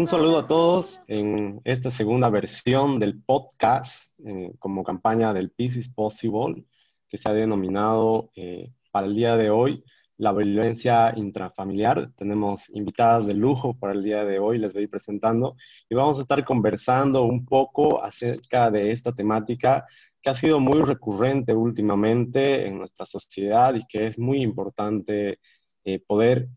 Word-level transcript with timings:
Un 0.00 0.06
saludo 0.06 0.38
a 0.38 0.46
todos 0.46 1.02
en 1.08 1.60
esta 1.62 1.90
segunda 1.90 2.30
versión 2.30 2.98
del 2.98 3.22
podcast 3.22 4.10
eh, 4.24 4.50
como 4.58 4.82
campaña 4.82 5.34
del 5.34 5.50
Peace 5.50 5.78
is 5.78 5.90
Possible, 5.90 6.64
que 7.06 7.18
se 7.18 7.28
ha 7.28 7.34
denominado 7.34 8.30
eh, 8.34 8.72
para 8.90 9.06
el 9.06 9.14
día 9.14 9.36
de 9.36 9.50
hoy 9.50 9.84
la 10.16 10.32
violencia 10.32 11.12
intrafamiliar. 11.14 12.12
Tenemos 12.16 12.70
invitadas 12.70 13.26
de 13.26 13.34
lujo 13.34 13.74
para 13.78 13.92
el 13.92 14.02
día 14.02 14.24
de 14.24 14.38
hoy, 14.38 14.56
les 14.56 14.72
voy 14.72 14.86
presentando, 14.86 15.56
y 15.90 15.94
vamos 15.94 16.16
a 16.16 16.22
estar 16.22 16.42
conversando 16.46 17.24
un 17.24 17.44
poco 17.44 18.02
acerca 18.02 18.70
de 18.70 18.92
esta 18.92 19.12
temática 19.12 19.84
que 20.22 20.30
ha 20.30 20.34
sido 20.34 20.60
muy 20.60 20.80
recurrente 20.80 21.52
últimamente 21.52 22.66
en 22.66 22.78
nuestra 22.78 23.04
sociedad 23.04 23.74
y 23.74 23.86
que 23.86 24.06
es 24.06 24.18
muy 24.18 24.40
importante 24.40 25.40
eh, 25.84 26.02
poder 26.06 26.48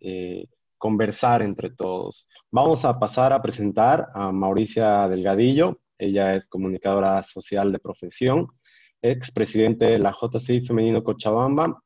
conversar 0.84 1.42
entre 1.42 1.70
todos. 1.70 2.28
Vamos 2.52 2.84
a 2.84 3.00
pasar 3.00 3.32
a 3.32 3.42
presentar 3.42 4.10
a 4.14 4.34
Mauricia 4.34 5.08
Delgadillo. 5.08 5.80
Ella 5.98 6.36
es 6.36 6.50
comunicadora 6.50 7.24
social 7.24 7.72
de 7.72 7.80
profesión, 7.80 8.48
expresidente 9.02 9.86
de 9.86 10.00
la 10.00 10.12
JCI 10.12 10.66
Femenino 10.66 11.02
Cochabamba, 11.02 11.82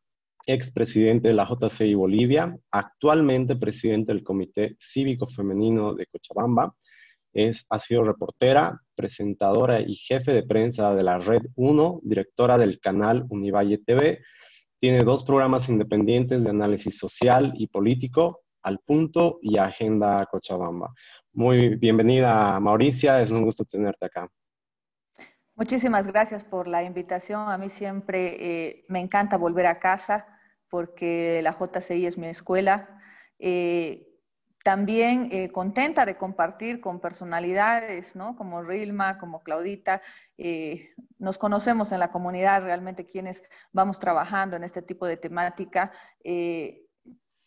expresidente 0.47 1.27
de 1.27 1.35
la 1.35 1.45
JCI 1.45 1.93
Bolivia, 1.93 2.57
actualmente 2.71 3.55
presidente 3.55 4.11
del 4.11 4.23
Comité 4.23 4.75
Cívico 4.79 5.27
Femenino 5.27 5.93
de 5.93 6.07
Cochabamba. 6.07 6.73
Es, 7.31 7.67
ha 7.69 7.77
sido 7.77 8.03
reportera, 8.03 8.81
presentadora 8.95 9.79
y 9.79 9.93
jefe 9.93 10.33
de 10.33 10.41
prensa 10.41 10.95
de 10.95 11.03
la 11.03 11.19
Red 11.19 11.43
1, 11.53 11.99
directora 12.01 12.57
del 12.57 12.79
canal 12.79 13.27
Univalle 13.29 13.77
TV. 13.77 14.23
Tiene 14.79 15.03
dos 15.03 15.23
programas 15.23 15.69
independientes 15.69 16.43
de 16.43 16.49
análisis 16.49 16.97
social 16.97 17.53
y 17.57 17.67
político, 17.67 18.41
Al 18.63 18.79
Punto 18.79 19.39
y 19.41 19.57
Agenda 19.57 20.25
Cochabamba. 20.25 20.93
Muy 21.33 21.75
bienvenida, 21.75 22.59
Mauricia, 22.59 23.21
es 23.21 23.31
un 23.31 23.43
gusto 23.43 23.63
tenerte 23.63 24.05
acá. 24.05 24.27
Muchísimas 25.57 26.05
gracias 26.05 26.43
por 26.43 26.67
la 26.67 26.83
invitación. 26.83 27.49
A 27.49 27.57
mí 27.57 27.71
siempre 27.71 28.37
eh, 28.39 28.85
me 28.89 28.99
encanta 28.99 29.37
volver 29.37 29.65
a 29.65 29.79
casa 29.79 30.27
porque 30.69 31.41
la 31.41 31.51
JCI 31.51 32.05
es 32.05 32.15
mi 32.15 32.27
escuela. 32.27 33.01
Eh, 33.39 34.07
también 34.63 35.29
eh, 35.31 35.51
contenta 35.51 36.05
de 36.05 36.15
compartir 36.15 36.79
con 36.79 36.99
personalidades, 36.99 38.15
¿no? 38.15 38.35
Como 38.35 38.61
Rilma, 38.61 39.17
como 39.17 39.41
Claudita. 39.41 40.03
Nos 41.17 41.39
conocemos 41.39 41.91
en 41.91 42.01
la 42.01 42.11
comunidad 42.11 42.61
realmente 42.61 43.07
quienes 43.07 43.41
vamos 43.71 43.99
trabajando 43.99 44.57
en 44.57 44.63
este 44.63 44.83
tipo 44.83 45.07
de 45.07 45.17
temática. 45.17 45.91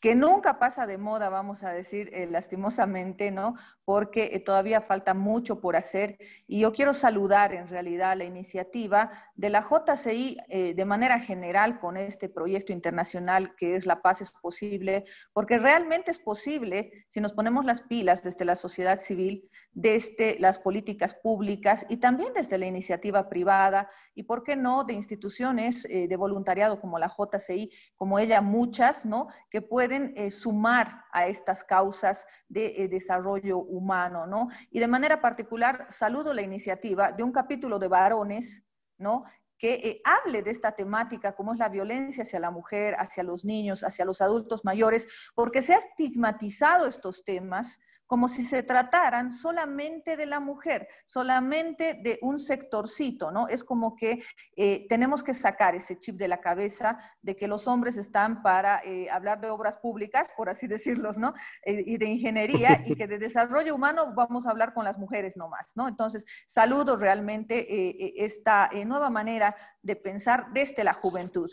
Que 0.00 0.14
nunca 0.14 0.58
pasa 0.58 0.86
de 0.86 0.96
moda, 0.96 1.28
vamos 1.28 1.62
a 1.62 1.72
decir 1.72 2.08
eh, 2.12 2.26
lastimosamente, 2.26 3.30
¿no? 3.30 3.56
Porque 3.84 4.30
eh, 4.32 4.40
todavía 4.40 4.80
falta 4.80 5.12
mucho 5.12 5.60
por 5.60 5.76
hacer. 5.76 6.18
Y 6.46 6.60
yo 6.60 6.72
quiero 6.72 6.94
saludar 6.94 7.52
en 7.52 7.68
realidad 7.68 8.16
la 8.16 8.24
iniciativa 8.24 9.10
de 9.34 9.50
la 9.50 9.60
JCI 9.60 10.38
eh, 10.48 10.74
de 10.74 10.84
manera 10.86 11.20
general 11.20 11.78
con 11.78 11.98
este 11.98 12.30
proyecto 12.30 12.72
internacional 12.72 13.54
que 13.56 13.76
es 13.76 13.84
La 13.84 14.00
Paz 14.00 14.22
es 14.22 14.30
Posible, 14.30 15.04
porque 15.34 15.58
realmente 15.58 16.10
es 16.10 16.18
posible 16.18 17.04
si 17.08 17.20
nos 17.20 17.32
ponemos 17.32 17.66
las 17.66 17.82
pilas 17.82 18.22
desde 18.22 18.46
la 18.46 18.56
sociedad 18.56 18.98
civil, 18.98 19.50
desde 19.72 20.38
las 20.40 20.58
políticas 20.58 21.14
públicas 21.14 21.86
y 21.88 21.98
también 21.98 22.32
desde 22.34 22.58
la 22.58 22.66
iniciativa 22.66 23.28
privada 23.28 23.88
y, 24.14 24.24
¿por 24.24 24.42
qué 24.42 24.56
no?, 24.56 24.84
de 24.84 24.94
instituciones 24.94 25.86
eh, 25.88 26.08
de 26.08 26.16
voluntariado 26.16 26.80
como 26.80 26.98
la 26.98 27.08
JCI, 27.08 27.70
como 27.94 28.18
ella, 28.18 28.40
muchas, 28.40 29.06
¿no?, 29.06 29.28
que 29.48 29.62
pueden 29.62 30.12
eh, 30.16 30.30
sumar 30.30 31.04
a 31.12 31.26
estas 31.28 31.62
causas 31.62 32.26
de 32.48 32.82
eh, 32.82 32.88
desarrollo 32.88 33.58
humano, 33.58 34.26
¿no? 34.26 34.48
Y 34.70 34.80
de 34.80 34.88
manera 34.88 35.20
particular, 35.20 35.86
saludo 35.88 36.34
la 36.34 36.42
iniciativa 36.42 37.12
de 37.12 37.22
un 37.22 37.32
capítulo 37.32 37.78
de 37.78 37.88
varones, 37.88 38.64
¿no?, 38.98 39.24
que 39.56 40.00
hable 40.04 40.42
de 40.42 40.52
esta 40.52 40.72
temática, 40.72 41.36
como 41.36 41.52
es 41.52 41.58
la 41.58 41.68
violencia 41.68 42.22
hacia 42.22 42.40
la 42.40 42.50
mujer, 42.50 42.96
hacia 42.98 43.22
los 43.22 43.44
niños, 43.44 43.84
hacia 43.84 44.06
los 44.06 44.22
adultos 44.22 44.64
mayores, 44.64 45.06
porque 45.34 45.60
se 45.60 45.74
ha 45.74 45.76
estigmatizado 45.76 46.86
estos 46.86 47.24
temas 47.24 47.78
como 48.10 48.26
si 48.26 48.44
se 48.44 48.64
trataran 48.64 49.30
solamente 49.30 50.16
de 50.16 50.26
la 50.26 50.40
mujer, 50.40 50.88
solamente 51.06 51.94
de 51.94 52.18
un 52.22 52.40
sectorcito, 52.40 53.30
¿no? 53.30 53.46
Es 53.46 53.62
como 53.62 53.94
que 53.94 54.24
eh, 54.56 54.84
tenemos 54.88 55.22
que 55.22 55.32
sacar 55.32 55.76
ese 55.76 55.96
chip 55.96 56.16
de 56.16 56.26
la 56.26 56.40
cabeza 56.40 56.98
de 57.22 57.36
que 57.36 57.46
los 57.46 57.68
hombres 57.68 57.96
están 57.96 58.42
para 58.42 58.82
eh, 58.84 59.08
hablar 59.08 59.40
de 59.40 59.50
obras 59.50 59.78
públicas, 59.78 60.28
por 60.36 60.50
así 60.50 60.66
decirlo, 60.66 61.12
¿no? 61.12 61.34
Eh, 61.64 61.84
y 61.86 61.98
de 61.98 62.06
ingeniería, 62.06 62.82
y 62.84 62.96
que 62.96 63.06
de 63.06 63.20
desarrollo 63.20 63.76
humano 63.76 64.12
vamos 64.12 64.44
a 64.44 64.50
hablar 64.50 64.74
con 64.74 64.84
las 64.84 64.98
mujeres 64.98 65.36
nomás, 65.36 65.70
¿no? 65.76 65.86
Entonces, 65.86 66.26
saludo 66.48 66.96
realmente 66.96 68.24
esta 68.24 68.70
nueva 68.86 69.08
manera 69.08 69.54
de 69.82 69.94
pensar 69.94 70.48
desde 70.52 70.82
la 70.82 70.94
juventud. 70.94 71.48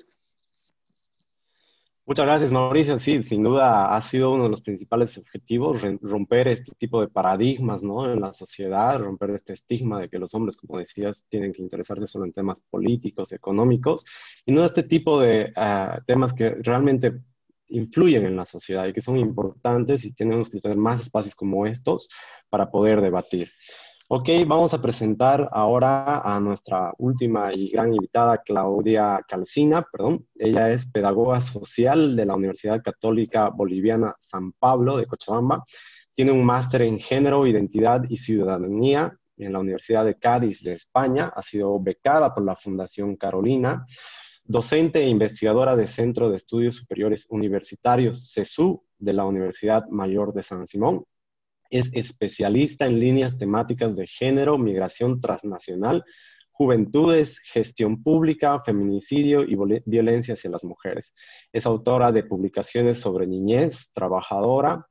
Muchas 2.07 2.25
gracias, 2.25 2.53
Mauricio. 2.53 2.97
Sí, 2.99 3.21
sin 3.21 3.43
duda 3.43 3.93
ha 3.93 4.01
sido 4.01 4.31
uno 4.31 4.45
de 4.45 4.49
los 4.49 4.61
principales 4.61 5.17
objetivos, 5.17 5.81
romper 6.01 6.47
este 6.47 6.71
tipo 6.77 7.01
de 7.01 7.09
paradigmas, 7.09 7.83
¿no? 7.83 8.09
En 8.09 8.21
la 8.21 8.31
sociedad, 8.31 8.97
romper 8.97 9.31
este 9.31 9.51
estigma 9.51 9.99
de 9.99 10.07
que 10.07 10.17
los 10.17 10.33
hombres, 10.33 10.55
como 10.55 10.77
decías, 10.79 11.25
tienen 11.27 11.51
que 11.51 11.61
interesarse 11.61 12.07
solo 12.07 12.23
en 12.23 12.31
temas 12.31 12.61
políticos, 12.69 13.33
económicos, 13.33 14.05
y 14.45 14.53
no 14.53 14.63
este 14.63 14.83
tipo 14.83 15.19
de 15.19 15.51
ah, 15.57 15.99
temas 16.05 16.33
que 16.33 16.51
realmente 16.51 17.11
influyen 17.67 18.25
en 18.25 18.37
la 18.37 18.45
sociedad 18.45 18.87
y 18.87 18.93
que 18.93 19.01
son 19.01 19.17
importantes 19.17 20.05
y 20.05 20.13
tenemos 20.13 20.49
que 20.49 20.61
tener 20.61 20.77
más 20.77 21.01
espacios 21.01 21.35
como 21.35 21.67
estos 21.67 22.07
para 22.49 22.71
poder 22.71 23.01
debatir. 23.01 23.51
Ok, 24.09 24.29
vamos 24.47 24.73
a 24.73 24.81
presentar 24.81 25.49
ahora 25.51 26.21
a 26.21 26.39
nuestra 26.39 26.93
última 26.97 27.53
y 27.53 27.67
gran 27.67 27.93
invitada, 27.93 28.37
Claudia 28.37 29.19
Calcina, 29.27 29.85
perdón. 29.91 30.25
Ella 30.35 30.71
es 30.71 30.89
pedagoga 30.89 31.41
social 31.41 32.15
de 32.15 32.25
la 32.25 32.35
Universidad 32.35 32.81
Católica 32.81 33.49
Boliviana 33.49 34.15
San 34.21 34.53
Pablo 34.53 34.95
de 34.95 35.07
Cochabamba. 35.07 35.65
Tiene 36.13 36.31
un 36.31 36.45
máster 36.45 36.83
en 36.83 36.99
género, 36.99 37.45
identidad 37.45 38.03
y 38.07 38.15
ciudadanía 38.15 39.13
en 39.35 39.51
la 39.51 39.59
Universidad 39.59 40.05
de 40.05 40.15
Cádiz 40.15 40.63
de 40.63 40.75
España. 40.75 41.33
Ha 41.35 41.43
sido 41.43 41.77
becada 41.77 42.33
por 42.33 42.45
la 42.45 42.55
Fundación 42.55 43.17
Carolina. 43.17 43.85
Docente 44.45 45.03
e 45.03 45.09
investigadora 45.09 45.75
de 45.75 45.85
Centro 45.85 46.29
de 46.29 46.37
Estudios 46.37 46.77
Superiores 46.77 47.25
Universitarios, 47.29 48.31
CESU, 48.31 48.81
de 48.97 49.11
la 49.11 49.25
Universidad 49.25 49.85
Mayor 49.89 50.33
de 50.33 50.43
San 50.43 50.65
Simón. 50.65 51.03
Es 51.69 51.89
especialista 51.93 52.85
en 52.85 52.99
líneas 52.99 53.37
temáticas 53.37 53.95
de 53.95 54.07
género, 54.07 54.57
migración 54.57 55.21
transnacional, 55.21 56.03
juventudes, 56.51 57.39
gestión 57.39 58.01
pública, 58.01 58.61
feminicidio 58.65 59.43
y 59.43 59.55
violencia 59.85 60.33
hacia 60.33 60.49
las 60.49 60.63
mujeres. 60.63 61.13
Es 61.53 61.65
autora 61.65 62.11
de 62.11 62.23
publicaciones 62.23 62.99
sobre 62.99 63.27
niñez, 63.27 63.91
trabajadora, 63.93 64.87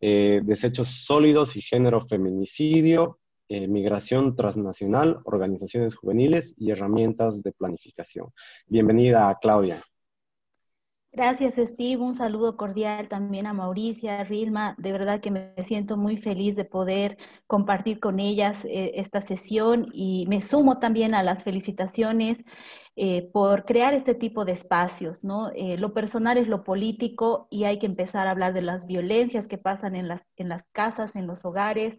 eh, 0.00 0.40
desechos 0.44 1.04
sólidos 1.04 1.56
y 1.56 1.62
género 1.62 2.06
feminicidio, 2.06 3.18
eh, 3.48 3.66
migración 3.66 4.36
transnacional, 4.36 5.18
organizaciones 5.24 5.96
juveniles 5.96 6.54
y 6.56 6.70
herramientas 6.70 7.42
de 7.42 7.50
planificación. 7.52 8.28
Bienvenida, 8.68 9.36
Claudia. 9.42 9.82
Gracias, 11.12 11.56
Steve. 11.56 12.00
Un 12.00 12.14
saludo 12.14 12.56
cordial 12.56 13.08
también 13.08 13.46
a 13.46 13.52
Mauricia, 13.52 14.20
a 14.20 14.24
Rilma. 14.24 14.76
De 14.78 14.92
verdad 14.92 15.20
que 15.20 15.32
me 15.32 15.52
siento 15.64 15.96
muy 15.96 16.16
feliz 16.16 16.54
de 16.54 16.64
poder 16.64 17.18
compartir 17.48 17.98
con 17.98 18.20
ellas 18.20 18.64
eh, 18.64 18.92
esta 18.94 19.20
sesión 19.20 19.88
y 19.92 20.26
me 20.28 20.40
sumo 20.40 20.78
también 20.78 21.14
a 21.14 21.24
las 21.24 21.42
felicitaciones 21.42 22.38
eh, 22.94 23.28
por 23.32 23.64
crear 23.64 23.92
este 23.92 24.14
tipo 24.14 24.44
de 24.44 24.52
espacios, 24.52 25.24
¿no? 25.24 25.50
Eh, 25.56 25.76
lo 25.78 25.94
personal 25.94 26.38
es 26.38 26.46
lo 26.46 26.62
político 26.62 27.48
y 27.50 27.64
hay 27.64 27.80
que 27.80 27.86
empezar 27.86 28.28
a 28.28 28.30
hablar 28.30 28.52
de 28.52 28.62
las 28.62 28.86
violencias 28.86 29.48
que 29.48 29.58
pasan 29.58 29.96
en 29.96 30.06
las, 30.06 30.24
en 30.36 30.48
las 30.48 30.62
casas, 30.72 31.16
en 31.16 31.26
los 31.26 31.44
hogares. 31.44 31.98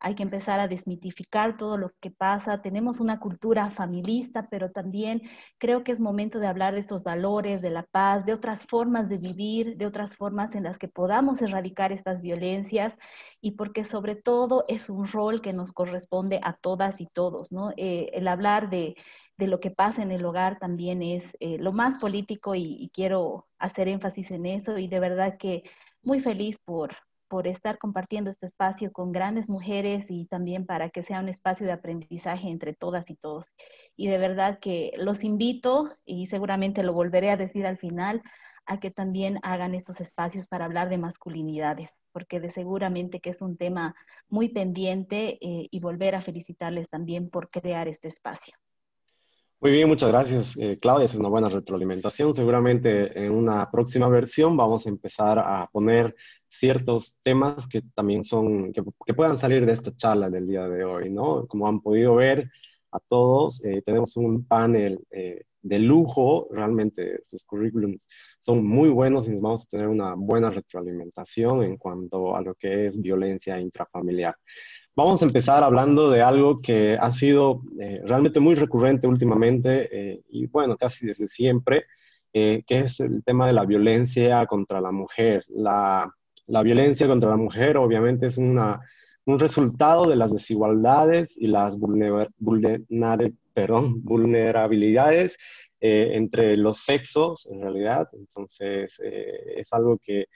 Hay 0.00 0.14
que 0.14 0.22
empezar 0.22 0.60
a 0.60 0.68
desmitificar 0.68 1.56
todo 1.56 1.76
lo 1.76 1.90
que 2.00 2.10
pasa. 2.10 2.62
Tenemos 2.62 3.00
una 3.00 3.20
cultura 3.20 3.70
familista, 3.70 4.48
pero 4.50 4.70
también 4.70 5.22
creo 5.58 5.84
que 5.84 5.92
es 5.92 6.00
momento 6.00 6.38
de 6.38 6.46
hablar 6.46 6.74
de 6.74 6.80
estos 6.80 7.04
valores, 7.04 7.62
de 7.62 7.70
la 7.70 7.84
paz, 7.84 8.24
de 8.26 8.32
otras 8.32 8.66
formas 8.66 9.08
de 9.08 9.18
vivir, 9.18 9.76
de 9.76 9.86
otras 9.86 10.16
formas 10.16 10.54
en 10.54 10.64
las 10.64 10.78
que 10.78 10.88
podamos 10.88 11.40
erradicar 11.42 11.92
estas 11.92 12.20
violencias 12.22 12.94
y 13.40 13.52
porque 13.52 13.84
sobre 13.84 14.16
todo 14.16 14.64
es 14.68 14.88
un 14.90 15.06
rol 15.06 15.40
que 15.40 15.52
nos 15.52 15.72
corresponde 15.72 16.40
a 16.42 16.54
todas 16.54 17.00
y 17.00 17.06
todos, 17.06 17.52
¿no? 17.52 17.70
Eh, 17.76 18.10
el 18.14 18.28
hablar 18.28 18.70
de, 18.70 18.96
de, 19.36 19.46
lo 19.46 19.60
que 19.60 19.70
pasa 19.70 20.02
en 20.02 20.10
el 20.12 20.24
hogar 20.24 20.58
también 20.58 21.02
es 21.02 21.36
eh, 21.40 21.58
lo 21.58 21.72
más 21.72 22.00
político 22.00 22.54
y, 22.54 22.76
y 22.78 22.90
quiero 22.90 23.46
hacer 23.58 23.88
énfasis 23.88 24.30
en 24.30 24.46
eso 24.46 24.78
y 24.78 24.88
de 24.88 25.00
verdad 25.00 25.36
que 25.38 25.64
muy 26.02 26.20
feliz 26.20 26.58
por, 26.64 26.94
por 27.28 27.46
estar 27.46 27.78
compartiendo 27.78 28.30
este 28.30 28.46
espacio 28.46 28.92
con 28.92 29.12
grandes 29.12 29.48
mujeres 29.48 30.06
y 30.08 30.26
también 30.26 30.66
para 30.66 30.90
que 30.90 31.02
sea 31.02 31.20
un 31.20 31.28
espacio 31.28 31.66
de 31.66 31.72
aprendizaje 31.72 32.48
entre 32.48 32.74
todas 32.74 33.08
y 33.10 33.16
todos. 33.16 33.46
Y 33.96 34.08
de 34.08 34.18
verdad 34.18 34.58
que 34.60 34.92
los 34.96 35.24
invito, 35.24 35.88
y 36.04 36.26
seguramente 36.26 36.82
lo 36.82 36.92
volveré 36.92 37.30
a 37.30 37.36
decir 37.36 37.66
al 37.66 37.78
final, 37.78 38.22
a 38.66 38.80
que 38.80 38.90
también 38.90 39.38
hagan 39.42 39.74
estos 39.74 40.00
espacios 40.00 40.46
para 40.46 40.64
hablar 40.64 40.88
de 40.88 40.98
masculinidades, 40.98 41.90
porque 42.12 42.40
de 42.40 42.50
seguramente 42.50 43.20
que 43.20 43.30
es 43.30 43.42
un 43.42 43.56
tema 43.56 43.94
muy 44.28 44.48
pendiente 44.48 45.38
eh, 45.40 45.68
y 45.70 45.80
volver 45.80 46.14
a 46.14 46.20
felicitarles 46.20 46.88
también 46.88 47.28
por 47.30 47.50
crear 47.50 47.88
este 47.88 48.08
espacio. 48.08 48.54
Muy 49.64 49.72
bien, 49.72 49.88
muchas 49.88 50.10
gracias, 50.10 50.58
eh, 50.58 50.78
Claudia. 50.78 51.06
Es 51.06 51.14
una 51.14 51.30
buena 51.30 51.48
retroalimentación. 51.48 52.34
Seguramente 52.34 53.18
en 53.18 53.32
una 53.32 53.70
próxima 53.70 54.10
versión 54.10 54.58
vamos 54.58 54.84
a 54.84 54.90
empezar 54.90 55.38
a 55.38 55.66
poner 55.72 56.14
ciertos 56.50 57.16
temas 57.22 57.66
que 57.66 57.80
también 57.94 58.24
son, 58.24 58.74
que, 58.74 58.82
que 59.06 59.14
puedan 59.14 59.38
salir 59.38 59.64
de 59.64 59.72
esta 59.72 59.96
charla 59.96 60.28
del 60.28 60.46
día 60.46 60.68
de 60.68 60.84
hoy, 60.84 61.08
¿no? 61.08 61.46
Como 61.46 61.66
han 61.66 61.80
podido 61.80 62.14
ver 62.14 62.50
a 62.92 62.98
todos, 63.00 63.64
eh, 63.64 63.80
tenemos 63.86 64.18
un 64.18 64.44
panel 64.44 65.02
eh, 65.10 65.44
de 65.64 65.78
lujo, 65.78 66.46
realmente 66.50 67.20
sus 67.22 67.44
currículums 67.44 68.06
son 68.40 68.64
muy 68.64 68.90
buenos 68.90 69.26
y 69.28 69.34
vamos 69.40 69.62
a 69.62 69.70
tener 69.70 69.88
una 69.88 70.14
buena 70.14 70.50
retroalimentación 70.50 71.64
en 71.64 71.78
cuanto 71.78 72.36
a 72.36 72.42
lo 72.42 72.54
que 72.54 72.86
es 72.86 73.00
violencia 73.00 73.58
intrafamiliar. 73.58 74.36
Vamos 74.94 75.22
a 75.22 75.24
empezar 75.24 75.64
hablando 75.64 76.10
de 76.10 76.20
algo 76.20 76.60
que 76.60 76.96
ha 77.00 77.10
sido 77.12 77.62
eh, 77.80 78.02
realmente 78.04 78.40
muy 78.40 78.54
recurrente 78.54 79.06
últimamente 79.06 79.88
eh, 79.90 80.20
y 80.28 80.46
bueno, 80.46 80.76
casi 80.76 81.06
desde 81.06 81.28
siempre, 81.28 81.86
eh, 82.34 82.62
que 82.66 82.80
es 82.80 83.00
el 83.00 83.24
tema 83.24 83.46
de 83.46 83.54
la 83.54 83.64
violencia 83.64 84.44
contra 84.46 84.82
la 84.82 84.92
mujer. 84.92 85.44
La, 85.48 86.12
la 86.46 86.62
violencia 86.62 87.08
contra 87.08 87.30
la 87.30 87.36
mujer 87.38 87.78
obviamente 87.78 88.26
es 88.26 88.36
una, 88.36 88.80
un 89.24 89.38
resultado 89.38 90.06
de 90.08 90.16
las 90.16 90.30
desigualdades 90.30 91.36
y 91.38 91.46
las 91.46 91.78
vulner, 91.78 92.30
perdón, 93.54 94.02
vulnerabilidades 94.04 95.38
entre 95.80 96.56
los 96.56 96.78
sexos 96.78 97.46
en 97.46 97.60
realidad. 97.60 98.08
Entonces, 98.14 98.98
es 99.00 99.70
algo 99.70 99.98
que 99.98 100.28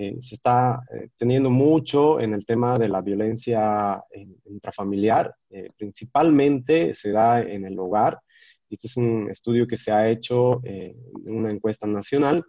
eh, 0.00 0.16
se 0.20 0.36
está 0.36 0.80
eh, 0.94 1.08
teniendo 1.16 1.50
mucho 1.50 2.20
en 2.20 2.32
el 2.32 2.46
tema 2.46 2.78
de 2.78 2.88
la 2.88 3.00
violencia 3.00 4.00
intrafamiliar, 4.44 5.34
eh, 5.50 5.70
principalmente 5.76 6.94
se 6.94 7.10
da 7.10 7.42
en 7.42 7.64
el 7.64 7.76
hogar. 7.80 8.20
Este 8.70 8.86
es 8.86 8.96
un 8.96 9.28
estudio 9.28 9.66
que 9.66 9.76
se 9.76 9.90
ha 9.90 10.08
hecho 10.08 10.60
en 10.62 10.94
una 11.26 11.50
encuesta 11.50 11.88
nacional 11.88 12.44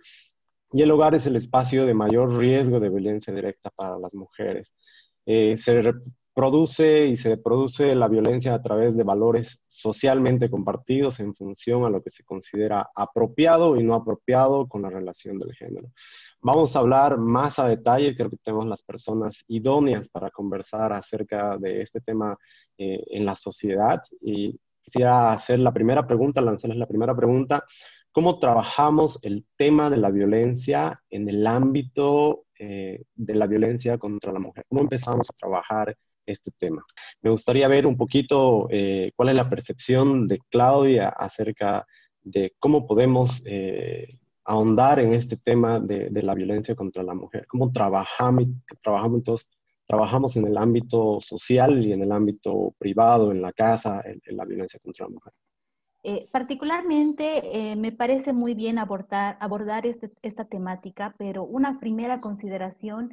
y 0.71 0.83
el 0.83 0.91
hogar 0.91 1.15
es 1.15 1.25
el 1.25 1.37
espacio 1.37 1.87
de 1.87 1.95
mayor 1.95 2.37
riesgo 2.37 2.79
de 2.79 2.89
violencia 2.89 3.33
directa 3.33 3.71
para 3.71 3.97
las 3.97 4.13
mujeres. 4.13 4.71
se 5.25 5.81
reproduce 6.39 7.07
y 7.07 7.17
se 7.17 7.35
produce 7.35 7.93
la 7.95 8.07
violencia 8.07 8.53
a 8.53 8.61
través 8.61 8.95
de 8.95 9.03
valores 9.03 9.59
socialmente 9.67 10.49
compartidos 10.49 11.19
en 11.19 11.35
función 11.35 11.83
a 11.83 11.89
lo 11.89 12.01
que 12.01 12.09
se 12.09 12.23
considera 12.23 12.89
apropiado 12.95 13.75
y 13.75 13.83
no 13.83 13.93
apropiado 13.93 14.65
con 14.65 14.83
la 14.83 14.89
relación 14.89 15.37
del 15.37 15.53
género. 15.53 15.89
Vamos 16.41 16.75
a 16.75 16.79
hablar 16.79 17.17
más 17.17 17.59
a 17.59 17.67
detalle, 17.67 18.15
creo 18.15 18.29
que 18.29 18.37
tenemos 18.37 18.67
las 18.67 18.81
personas 18.83 19.43
idóneas 19.49 20.07
para 20.07 20.31
conversar 20.31 20.93
acerca 20.93 21.57
de 21.57 21.81
este 21.81 21.99
tema 21.99 22.37
eh, 22.77 23.03
en 23.07 23.25
la 23.25 23.35
sociedad. 23.35 24.01
Y 24.21 24.57
quisiera 24.81 25.33
hacer 25.33 25.59
la 25.59 25.73
primera 25.73 26.07
pregunta, 26.07 26.39
lanzarles 26.39 26.77
la 26.77 26.87
primera 26.87 27.13
pregunta. 27.13 27.65
¿Cómo 28.13 28.39
trabajamos 28.39 29.19
el 29.23 29.45
tema 29.57 29.89
de 29.89 29.97
la 29.97 30.09
violencia 30.09 31.01
en 31.09 31.27
el 31.27 31.45
ámbito 31.45 32.45
eh, 32.57 33.03
de 33.13 33.35
la 33.35 33.45
violencia 33.45 33.97
contra 33.97 34.31
la 34.31 34.39
mujer? 34.39 34.63
¿Cómo 34.69 34.81
empezamos 34.81 35.29
a 35.29 35.33
trabajar 35.33 35.97
este 36.29 36.51
tema? 36.57 36.85
Me 37.21 37.29
gustaría 37.29 37.67
ver 37.67 37.85
un 37.85 37.97
poquito 37.97 38.67
eh, 38.69 39.11
cuál 39.15 39.29
es 39.29 39.35
la 39.35 39.49
percepción 39.49 40.27
de 40.27 40.39
Claudia 40.49 41.09
acerca 41.09 41.85
de 42.21 42.53
cómo 42.59 42.85
podemos 42.85 43.41
ahondar 44.49 44.97
en 44.99 45.13
este 45.13 45.37
tema 45.37 45.79
de, 45.79 46.09
la 46.23 46.33
violencia 46.33 46.73
contra 46.75 47.03
la 47.03 47.13
mujer. 47.13 47.45
¿Cómo 47.47 47.71
trabajamos, 47.71 48.45
trabajamos, 48.81 49.47
trabajamos 49.85 50.35
en 50.37 50.47
el 50.47 50.57
ámbito 50.57 51.21
social 51.21 51.85
y 51.85 51.93
en 51.93 52.01
el 52.01 52.11
ámbito 52.11 52.73
privado, 52.79 53.31
en 53.31 53.43
la 53.43 53.53
casa, 53.53 54.01
en, 54.03 54.35
la 54.35 54.45
violencia 54.45 54.79
contra 54.83 55.05
la 55.05 55.11
mujer? 55.11 55.33
Eh, 56.01 56.27
particularmente 56.31 57.71
eh, 57.71 57.75
me 57.75 57.91
parece 57.91 58.33
muy 58.33 58.55
bien 58.55 58.79
abordar, 58.79 59.37
abordar 59.39 59.85
este, 59.85 60.09
esta 60.23 60.45
temática, 60.45 61.13
pero 61.19 61.43
una 61.43 61.79
primera 61.79 62.19
consideración 62.19 63.11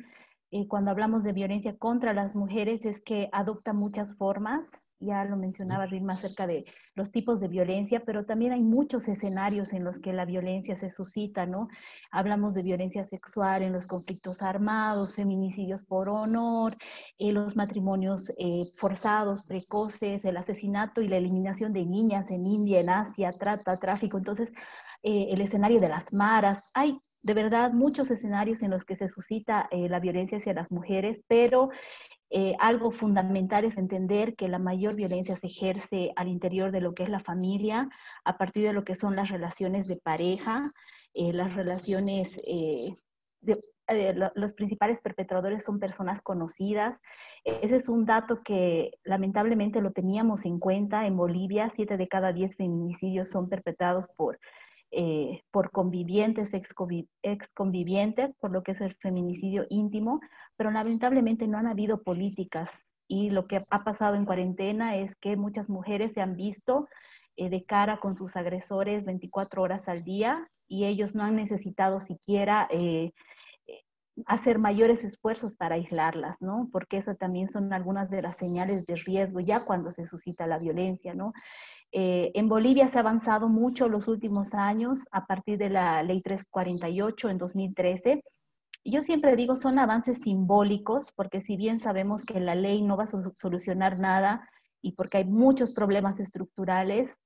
eh, 0.50 0.66
cuando 0.68 0.90
hablamos 0.90 1.22
de 1.22 1.32
violencia 1.32 1.76
contra 1.76 2.12
las 2.12 2.34
mujeres 2.34 2.84
es 2.84 3.00
que 3.00 3.28
adopta 3.32 3.72
muchas 3.72 4.16
formas, 4.16 4.68
ya 4.98 5.24
lo 5.24 5.36
mencionaba 5.36 5.86
Ritma 5.86 6.14
acerca 6.14 6.46
de 6.46 6.64
los 6.94 7.10
tipos 7.12 7.38
de 7.40 7.48
violencia, 7.48 8.02
pero 8.04 8.24
también 8.24 8.52
hay 8.52 8.62
muchos 8.62 9.08
escenarios 9.08 9.72
en 9.72 9.84
los 9.84 9.98
que 9.98 10.12
la 10.12 10.24
violencia 10.24 10.78
se 10.78 10.88
suscita, 10.88 11.44
¿no? 11.44 11.68
Hablamos 12.10 12.54
de 12.54 12.62
violencia 12.62 13.04
sexual 13.04 13.62
en 13.62 13.72
los 13.72 13.86
conflictos 13.86 14.40
armados, 14.40 15.14
feminicidios 15.14 15.84
por 15.84 16.08
honor, 16.08 16.76
eh, 17.18 17.32
los 17.32 17.56
matrimonios 17.56 18.32
eh, 18.38 18.62
forzados, 18.76 19.44
precoces, 19.44 20.24
el 20.24 20.38
asesinato 20.38 21.02
y 21.02 21.08
la 21.08 21.18
eliminación 21.18 21.72
de 21.72 21.84
niñas 21.84 22.30
en 22.30 22.46
India, 22.46 22.80
en 22.80 22.88
Asia, 22.90 23.30
trata, 23.32 23.76
tráfico. 23.76 24.16
Entonces, 24.16 24.50
eh, 25.02 25.28
el 25.30 25.42
escenario 25.42 25.80
de 25.80 25.90
las 25.90 26.12
maras, 26.12 26.62
hay 26.72 26.98
de 27.26 27.34
verdad 27.34 27.72
muchos 27.72 28.08
escenarios 28.12 28.62
en 28.62 28.70
los 28.70 28.84
que 28.84 28.94
se 28.94 29.08
suscita 29.08 29.68
la 29.72 29.98
violencia 29.98 30.38
hacia 30.38 30.54
las 30.54 30.70
mujeres, 30.70 31.24
pero 31.26 31.70
eh, 32.30 32.54
algo 32.58 32.90
fundamental 32.90 33.64
es 33.64 33.78
entender 33.78 34.36
que 34.36 34.48
la 34.48 34.60
mayor 34.60 34.94
violencia 34.94 35.36
se 35.36 35.48
ejerce 35.48 36.12
al 36.16 36.28
interior 36.28 36.70
de 36.70 36.80
lo 36.80 36.94
que 36.94 37.02
es 37.02 37.08
la 37.08 37.20
familia, 37.20 37.88
a 38.24 38.38
partir 38.38 38.62
de 38.64 38.72
lo 38.72 38.84
que 38.84 38.94
son 38.94 39.16
las 39.16 39.30
relaciones 39.30 39.88
de 39.88 39.96
pareja, 39.96 40.66
eh, 41.14 41.32
las 41.32 41.54
relaciones, 41.54 42.40
eh, 42.46 42.92
los 44.34 44.52
principales 44.54 45.00
perpetradores 45.00 45.64
son 45.64 45.78
personas 45.78 46.20
conocidas. 46.22 46.98
Ese 47.44 47.76
es 47.76 47.88
un 47.88 48.04
dato 48.04 48.42
que 48.44 48.92
lamentablemente 49.04 49.80
lo 49.80 49.92
teníamos 49.92 50.44
en 50.44 50.58
cuenta. 50.58 51.06
En 51.06 51.16
Bolivia, 51.16 51.70
siete 51.74 51.96
de 51.96 52.08
cada 52.08 52.32
diez 52.32 52.56
feminicidios 52.56 53.30
son 53.30 53.48
perpetrados 53.48 54.08
por 54.16 54.40
eh, 54.90 55.42
por 55.50 55.70
convivientes, 55.70 56.54
ex 56.54 57.48
convivientes, 57.54 58.34
por 58.36 58.50
lo 58.50 58.62
que 58.62 58.72
es 58.72 58.80
el 58.80 58.94
feminicidio 58.96 59.66
íntimo, 59.68 60.20
pero 60.56 60.70
lamentablemente 60.70 61.46
no 61.46 61.58
han 61.58 61.66
habido 61.66 62.02
políticas 62.02 62.70
y 63.08 63.30
lo 63.30 63.46
que 63.46 63.60
ha 63.70 63.84
pasado 63.84 64.16
en 64.16 64.24
cuarentena 64.24 64.96
es 64.96 65.14
que 65.16 65.36
muchas 65.36 65.68
mujeres 65.68 66.12
se 66.12 66.20
han 66.20 66.36
visto 66.36 66.88
eh, 67.36 67.50
de 67.50 67.64
cara 67.64 67.98
con 67.98 68.14
sus 68.14 68.36
agresores 68.36 69.04
24 69.04 69.62
horas 69.62 69.88
al 69.88 70.02
día 70.04 70.48
y 70.68 70.84
ellos 70.84 71.14
no 71.14 71.22
han 71.22 71.36
necesitado 71.36 72.00
siquiera 72.00 72.66
eh, 72.70 73.12
hacer 74.24 74.58
mayores 74.58 75.04
esfuerzos 75.04 75.56
para 75.56 75.74
aislarlas, 75.74 76.36
¿no? 76.40 76.68
Porque 76.72 76.96
eso 76.96 77.14
también 77.14 77.48
son 77.48 77.72
algunas 77.72 78.08
de 78.08 78.22
las 78.22 78.38
señales 78.38 78.86
de 78.86 78.96
riesgo 78.96 79.40
ya 79.40 79.64
cuando 79.64 79.92
se 79.92 80.06
suscita 80.06 80.46
la 80.46 80.58
violencia, 80.58 81.12
¿no? 81.12 81.34
Eh, 81.92 82.32
en 82.34 82.48
Bolivia 82.48 82.88
se 82.88 82.98
ha 82.98 83.00
avanzado 83.00 83.48
mucho 83.48 83.88
los 83.88 84.08
últimos 84.08 84.54
años 84.54 85.04
a 85.12 85.26
partir 85.26 85.58
de 85.58 85.70
la 85.70 86.02
ley 86.02 86.20
348 86.20 87.30
en 87.30 87.38
2013. 87.38 88.22
Yo 88.84 89.02
siempre 89.02 89.36
digo 89.36 89.56
son 89.56 89.78
avances 89.78 90.18
simbólicos 90.22 91.12
porque 91.12 91.40
si 91.40 91.56
bien 91.56 91.78
sabemos 91.78 92.24
que 92.24 92.40
la 92.40 92.54
ley 92.54 92.82
no 92.82 92.96
va 92.96 93.04
a 93.04 93.34
solucionar 93.34 93.98
nada 93.98 94.48
y 94.82 94.92
porque 94.92 95.18
hay 95.18 95.24
muchos 95.24 95.74
problemas 95.74 96.20
estructurales, 96.20 97.16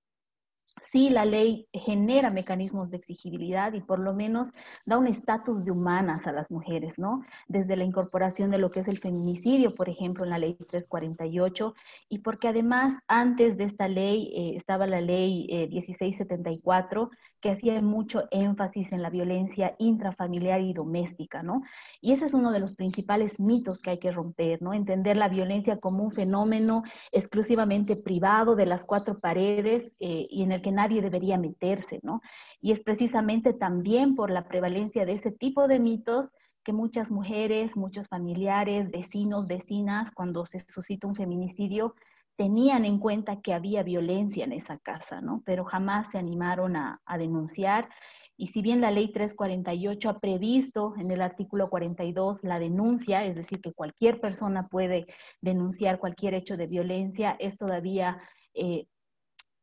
sí 0.91 1.11
la 1.11 1.25
ley 1.25 1.69
genera 1.73 2.31
mecanismos 2.31 2.91
de 2.91 2.97
exigibilidad 2.99 3.73
y 3.73 3.81
por 3.81 3.99
lo 3.99 4.15
menos 4.15 4.50
da 4.87 4.99
un 4.99 5.07
estatus 5.07 5.65
de 5.65 5.71
humanas 5.71 6.27
a 6.27 6.33
las 6.33 6.50
mujeres, 6.50 6.99
¿no? 6.99 7.23
Desde 7.49 7.77
la 7.77 7.85
incorporación 7.85 8.50
de 8.50 8.59
lo 8.59 8.71
que 8.71 8.81
es 8.81 8.89
el 8.89 8.99
feminicidio, 8.99 9.75
por 9.75 9.89
ejemplo, 9.89 10.25
en 10.25 10.31
la 10.31 10.39
ley 10.39 10.55
348, 10.55 11.75
y 12.09 12.19
porque 12.19 12.49
además 12.49 12.95
antes 13.09 13.57
de 13.57 13.65
esta 13.65 13.89
ley 13.89 14.33
eh, 14.35 14.57
estaba 14.57 14.87
la 14.87 15.00
ley 15.00 15.47
1674, 15.71 17.11
eh, 17.12 17.30
que 17.41 17.51
hacía 17.51 17.81
mucho 17.81 18.25
énfasis 18.31 18.93
en 18.93 19.03
la 19.03 19.11
violencia 19.11 19.75
intrafamiliar 19.79 20.61
y 20.61 20.73
doméstica, 20.73 21.43
¿no? 21.43 21.63
Y 22.01 22.13
ese 22.13 22.27
es 22.27 22.35
uno 22.35 22.53
de 22.53 22.61
los 22.61 22.75
principales 22.75 23.41
mitos 23.41 23.81
que 23.81 23.91
hay 23.91 23.99
que 23.99 24.13
romper, 24.13 24.61
¿no? 24.63 24.75
Entender 24.75 25.17
la 25.17 25.29
violencia 25.29 25.79
como 25.79 26.05
un 26.05 26.11
fenómeno 26.11 26.83
exclusivamente 27.13 27.97
privado 27.97 28.57
de 28.57 28.67
las 28.67 28.85
cuatro 28.85 29.19
paredes 29.21 29.93
eh, 30.01 30.27
y 30.31 30.43
en 30.43 30.53
el 30.53 30.63
que 30.63 30.73
nadie 30.73 31.03
debería 31.03 31.39
meterse, 31.39 32.01
¿no? 32.03 32.21
Y 32.61 32.73
es 32.73 32.81
precisamente 32.83 33.53
también 33.53 34.15
por 34.15 34.31
la 34.31 34.47
prevalencia 34.47 35.07
de 35.07 35.13
ese 35.13 35.33
tipo 35.33 35.69
de 35.69 35.81
mitos 35.81 36.33
que 36.63 36.73
muchas 36.73 37.11
mujeres, 37.11 37.77
muchos 37.77 38.09
familiares, 38.09 38.91
vecinos, 38.91 39.47
vecinas, 39.47 40.11
cuando 40.11 40.45
se 40.45 40.61
suscita 40.61 41.07
un 41.07 41.15
feminicidio, 41.15 41.95
tenían 42.41 42.87
en 42.87 42.99
cuenta 42.99 43.43
que 43.43 43.53
había 43.53 43.83
violencia 43.83 44.45
en 44.45 44.53
esa 44.53 44.79
casa, 44.79 45.21
¿no? 45.21 45.43
Pero 45.45 45.67
jamás 45.67 46.11
se 46.11 46.17
animaron 46.17 46.75
a, 46.75 46.99
denunciar. 47.19 47.91
Y 48.35 48.47
si 48.47 48.63
bien 48.63 48.81
la 48.81 48.91
ley 48.91 49.13
348 49.13 50.09
ha 50.09 50.21
previsto 50.21 50.95
en 50.97 51.11
el 51.11 51.21
artículo 51.21 51.69
42 51.69 52.39
la 52.43 52.59
denuncia, 52.59 53.27
es 53.27 53.37
decir, 53.37 53.61
que 53.61 53.75
cualquier 53.75 54.23
persona 54.23 54.69
puede 54.69 55.05
denunciar 55.43 55.99
cualquier 55.99 56.33
hecho 56.33 56.57
de 56.57 56.67
violencia, 56.67 57.37
es 57.39 57.59
todavía 57.59 58.19
eh, 58.55 58.87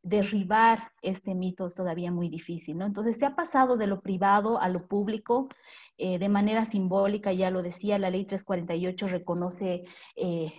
derribar 0.03 0.91
este 1.01 1.33
mito 1.33 1.65
es 1.65 1.73
todavía 1.73 2.11
muy 2.11 2.29
difícil, 2.29 2.77
¿no? 2.77 2.85
Entonces 2.85 3.17
se 3.17 3.25
ha 3.25 3.35
pasado 3.35 3.77
de 3.77 3.87
lo 3.87 4.01
privado 4.01 4.61
a 4.61 4.69
lo 4.69 4.87
público 4.87 5.49
eh, 5.97 6.19
de 6.19 6.29
manera 6.29 6.65
simbólica, 6.65 7.33
ya 7.33 7.49
lo 7.49 7.63
decía, 7.63 7.97
la 7.97 8.11
ley 8.11 8.25
348 8.25 9.07
reconoce 9.07 9.83
eh, 10.15 10.53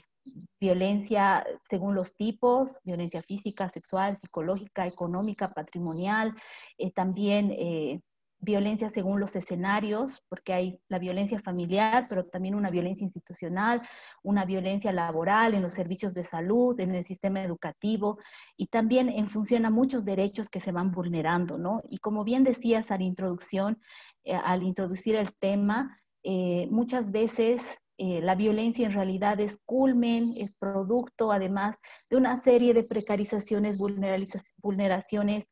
violencia 0.61 1.45
según 1.69 1.95
los 1.95 2.17
tipos, 2.17 2.79
violencia 2.85 3.23
física, 3.23 3.69
sexual, 3.69 4.19
psicológica, 4.21 4.87
económica, 4.87 5.49
patrimonial, 5.49 6.35
eh, 6.79 6.91
también 6.93 7.53
violencia 8.41 8.91
según 8.91 9.21
los 9.21 9.35
escenarios, 9.35 10.23
porque 10.29 10.53
hay 10.53 10.81
la 10.89 10.99
violencia 10.99 11.41
familiar, 11.41 12.07
pero 12.09 12.25
también 12.27 12.55
una 12.55 12.71
violencia 12.71 13.05
institucional, 13.05 13.83
una 14.23 14.45
violencia 14.45 14.93
laboral 14.93 15.55
en 15.55 15.63
los 15.63 15.75
servicios 15.75 16.15
de 16.15 16.25
salud, 16.25 16.79
en 16.79 16.95
el 16.95 17.05
sistema 17.05 17.43
educativo, 17.43 18.19
y 18.57 18.69
también 18.69 19.09
en 19.09 19.29
función 19.29 19.67
a 19.67 19.71
muchos 19.71 20.05
derechos 20.05 20.49
que 20.49 20.61
se 20.61 20.73
van 20.73 20.93
vulnerando, 20.93 21.59
¿no? 21.59 21.83
Y 21.89 21.99
como 21.99 22.25
bien 22.25 22.45
decías 22.45 22.91
a 22.91 22.99
la 22.99 23.05
introducción, 23.05 23.81
eh, 24.25 24.35
al 24.35 24.63
introducir 24.63 25.17
el 25.17 25.35
tema, 25.35 26.01
eh, 26.23 26.69
muchas 26.71 27.11
veces 27.11 27.79
eh, 28.01 28.21
la 28.23 28.37
violencia 28.37 28.87
en 28.87 28.93
realidad 28.93 29.41
es 29.41 29.59
culmen, 29.65 30.33
es 30.37 30.55
producto 30.55 31.33
además 31.33 31.77
de 32.09 32.17
una 32.17 32.41
serie 32.41 32.73
de 32.73 32.85
precarizaciones, 32.85 33.77
vulneraciones 33.77 35.51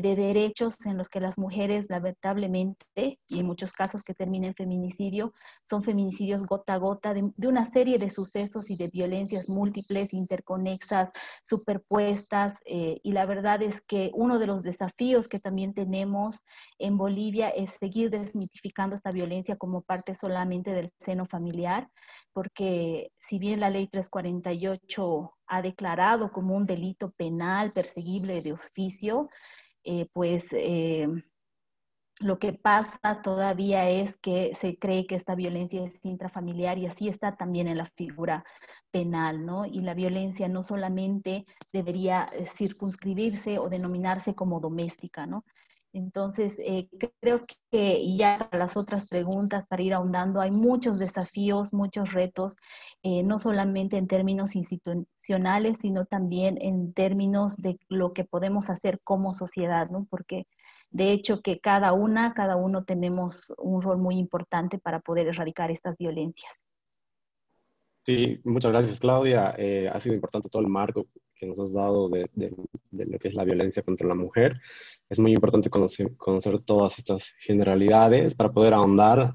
de 0.00 0.16
derechos 0.16 0.76
en 0.86 0.96
los 0.96 1.08
que 1.08 1.20
las 1.20 1.38
mujeres 1.38 1.86
lamentablemente, 1.90 3.18
y 3.28 3.40
en 3.40 3.46
muchos 3.46 3.72
casos 3.72 4.02
que 4.02 4.14
terminan 4.14 4.48
en 4.48 4.54
feminicidio, 4.54 5.34
son 5.64 5.82
feminicidios 5.82 6.46
gota 6.46 6.74
a 6.74 6.78
gota 6.78 7.12
de, 7.12 7.30
una 7.46 7.66
serie 7.70 7.98
de 7.98 8.08
sucesos 8.08 8.70
y 8.70 8.76
de 8.76 8.88
violencias 8.88 9.48
múltiples, 9.48 10.14
interconexas, 10.14 11.10
superpuestas. 11.46 12.54
Eh, 12.64 13.00
y 13.02 13.12
la 13.12 13.26
verdad 13.26 13.60
es 13.62 13.82
que 13.82 14.10
uno 14.14 14.38
de 14.38 14.46
los 14.46 14.62
desafíos 14.62 15.28
que 15.28 15.40
también 15.40 15.74
tenemos 15.74 16.42
en 16.78 16.96
Bolivia 16.96 17.50
es 17.50 17.70
seguir 17.78 18.10
desmitificando 18.10 18.96
esta 18.96 19.12
violencia 19.12 19.56
como 19.56 19.82
parte 19.82 20.14
solamente 20.14 20.72
del 20.72 20.92
seno 21.00 21.26
familiar, 21.26 21.90
porque 22.32 23.12
si 23.18 23.38
bien 23.38 23.60
la 23.60 23.70
ley 23.70 23.88
348 23.88 25.34
ha 25.46 25.62
declarado 25.62 26.32
como 26.32 26.56
un 26.56 26.64
delito 26.64 27.10
penal 27.10 27.72
perseguible 27.72 28.40
de 28.40 28.54
oficio, 28.54 29.28
eh, 29.84 30.06
pues 30.12 30.46
eh, 30.52 31.08
lo 32.20 32.38
que 32.38 32.52
pasa 32.52 33.20
todavía 33.22 33.88
es 33.88 34.16
que 34.16 34.54
se 34.54 34.78
cree 34.78 35.06
que 35.06 35.16
esta 35.16 35.34
violencia 35.34 35.84
es 35.84 35.92
intrafamiliar 36.04 36.78
y 36.78 36.86
así 36.86 37.08
está 37.08 37.36
también 37.36 37.68
en 37.68 37.78
la 37.78 37.86
figura 37.86 38.44
penal, 38.90 39.44
¿no? 39.44 39.66
Y 39.66 39.80
la 39.80 39.94
violencia 39.94 40.48
no 40.48 40.62
solamente 40.62 41.46
debería 41.72 42.28
eh, 42.32 42.46
circunscribirse 42.46 43.58
o 43.58 43.68
denominarse 43.68 44.34
como 44.34 44.60
doméstica, 44.60 45.26
¿no? 45.26 45.44
Entonces, 45.92 46.58
creo 47.20 47.42
que, 47.70 48.16
ya 48.16 48.48
las 48.52 48.76
otras 48.76 49.08
preguntas 49.08 49.66
para 49.66 49.82
ir 49.82 49.94
ahondando, 49.94 50.40
hay 50.40 50.50
muchos 50.50 50.98
desafíos, 50.98 51.72
muchos 51.72 52.12
retos, 52.12 52.56
no 53.02 53.38
solamente 53.38 53.98
en 53.98 54.06
términos 54.06 54.56
institucionales, 54.56 55.76
sino 55.80 56.06
también 56.06 56.58
en 56.60 56.92
términos 56.92 57.56
de 57.56 57.78
lo 57.88 58.12
que 58.12 58.24
podemos 58.24 58.70
hacer 58.70 59.00
como 59.04 59.32
sociedad, 59.32 59.90
¿no? 59.90 60.06
Porque 60.08 60.46
de 60.92 61.10
hecho 61.12 61.40
que 61.40 61.58
cada 61.58 61.92
una, 61.92 62.34
cada 62.34 62.56
uno 62.56 62.84
tenemos 62.84 63.52
un 63.58 63.82
rol 63.82 63.98
muy 63.98 64.16
importante 64.16 64.78
para 64.78 65.00
poder 65.00 65.26
erradicar 65.26 65.70
estas 65.70 65.96
violencias. 65.96 66.52
Sí, 68.04 68.40
muchas 68.44 68.72
gracias 68.72 69.00
Claudia. 69.00 69.54
Eh, 69.56 69.88
ha 69.88 69.98
sido 70.00 70.14
importante 70.14 70.48
todo 70.48 70.62
el 70.62 70.68
marco 70.68 71.06
que 71.42 71.48
nos 71.48 71.58
has 71.58 71.72
dado 71.72 72.08
de, 72.08 72.30
lo 72.92 73.18
que 73.18 73.28
es 73.28 73.34
la 73.34 73.42
violencia 73.42 73.82
contra 73.82 74.06
la 74.06 74.14
mujer. 74.14 74.60
Es 75.10 75.18
muy 75.18 75.32
importante 75.32 75.68
conocer, 75.68 76.16
conocer 76.16 76.60
todas 76.60 77.00
estas 77.00 77.34
generalidades 77.40 78.36
para 78.36 78.52
poder 78.52 78.74
ahondar 78.74 79.34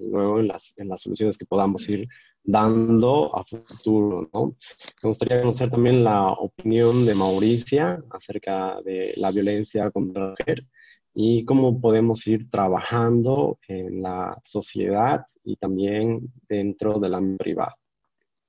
luego 0.00 0.40
en 0.40 0.48
las, 0.48 0.72
en 0.78 0.88
las 0.88 1.02
soluciones 1.02 1.36
que 1.36 1.44
podamos 1.44 1.86
ir 1.90 2.08
dando 2.42 3.36
a 3.36 3.44
futuro. 3.44 4.30
¿no? 4.32 4.56
Me 5.02 5.08
gustaría 5.10 5.42
conocer 5.42 5.68
también 5.70 6.02
la 6.02 6.32
opinión 6.32 7.04
de 7.04 7.14
Mauricia 7.14 8.02
acerca 8.10 8.80
de 8.80 9.12
la 9.18 9.30
violencia 9.30 9.90
contra 9.90 10.24
la 10.24 10.30
mujer 10.30 10.66
y 11.12 11.44
cómo 11.44 11.82
podemos 11.82 12.26
ir 12.26 12.50
trabajando 12.50 13.58
en 13.68 14.00
la 14.00 14.38
sociedad 14.42 15.26
y 15.44 15.56
también 15.56 16.32
dentro 16.48 16.98
del 16.98 17.14
ámbito 17.14 17.44
privado. 17.44 17.74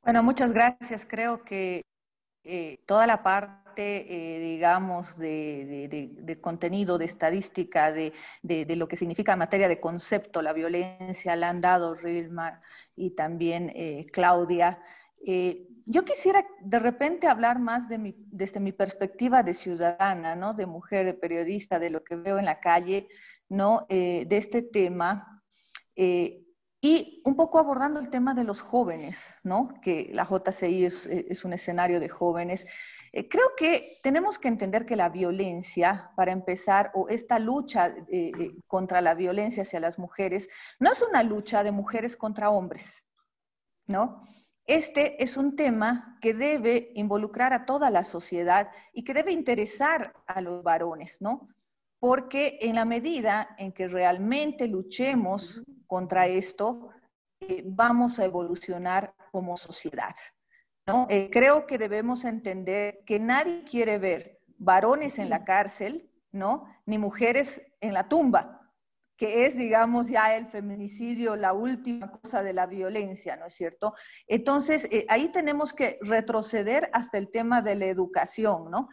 Bueno, 0.04 0.24
muchas 0.24 0.54
gracias. 0.54 1.06
Creo 1.06 1.44
que 1.44 1.84
eh, 2.46 2.80
toda 2.86 3.08
la 3.08 3.24
parte, 3.24 3.56
eh, 3.78 4.40
digamos, 4.40 5.18
de, 5.18 6.38
contenido, 6.42 6.98
de 6.98 7.06
estadística, 7.06 7.94
de, 7.94 8.12
lo 8.76 8.88
que 8.88 8.98
significa 8.98 9.34
en 9.34 9.40
materia 9.40 9.70
de 9.70 9.80
concepto 9.80 10.42
la 10.42 10.52
violencia, 10.52 11.38
la 11.38 11.50
han 11.50 11.62
dado 11.62 11.96
Rilmar 11.96 12.60
y 12.98 13.12
también 13.12 13.72
eh, 13.76 14.06
Claudia. 14.12 14.80
yo 15.86 16.04
quisiera 16.04 16.46
de 16.60 16.80
repente 16.80 17.28
hablar 17.28 17.60
más 17.60 17.88
mi, 17.98 18.14
desde 18.28 18.60
mi 18.60 18.74
perspectiva 18.74 19.42
de 19.42 19.54
ciudadana, 19.54 20.36
¿no? 20.36 20.54
de 20.54 20.66
mujer, 20.66 21.06
de 21.06 21.14
periodista, 21.14 21.80
de 21.80 21.90
lo 21.90 22.04
que 22.04 22.18
veo 22.18 22.40
en 22.40 22.46
la 22.46 22.60
calle, 22.60 23.08
¿no? 23.48 23.86
de 23.90 24.28
este 24.30 24.62
tema. 24.62 25.42
Y 26.86 27.22
un 27.24 27.38
poco 27.38 27.60
abordando 27.60 28.02
el 28.02 28.10
tema 28.10 28.34
de 28.34 28.44
los 28.44 28.60
jóvenes, 28.60 29.18
¿no? 29.42 29.70
Que 29.82 30.10
la 30.12 30.26
JCI 30.26 30.84
es, 30.84 31.46
un 31.46 31.54
escenario 31.54 32.02
de 32.02 32.10
jóvenes. 32.10 32.68
Eh, 33.14 33.30
creo 33.30 33.56
que 33.56 34.02
tenemos 34.04 34.38
que 34.38 34.50
entender 34.50 34.86
que 34.86 34.98
la 34.98 35.08
violencia, 35.08 36.12
para 36.18 36.34
empezar, 36.34 36.92
o 36.94 37.08
esta 37.08 37.40
lucha 37.40 37.88
eh, 37.88 38.34
eh, 38.38 38.52
contra 38.68 39.00
la 39.00 39.14
violencia 39.14 39.64
hacia 39.64 39.80
las 39.80 39.98
mujeres, 39.98 40.50
no 40.78 40.92
es 40.92 41.02
una 41.02 41.24
lucha 41.24 41.64
de 41.64 41.72
mujeres 41.72 42.18
contra 42.18 42.50
hombres, 42.50 43.06
¿no? 43.88 44.22
Este 44.66 45.24
es 45.24 45.38
un 45.38 45.56
tema 45.56 46.18
que 46.20 46.34
debe 46.34 46.92
involucrar 46.96 47.54
a 47.54 47.66
toda 47.66 47.90
la 47.92 48.04
sociedad 48.04 48.70
y 48.92 49.06
que 49.06 49.14
debe 49.14 49.32
interesar 49.32 50.14
a 50.28 50.42
los 50.42 50.62
varones, 50.64 51.22
¿no? 51.22 51.48
Porque 52.04 52.58
en 52.60 52.76
la 52.76 52.84
medida 52.84 53.56
en 53.58 53.72
que 53.72 53.88
realmente 53.88 54.68
luchemos 54.68 55.64
contra 55.88 56.28
esto, 56.28 56.90
eh, 57.40 57.64
vamos 57.66 58.20
a 58.20 58.26
evolucionar 58.26 59.16
como 59.32 59.56
sociedad. 59.56 60.14
¿no? 60.86 61.08
Eh, 61.10 61.30
creo 61.32 61.66
que 61.66 61.78
debemos 61.78 62.26
entender 62.26 63.00
que 63.06 63.20
nadie 63.20 63.64
quiere 63.64 64.00
ver 64.00 64.42
varones 64.58 65.18
en 65.18 65.30
la 65.30 65.46
cárcel, 65.46 66.12
¿no? 66.34 66.66
ni 66.86 66.98
mujeres 66.98 67.66
en 67.80 67.94
la 67.94 68.10
tumba, 68.10 68.70
que 69.16 69.46
es, 69.46 69.56
digamos, 69.56 70.10
ya 70.10 70.36
el 70.36 70.48
feminicidio, 70.48 71.38
la 71.38 71.54
última 71.54 72.12
cosa 72.12 72.44
de 72.44 72.52
la 72.52 72.66
violencia, 72.66 73.38
¿no 73.38 73.46
es 73.46 73.54
cierto? 73.54 73.94
Entonces, 74.28 74.90
eh, 74.92 75.06
ahí 75.08 75.32
tenemos 75.32 75.72
que 75.72 76.00
retroceder 76.02 76.90
hasta 76.92 77.18
el 77.18 77.32
tema 77.32 77.62
de 77.62 77.76
la 77.76 77.86
educación, 77.86 78.70
¿no? 78.70 78.90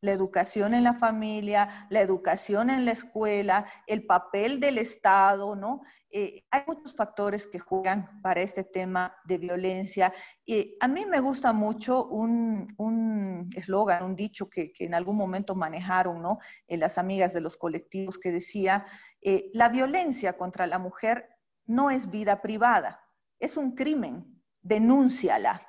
La 0.00 0.12
educación 0.12 0.74
en 0.74 0.84
la 0.84 0.94
familia, 0.94 1.86
la 1.88 2.00
educación 2.00 2.68
en 2.68 2.84
la 2.84 2.92
escuela, 2.92 3.66
el 3.86 4.04
papel 4.04 4.60
del 4.60 4.78
Estado, 4.78 5.56
¿no? 5.56 5.82
Eh, 6.10 6.44
hay 6.50 6.62
muchos 6.66 6.94
factores 6.94 7.46
que 7.46 7.58
juegan 7.58 8.20
para 8.22 8.42
este 8.42 8.62
tema 8.64 9.16
de 9.24 9.38
violencia. 9.38 10.12
Y 10.44 10.76
a 10.78 10.86
mí 10.86 11.06
me 11.06 11.20
gusta 11.20 11.52
mucho 11.52 12.06
un 12.06 13.50
eslogan, 13.56 14.04
un, 14.04 14.14
dicho 14.14 14.48
que, 14.48 14.72
en 14.78 14.94
algún 14.94 15.16
momento 15.16 15.54
manejaron, 15.54 16.22
¿no? 16.22 16.38
Eh, 16.68 16.76
las 16.76 16.98
amigas 16.98 17.32
de 17.32 17.40
los 17.40 17.56
colectivos 17.56 18.18
que 18.18 18.30
decía, 18.30 18.86
eh, 19.22 19.50
la 19.54 19.70
violencia 19.70 20.36
contra 20.36 20.66
la 20.66 20.78
mujer 20.78 21.30
no 21.66 21.90
es 21.90 22.10
vida 22.10 22.42
privada, 22.42 23.00
es 23.40 23.56
un 23.56 23.74
crimen, 23.74 24.40
denúnciala. 24.60 25.60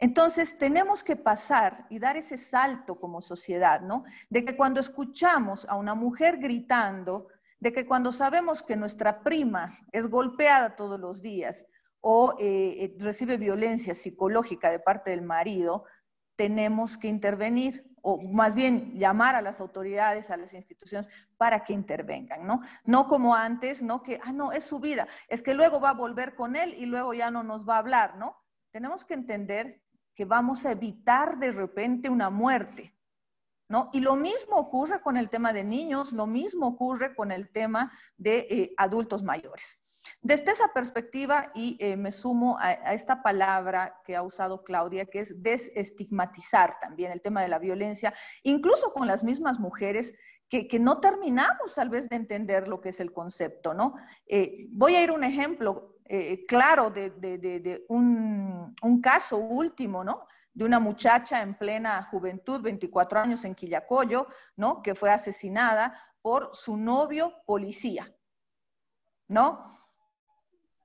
Entonces, 0.00 0.56
tenemos 0.56 1.04
que 1.04 1.14
pasar 1.14 1.86
y 1.90 1.98
dar 1.98 2.16
ese 2.16 2.38
salto 2.38 2.98
como 2.98 3.20
sociedad, 3.20 3.82
¿no? 3.82 4.04
De 4.30 4.44
que 4.46 4.56
cuando 4.56 4.80
escuchamos 4.80 5.66
a 5.68 5.76
una 5.76 5.94
mujer 5.94 6.38
gritando, 6.38 7.28
de 7.60 7.72
que 7.74 7.86
cuando 7.86 8.10
sabemos 8.10 8.62
que 8.62 8.76
nuestra 8.76 9.22
prima 9.22 9.78
es 9.92 10.08
golpeada 10.08 10.74
todos 10.74 10.98
los 10.98 11.20
días 11.20 11.66
o 12.00 12.34
eh, 12.38 12.76
eh, 12.78 12.96
recibe 12.98 13.36
violencia 13.36 13.94
psicológica 13.94 14.70
de 14.70 14.78
parte 14.78 15.10
del 15.10 15.20
marido, 15.20 15.84
tenemos 16.34 16.96
que 16.96 17.08
intervenir 17.08 17.84
o 18.00 18.18
más 18.22 18.54
bien 18.54 18.98
llamar 18.98 19.34
a 19.34 19.42
las 19.42 19.60
autoridades, 19.60 20.30
a 20.30 20.38
las 20.38 20.54
instituciones 20.54 21.10
para 21.36 21.62
que 21.62 21.74
intervengan, 21.74 22.46
¿no? 22.46 22.62
No 22.86 23.06
como 23.06 23.34
antes, 23.34 23.82
¿no? 23.82 24.02
Que, 24.02 24.18
ah, 24.24 24.32
no, 24.32 24.50
es 24.52 24.64
su 24.64 24.80
vida, 24.80 25.06
es 25.28 25.42
que 25.42 25.52
luego 25.52 25.78
va 25.78 25.90
a 25.90 25.94
volver 25.94 26.34
con 26.34 26.56
él 26.56 26.72
y 26.72 26.86
luego 26.86 27.12
ya 27.12 27.30
no 27.30 27.42
nos 27.42 27.68
va 27.68 27.74
a 27.74 27.80
hablar, 27.80 28.16
¿no? 28.16 28.38
Tenemos 28.72 29.04
que 29.04 29.12
entender 29.12 29.82
que 30.20 30.26
vamos 30.26 30.66
a 30.66 30.72
evitar 30.72 31.38
de 31.38 31.50
repente 31.50 32.10
una 32.10 32.28
muerte. 32.28 32.94
¿No? 33.70 33.88
Y 33.94 34.00
lo 34.00 34.16
mismo 34.16 34.56
ocurre 34.56 35.00
con 35.00 35.16
el 35.16 35.30
tema 35.30 35.54
de 35.54 35.64
niños, 35.64 36.12
lo 36.12 36.26
mismo 36.26 36.66
ocurre 36.66 37.14
con 37.14 37.32
el 37.32 37.48
tema 37.48 37.90
de 38.18 38.46
eh, 38.50 38.74
adultos 38.76 39.22
mayores. 39.22 39.80
Desde 40.20 40.50
esa 40.50 40.74
perspectiva, 40.74 41.50
y 41.54 41.78
eh, 41.80 41.96
me 41.96 42.12
sumo 42.12 42.58
a, 42.58 42.72
esta 42.92 43.22
palabra 43.22 43.94
que 44.04 44.14
ha 44.14 44.22
usado 44.22 44.62
Claudia, 44.62 45.06
que 45.06 45.20
es 45.20 45.42
desestigmatizar 45.42 46.78
también 46.82 47.12
el 47.12 47.22
tema 47.22 47.40
de 47.40 47.48
la 47.48 47.58
violencia, 47.58 48.12
incluso 48.42 48.92
con 48.92 49.06
las 49.06 49.24
mismas 49.24 49.58
mujeres 49.58 50.12
que, 50.50 50.78
no 50.78 51.00
terminamos 51.00 51.76
tal 51.76 51.88
vez 51.88 52.10
de 52.10 52.16
entender 52.16 52.68
lo 52.68 52.82
que 52.82 52.90
es 52.90 53.00
el 53.00 53.12
concepto, 53.14 53.72
¿no? 53.72 53.94
Eh, 54.26 54.66
voy 54.68 54.96
a 54.96 55.02
ir 55.02 55.12
un 55.12 55.24
ejemplo 55.24 55.89
eh, 56.12 56.44
claro 56.44 56.90
de, 56.90 57.84
un, 57.88 59.00
caso 59.00 59.36
último, 59.36 60.02
¿no? 60.02 60.26
De 60.52 60.64
una 60.64 60.80
muchacha 60.80 61.40
en 61.40 61.54
plena 61.56 62.02
juventud, 62.10 62.60
24 62.60 63.20
años 63.20 63.44
en 63.44 63.54
Quillacoyo, 63.54 64.26
¿no? 64.56 64.82
Que 64.82 64.96
fue 64.96 65.12
asesinada 65.12 65.94
por 66.20 66.50
su 66.52 66.76
novio 66.76 67.32
policía, 67.46 68.12
¿no? 69.28 69.70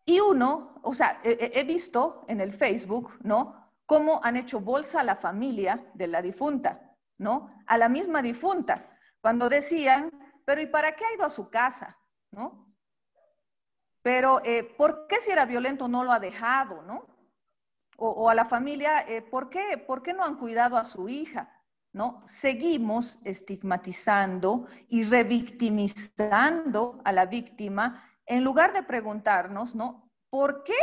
Y 0.05 0.19
uno, 0.19 0.79
o 0.83 0.93
sea, 0.93 1.19
he, 1.23 1.63
visto 1.63 2.23
en 2.27 2.39
el 2.39 2.53
Facebook, 2.53 3.17
¿no? 3.21 3.71
Cómo 3.87 4.21
han 4.23 4.37
hecho 4.37 4.59
bolsa 4.59 4.99
a 4.99 5.03
la 5.03 5.15
familia 5.15 5.89
de 5.95 6.05
la 6.05 6.21
difunta, 6.21 6.95
¿no? 7.17 7.49
A 7.65 7.79
la 7.79 7.89
misma 7.89 8.21
difunta, 8.21 8.95
cuando 9.21 9.49
decían, 9.49 10.11
pero 10.45 10.61
¿y 10.61 10.67
para 10.67 10.95
qué 10.95 11.03
ha 11.03 11.13
ido 11.15 11.25
a 11.25 11.31
su 11.31 11.49
casa? 11.49 11.97
¿No? 12.29 12.64
Pero, 14.05 14.39
eh, 14.43 14.63
¿por 14.63 15.07
qué 15.07 15.19
si 15.19 15.31
era 15.31 15.45
violento 15.45 15.87
no 15.87 16.03
lo 16.03 16.11
ha 16.11 16.19
dejado, 16.19 16.83
no? 16.83 17.07
O, 17.97 18.29
a 18.29 18.35
la 18.35 18.45
familia, 18.45 19.03
eh, 19.07 19.23
¿por, 19.23 19.49
qué, 19.49 19.79
¿por 19.79 20.03
qué 20.03 20.13
no 20.13 20.23
han 20.23 20.37
cuidado 20.37 20.77
a 20.77 20.85
su 20.85 21.09
hija? 21.09 21.51
¿No? 21.91 22.21
Seguimos 22.27 23.17
estigmatizando 23.23 24.67
y 24.89 25.05
revictimizando 25.05 27.01
a 27.03 27.11
la 27.11 27.25
víctima 27.25 28.07
en 28.27 28.43
lugar 28.43 28.73
de 28.73 28.83
preguntarnos, 28.83 29.73
¿no? 29.73 30.11
¿Por 30.29 30.63
qué 30.63 30.77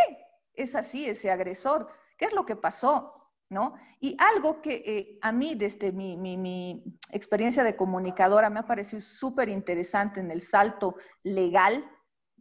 es 0.52 0.74
así 0.74 1.08
ese 1.08 1.30
agresor? 1.30 1.88
¿Qué 2.18 2.24
es 2.24 2.32
lo 2.32 2.44
que 2.44 2.56
pasó? 2.56 3.30
¿No? 3.50 3.74
Y 4.00 4.16
algo 4.18 4.60
que 4.60 4.82
eh, 4.84 5.18
a 5.22 5.30
mí, 5.30 5.54
desde 5.54 5.92
mi, 5.92 6.16
mi, 6.16 6.82
experiencia 7.10 7.62
de 7.62 7.76
comunicadora, 7.76 8.50
me 8.50 8.58
ha 8.58 8.66
parecido 8.66 9.00
súper 9.00 9.48
interesante 9.48 10.18
en 10.18 10.32
el 10.32 10.40
salto 10.40 10.96
legal 11.22 11.88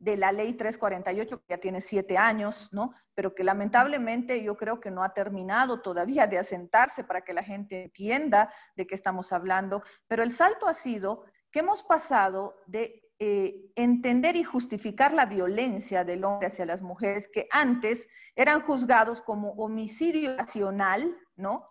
de 0.01 0.17
la 0.17 0.31
ley 0.31 0.53
348, 0.53 1.41
que 1.41 1.46
ya 1.48 1.60
tiene 1.60 1.79
siete 1.79 2.17
años, 2.17 2.70
¿no? 2.72 2.91
Pero 3.13 3.36
que 3.36 3.43
lamentablemente 3.43 4.41
yo 4.41 4.58
creo 4.58 4.79
que 4.79 4.89
no 4.89 5.03
ha 5.03 5.13
terminado 5.13 5.81
todavía 5.81 6.25
de 6.25 6.39
asentarse 6.39 7.03
para 7.03 7.22
que 7.22 7.34
la 7.34 7.43
gente 7.43 7.84
entienda 7.84 8.51
de 8.75 8.88
qué 8.88 8.96
estamos 8.96 9.31
hablando. 9.31 9.84
Pero 10.08 10.24
el 10.24 10.31
salto 10.31 10.67
ha 10.67 10.74
sido 10.74 11.25
que 11.51 11.60
hemos 11.60 11.84
pasado 11.84 12.55
de 12.65 13.12
eh, 13.20 13.72
entender 13.75 14.36
y 14.36 14.43
justificar 14.43 15.13
la 15.13 15.27
violencia 15.27 16.03
del 16.03 16.24
hombre 16.24 16.48
hacia 16.48 16.65
las 16.65 16.81
mujeres 16.81 17.29
que 17.31 17.48
antes 17.51 18.10
eran 18.36 18.62
juzgados 18.62 19.22
como 19.22 19.51
homicidio 19.51 20.36
nacional, 20.36 21.15
¿no? 21.36 21.70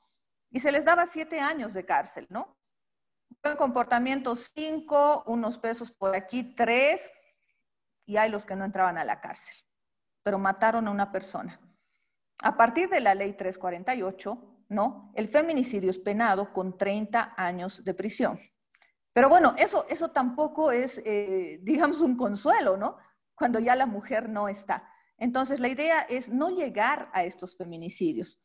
Y 0.52 0.60
se 0.60 0.70
les 0.70 0.84
daba 0.84 1.06
siete 1.06 1.40
años 1.40 1.75
de 1.75 1.84
cárcel, 1.84 2.28
¿no? 2.30 2.56
Buen 3.42 3.56
comportamiento 3.56 4.37
cinco, 4.37 5.25
unos 5.26 5.58
pesos 5.58 5.90
por 5.90 6.14
aquí 6.14 6.54
tres, 6.54 7.12
y 8.11 8.17
hay 8.17 8.29
los 8.29 8.45
que 8.45 8.57
no 8.57 8.64
entraban 8.64 8.99
a 8.99 9.05
la 9.05 9.21
cárcel, 9.21 9.55
pero 10.25 10.37
mataron 10.37 10.88
a 10.88 10.90
una 10.90 11.12
persona. 11.12 11.61
A 12.43 12.57
partir 12.57 12.88
de 12.88 12.99
la 12.99 13.14
ley 13.14 13.35
348, 13.35 14.64
¿no? 14.71 15.12
El 15.14 15.29
feminicidio 15.29 15.90
es 15.90 15.99
penado 15.99 16.52
con 16.52 16.76
30 16.76 17.35
años 17.37 17.85
de 17.85 17.95
prisión. 17.95 18.40
Pero 19.12 19.29
bueno, 19.29 19.55
eso, 19.57 19.87
eso 19.88 20.11
tampoco 20.11 20.73
es, 20.73 21.00
eh, 21.05 21.61
digamos, 21.62 22.00
un 22.00 22.17
consuelo, 22.17 22.76
¿no? 22.76 22.97
Cuando 23.37 23.61
ya 23.61 23.76
la 23.76 23.87
mujer 23.87 24.28
no 24.28 24.49
está. 24.49 24.91
Entonces, 25.17 25.61
la 25.61 25.69
idea 25.69 26.00
es 26.00 26.28
no 26.28 26.50
llegar 26.50 27.11
a 27.13 27.23
estos 27.23 27.56
feminicidios. 27.56 28.43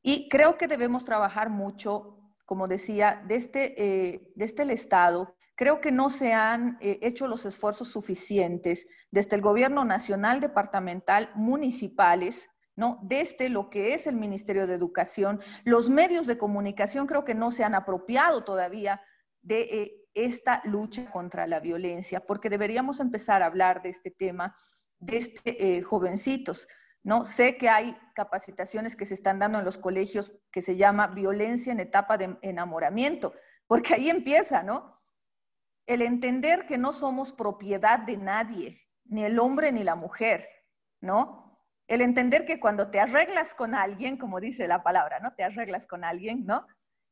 Y 0.00 0.30
creo 0.30 0.56
que 0.56 0.66
debemos 0.66 1.04
trabajar 1.04 1.50
mucho, 1.50 2.18
como 2.46 2.68
decía, 2.68 3.22
desde, 3.26 3.74
eh, 3.76 4.32
desde 4.34 4.62
el 4.62 4.70
Estado. 4.70 5.36
Creo 5.56 5.80
que 5.80 5.92
no 5.92 6.10
se 6.10 6.32
han 6.32 6.78
eh, 6.80 6.98
hecho 7.02 7.28
los 7.28 7.44
esfuerzos 7.44 7.88
suficientes 7.88 8.86
desde 9.10 9.36
el 9.36 9.42
gobierno 9.42 9.84
nacional, 9.84 10.40
departamental, 10.40 11.30
municipales, 11.34 12.50
¿no? 12.76 12.98
Desde 13.02 13.48
lo 13.48 13.70
que 13.70 13.94
es 13.94 14.06
el 14.06 14.16
Ministerio 14.16 14.66
de 14.66 14.74
Educación. 14.74 15.40
Los 15.64 15.88
medios 15.90 16.26
de 16.26 16.38
comunicación 16.38 17.06
creo 17.06 17.24
que 17.24 17.34
no 17.34 17.50
se 17.50 17.62
han 17.62 17.74
apropiado 17.74 18.42
todavía 18.42 19.00
de 19.42 19.60
eh, 19.62 20.04
esta 20.14 20.60
lucha 20.64 21.10
contra 21.10 21.46
la 21.46 21.60
violencia, 21.60 22.20
porque 22.20 22.50
deberíamos 22.50 22.98
empezar 22.98 23.42
a 23.42 23.46
hablar 23.46 23.82
de 23.82 23.90
este 23.90 24.10
tema 24.10 24.56
desde 24.98 25.40
eh, 25.44 25.82
jovencitos. 25.82 26.66
¿no? 27.04 27.26
Sé 27.26 27.58
que 27.58 27.68
hay 27.68 27.96
capacitaciones 28.14 28.96
que 28.96 29.06
se 29.06 29.14
están 29.14 29.38
dando 29.38 29.58
en 29.58 29.64
los 29.64 29.76
colegios 29.76 30.32
que 30.50 30.62
se 30.62 30.76
llama 30.76 31.08
violencia 31.08 31.72
en 31.72 31.80
etapa 31.80 32.16
de 32.16 32.38
enamoramiento, 32.42 33.34
porque 33.66 33.94
ahí 33.94 34.08
empieza, 34.08 34.62
¿no? 34.62 35.03
El 35.86 36.02
entender 36.02 36.66
que 36.66 36.78
no 36.78 36.92
somos 36.92 37.32
propiedad 37.32 37.98
de 37.98 38.16
nadie, 38.16 38.78
ni 39.04 39.24
el 39.24 39.38
hombre 39.38 39.72
ni 39.72 39.84
la 39.84 39.94
mujer, 39.94 40.48
¿no? 41.00 41.58
El 41.86 42.00
entender 42.00 42.46
que 42.46 42.58
cuando 42.58 42.90
te 42.90 43.00
arreglas 43.00 43.54
con 43.54 43.74
alguien, 43.74 44.16
como 44.16 44.40
dice 44.40 44.66
la 44.66 44.82
palabra, 44.82 45.20
¿no? 45.20 45.34
Te 45.34 45.44
arreglas 45.44 45.86
con 45.86 46.04
alguien, 46.04 46.46
¿no? 46.46 46.66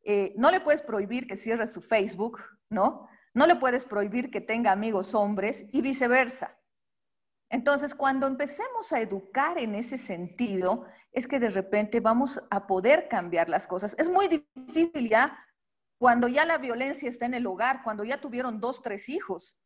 Eh, 0.05 0.33
no 0.37 0.51
le 0.51 0.61
puedes 0.61 0.83
prohibir 0.83 1.27
que 1.27 1.37
cierre 1.37 1.67
su 1.67 1.83
Facebook, 1.83 2.43
¿no? 2.71 3.09
No 3.35 3.47
le 3.47 3.57
puedes 3.57 3.85
prohibir 3.85 4.31
que 4.31 4.41
tenga 4.41 4.73
amigos 4.73 5.15
hombres 5.15 5.67
y 5.73 5.83
viceversa. 5.83 6.59
Entonces, 7.51 7.95
cuando 7.95 8.27
empecemos 8.27 8.93
a 8.93 9.01
educar 9.01 9.59
en 9.59 9.75
ese 9.75 9.99
sentido, 9.99 10.87
es 11.13 11.29
que 11.29 11.39
de 11.39 11.51
repente 11.51 12.01
vamos 12.01 12.43
a 12.51 12.67
poder 12.67 13.09
cambiar 13.09 13.51
las 13.51 13.67
cosas. 13.67 13.95
Es 13.99 14.09
muy 14.09 14.27
difícil 14.29 15.11
ya 15.11 15.39
cuando 16.03 16.27
ya 16.27 16.45
la 16.45 16.59
violencia 16.59 17.09
está 17.09 17.27
en 17.27 17.35
el 17.35 17.47
hogar, 17.47 17.85
cuando 17.85 18.03
ya 18.03 18.21
tuvieron 18.21 18.59
dos, 18.59 18.83
tres 18.83 19.09
hijos, 19.09 19.57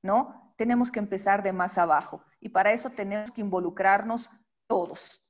¿no? 0.00 0.54
Tenemos 0.56 0.90
que 0.90 0.98
empezar 0.98 1.42
de 1.42 1.52
más 1.52 1.76
abajo 1.76 2.24
y 2.40 2.48
para 2.48 2.72
eso 2.72 2.88
tenemos 2.88 3.30
que 3.30 3.42
involucrarnos 3.42 4.30
todos. 4.66 5.22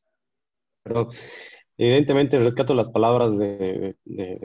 Perdón. 0.85 1.09
Evidentemente, 1.77 2.39
rescato 2.39 2.75
las 2.75 2.91
palabras 2.91 3.37
de, 3.37 3.97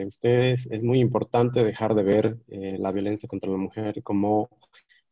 ustedes. 0.04 0.66
Es 0.68 0.82
muy 0.82 0.98
importante 0.98 1.62
dejar 1.62 1.94
de 1.94 2.02
ver 2.02 2.36
eh, 2.48 2.78
la 2.80 2.90
violencia 2.90 3.28
contra 3.28 3.52
la 3.52 3.58
mujer 3.58 4.02
como 4.02 4.50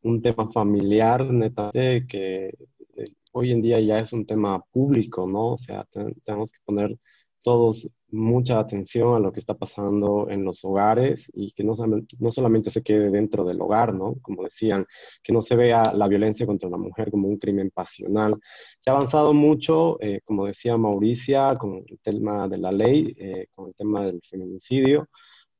un 0.03 0.21
tema 0.21 0.51
familiar, 0.51 1.25
neta, 1.25 1.71
que 1.73 2.47
eh, 2.49 3.05
hoy 3.31 3.53
en 3.53 3.63
día 3.63 3.79
ya 3.79 4.01
es 4.01 4.13
un 4.13 4.27
tema 4.27 4.61
público, 4.73 5.25
¿no? 5.29 5.53
O 5.53 5.59
sea, 5.59 5.87
tenemos 6.25 6.51
que 6.51 6.59
poner 6.65 6.99
todos 7.47 7.89
mucha 8.11 8.59
atención 8.59 9.15
a 9.15 9.21
lo 9.21 9.33
que 9.33 9.39
está 9.39 9.55
pasando 9.55 10.27
en 10.29 10.43
los 10.43 10.65
hogares 10.65 11.31
y 11.33 11.53
que 11.53 11.63
no, 11.63 11.75
no 12.19 12.33
solamente 12.33 12.71
se 12.71 12.83
quede 12.83 13.09
dentro 13.09 13.45
del 13.45 13.61
hogar, 13.61 13.95
¿no? 13.95 14.17
Como 14.21 14.43
decían, 14.43 14.85
que 15.23 15.33
no 15.33 15.41
se 15.41 15.55
vea 15.55 15.93
la 15.95 16.09
violencia 16.09 16.45
contra 16.45 16.69
la 16.69 16.77
mujer 16.77 17.09
como 17.09 17.29
un 17.29 17.39
crimen 17.39 17.71
pasional. 17.71 18.35
Se 18.81 18.91
ha 18.91 18.95
avanzado 18.95 19.33
mucho, 19.33 19.97
eh, 20.01 20.23
como 20.25 20.47
decía 20.47 20.77
Mauricia, 20.77 21.57
con 21.57 21.85
el 21.87 22.01
tema 22.03 22.49
de 22.49 22.59
la 22.59 22.73
ley, 22.73 23.15
eh, 23.17 23.47
con 23.55 23.69
el 23.69 23.75
tema 23.77 24.05
del 24.05 24.21
feminicidio, 24.29 25.09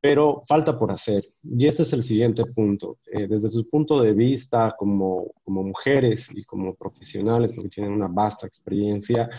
pero 0.01 0.43
falta 0.45 0.77
por 0.77 0.91
hacer. 0.91 1.23
Y 1.41 1.67
este 1.67 1.83
es 1.83 1.93
el 1.93 2.03
siguiente 2.03 2.43
punto. 2.47 2.97
Eh, 3.13 3.27
desde 3.29 3.47
su 3.47 3.69
punto 3.69 4.01
de 4.01 4.11
vista 4.11 4.75
como, 4.77 5.31
como 5.41 5.63
mujeres 5.63 6.27
y 6.33 6.43
como 6.43 6.75
profesionales, 6.75 7.53
porque 7.53 7.69
tienen 7.69 7.93
una 7.93 8.09
vasta 8.09 8.45
experiencia, 8.45 9.29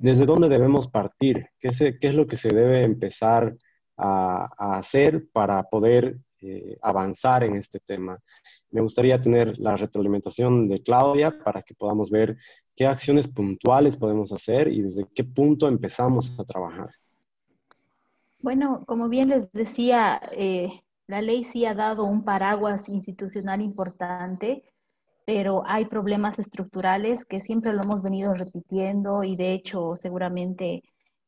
¿Desde 0.00 0.24
dónde 0.24 0.48
debemos 0.48 0.88
partir? 0.88 1.50
¿Qué, 1.58 1.68
es 2.00 2.14
lo 2.14 2.26
que 2.26 2.38
se 2.38 2.48
debe 2.48 2.84
empezar 2.84 3.54
a, 3.98 4.78
hacer 4.78 5.28
para 5.30 5.62
poder 5.64 6.16
eh, 6.40 6.78
avanzar 6.80 7.44
en 7.44 7.56
este 7.56 7.80
tema? 7.80 8.18
Me 8.70 8.80
gustaría 8.80 9.20
tener 9.20 9.58
la 9.58 9.76
retroalimentación 9.76 10.70
de 10.70 10.82
Claudia 10.82 11.44
para 11.44 11.60
que 11.60 11.74
podamos 11.74 12.10
ver 12.10 12.38
qué 12.74 12.86
acciones 12.86 13.28
puntuales 13.28 13.98
podemos 13.98 14.32
hacer 14.32 14.68
y 14.68 14.80
desde 14.80 15.06
qué 15.14 15.22
punto 15.22 15.68
empezamos 15.68 16.34
a 16.40 16.44
trabajar. 16.44 16.88
Bueno, 18.38 18.84
como 18.86 19.10
bien 19.10 19.28
les 19.28 19.52
decía, 19.52 20.18
eh, 20.34 20.80
la 21.08 21.20
ley 21.20 21.44
sí 21.44 21.66
ha 21.66 21.74
dado 21.74 22.04
un 22.04 22.24
paraguas 22.24 22.88
institucional 22.88 23.60
importante 23.60 24.64
pero 25.24 25.62
hay 25.66 25.84
problemas 25.84 26.38
estructurales 26.38 27.24
que 27.24 27.40
siempre 27.40 27.72
lo 27.72 27.82
hemos 27.82 28.02
venido 28.02 28.34
repitiendo 28.34 29.24
y 29.24 29.36
de 29.36 29.52
hecho 29.52 29.96
seguramente 30.00 30.82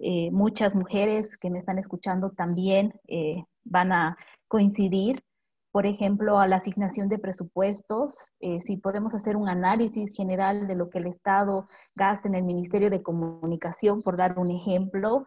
eh, 0.04 0.30
muchas 0.32 0.74
mujeres 0.74 1.36
que 1.36 1.48
me 1.48 1.60
están 1.60 1.78
escuchando 1.78 2.30
también 2.30 2.92
eh, 3.06 3.44
van 3.64 3.92
a 3.92 4.16
coincidir. 4.48 5.22
Por 5.70 5.86
ejemplo, 5.86 6.38
a 6.38 6.48
la 6.48 6.56
asignación 6.56 7.08
de 7.08 7.18
presupuestos, 7.18 8.32
eh, 8.40 8.60
si 8.60 8.76
podemos 8.76 9.14
hacer 9.14 9.36
un 9.36 9.48
análisis 9.48 10.14
general 10.14 10.66
de 10.66 10.74
lo 10.74 10.90
que 10.90 10.98
el 10.98 11.06
Estado 11.06 11.68
gasta 11.94 12.28
en 12.28 12.34
el 12.34 12.42
Ministerio 12.42 12.90
de 12.90 13.02
Comunicación, 13.02 14.02
por 14.02 14.16
dar 14.16 14.38
un 14.38 14.50
ejemplo, 14.50 15.26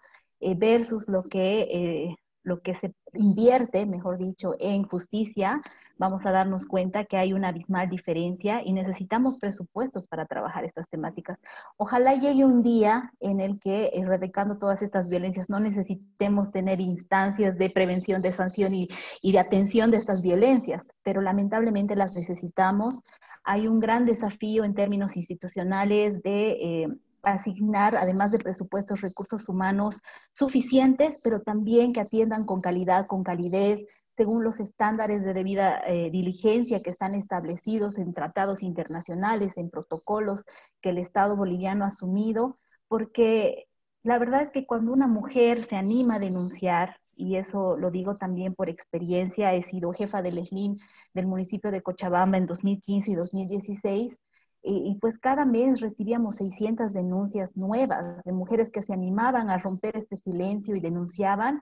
versus 0.57 1.07
lo 1.07 1.23
que 1.23 2.15
lo 2.45 2.61
que 2.61 2.75
se 2.75 2.93
invierte, 3.13 3.85
mejor 3.85 4.17
dicho, 4.17 4.53
en 4.59 4.83
justicia, 4.83 5.61
vamos 5.97 6.25
a 6.25 6.31
darnos 6.31 6.65
cuenta 6.65 7.05
que 7.05 7.17
hay 7.17 7.33
una 7.33 7.47
abismal 7.49 7.89
diferencia 7.89 8.61
y 8.63 8.71
necesitamos 8.71 9.39
presupuestos 9.39 10.07
para 10.07 10.25
trabajar 10.25 10.63
estas 10.63 10.87
temáticas. 10.87 11.39
Ojalá 11.77 12.13
llegue 12.13 12.45
un 12.45 12.61
día 12.61 13.11
en 13.19 13.39
el 13.39 13.59
que, 13.59 13.89
erradicando 13.93 14.57
todas 14.57 14.83
estas 14.83 15.09
violencias, 15.09 15.49
no 15.49 15.59
necesitemos 15.59 16.51
tener 16.51 16.79
instancias 16.79 17.57
de 17.57 17.69
prevención, 17.69 18.21
de 18.21 18.31
sanción 18.31 18.73
y, 18.75 18.89
de 19.23 19.39
atención 19.39 19.89
de 19.89 19.97
estas 19.97 20.21
violencias, 20.21 20.93
pero 21.03 21.21
lamentablemente 21.21 21.95
las 21.95 22.15
necesitamos. 22.15 23.01
Hay 23.43 23.67
un 23.67 23.79
gran 23.79 24.05
desafío 24.05 24.63
en 24.63 24.75
términos 24.75 25.17
institucionales 25.17 26.21
de... 26.21 26.51
Eh, 26.51 26.87
asignar, 27.25 27.95
además 27.95 28.31
de 28.31 28.39
presupuestos, 28.39 29.01
recursos 29.01 29.49
humanos 29.49 30.01
suficientes, 30.33 31.19
pero 31.23 31.41
también 31.41 31.93
que 31.93 32.01
atiendan 32.01 32.43
con 32.43 32.61
calidad, 32.61 33.07
con 33.07 33.23
calidez, 33.23 33.85
según 34.15 34.43
los 34.43 34.59
estándares 34.59 35.23
de 35.23 35.33
debida 35.33 35.81
eh, 35.87 36.09
diligencia 36.09 36.81
que 36.81 36.89
están 36.89 37.15
establecidos 37.15 37.97
en 37.97 38.13
tratados 38.13 38.63
internacionales, 38.63 39.57
en 39.57 39.69
protocolos 39.69 40.45
que 40.81 40.89
el 40.89 40.97
Estado 40.97 41.35
boliviano 41.35 41.83
ha 41.83 41.89
asumido, 41.89 42.57
porque 42.87 43.67
la 44.03 44.17
verdad 44.17 44.43
es 44.43 44.51
que 44.51 44.65
cuando 44.65 44.93
una 44.93 45.07
mujer 45.07 45.65
se 45.65 45.75
anima 45.75 46.15
a 46.15 46.19
denunciar, 46.19 46.97
y 47.17 47.37
eso 47.37 47.77
lo 47.77 47.91
digo 47.91 48.17
también 48.17 48.53
por 48.53 48.69
experiencia, 48.69 49.53
he 49.53 49.63
sido 49.63 49.91
jefa 49.93 50.21
del 50.21 50.45
SLIM 50.45 50.77
del 51.13 51.27
municipio 51.27 51.71
de 51.71 51.81
Cochabamba 51.81 52.37
en 52.37 52.45
2015 52.45 53.11
y 53.11 53.15
2016, 53.15 54.19
y, 54.67 54.95
pues 54.95 55.19
cada 55.19 55.45
mes 55.45 55.79
recibíamos 55.79 56.37
600 56.37 56.91
denuncias 56.91 57.55
nuevas 57.55 58.23
de 58.23 58.31
mujeres 58.31 58.71
que 58.71 58.81
se 58.81 58.93
animaban 58.93 59.49
a 59.49 59.59
romper 59.59 59.95
este 59.95 60.15
silencio 60.17 60.75
y 60.75 60.79
denunciaban. 60.79 61.61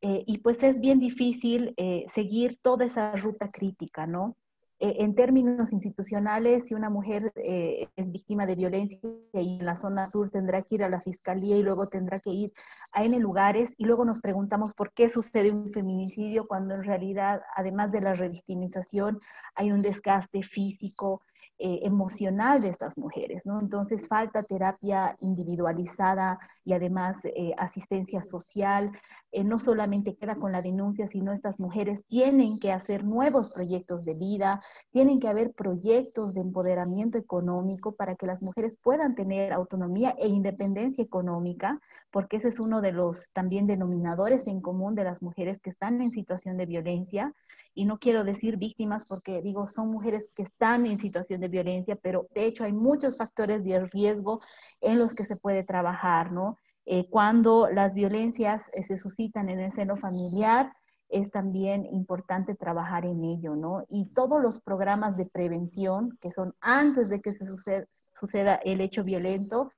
Eh, 0.00 0.24
y 0.26 0.38
pues 0.38 0.62
es 0.62 0.80
bien 0.80 0.98
difícil 0.98 1.72
eh, 1.76 2.04
seguir 2.12 2.58
toda 2.60 2.84
esa 2.84 3.14
ruta 3.16 3.50
crítica, 3.50 4.06
¿no? 4.06 4.36
Eh, 4.80 4.96
en 4.98 5.14
términos 5.14 5.72
institucionales, 5.72 6.66
si 6.66 6.74
una 6.74 6.90
mujer 6.90 7.32
es 7.36 8.10
víctima 8.10 8.44
de 8.44 8.56
violencia 8.56 8.98
y 9.32 9.58
en 9.60 9.64
la 9.64 9.76
zona 9.76 10.06
sur 10.06 10.30
tendrá 10.30 10.60
que 10.62 10.74
ir 10.74 10.82
a 10.82 10.90
la 10.90 11.00
fiscalía 11.00 11.56
y 11.56 11.62
luego 11.62 11.86
tendrá 11.86 12.18
que 12.18 12.30
ir 12.30 12.52
a 12.92 13.04
N 13.04 13.18
lugares 13.20 13.72
y 13.78 13.84
luego 13.84 14.04
nos 14.04 14.20
preguntamos 14.20 14.74
por 14.74 14.92
qué 14.92 15.08
sucede 15.08 15.52
un 15.52 15.70
feminicidio 15.70 16.48
cuando 16.48 16.74
en 16.74 16.82
realidad, 16.82 17.40
además 17.56 17.92
de 17.92 18.00
la 18.00 18.14
revictimización, 18.14 19.20
hay 19.54 19.70
un 19.70 19.80
desgaste 19.80 20.42
físico, 20.42 21.22
eh, 21.56 21.80
emocional 21.82 22.60
de 22.62 22.68
estas 22.68 22.98
mujeres, 22.98 23.46
¿no? 23.46 23.60
Entonces 23.60 24.08
falta 24.08 24.42
terapia 24.42 25.16
individualizada 25.20 26.38
y 26.64 26.72
además 26.72 27.20
eh, 27.24 27.52
asistencia 27.56 28.24
social. 28.24 28.90
Eh, 29.30 29.44
no 29.44 29.60
solamente 29.60 30.16
queda 30.16 30.34
con 30.34 30.50
la 30.50 30.62
denuncia, 30.62 31.06
sino 31.08 31.32
estas 31.32 31.60
mujeres 31.60 32.04
tienen 32.06 32.58
que 32.58 32.72
hacer 32.72 33.04
nuevos 33.04 33.50
proyectos 33.50 34.04
de 34.04 34.14
vida, 34.14 34.62
tienen 34.90 35.20
que 35.20 35.28
haber 35.28 35.52
proyectos 35.52 36.34
de 36.34 36.40
empoderamiento 36.40 37.18
económico 37.18 37.94
para 37.94 38.16
que 38.16 38.26
las 38.26 38.42
mujeres 38.42 38.76
puedan 38.76 39.14
tener 39.14 39.52
autonomía 39.52 40.14
e 40.18 40.26
independencia 40.26 41.04
económica, 41.04 41.80
porque 42.10 42.38
ese 42.38 42.48
es 42.48 42.58
uno 42.58 42.80
de 42.80 42.92
los 42.92 43.30
también 43.32 43.66
denominadores 43.68 44.48
en 44.48 44.60
común 44.60 44.94
de 44.96 45.04
las 45.04 45.22
mujeres 45.22 45.60
que 45.60 45.70
están 45.70 46.02
en 46.02 46.10
situación 46.10 46.56
de 46.56 46.66
violencia 46.66 47.32
y 47.74 47.84
no 47.84 47.98
quiero 47.98 48.24
decir 48.24 48.56
víctimas 48.56 49.04
porque 49.06 49.42
digo, 49.42 49.66
son 49.66 49.90
mujeres 49.90 50.30
que 50.34 50.42
están 50.42 50.86
en 50.86 50.98
situación 50.98 51.40
de 51.40 51.48
violencia, 51.48 51.96
pero 51.96 52.28
de 52.34 52.46
hecho 52.46 52.64
hay 52.64 52.72
muchos 52.72 53.18
factores 53.18 53.64
de 53.64 53.80
riesgo 53.86 54.40
en 54.80 54.98
los 54.98 55.14
que 55.14 55.24
se 55.24 55.36
puede 55.36 55.64
trabajar, 55.64 56.32
¿no? 56.32 56.58
Eh, 56.86 57.08
cuando 57.10 57.68
las 57.70 57.94
violencias 57.94 58.70
eh, 58.74 58.82
se 58.82 58.96
suscitan 58.96 59.48
en 59.48 59.58
el 59.58 59.72
seno 59.72 59.96
familiar, 59.96 60.72
es 61.08 61.30
también 61.30 61.86
importante 61.86 62.54
trabajar 62.54 63.04
en 63.04 63.24
ello, 63.24 63.54
¿no? 63.56 63.84
Y 63.88 64.06
todos 64.14 64.40
los 64.40 64.60
programas 64.60 65.16
de 65.16 65.26
prevención, 65.26 66.18
que 66.20 66.30
son 66.30 66.54
antes 66.60 67.08
de 67.08 67.20
que 67.20 67.32
se 67.32 67.44
suceda 67.46 68.54
el 68.56 68.80
hecho 68.80 69.04
violento, 69.04 69.70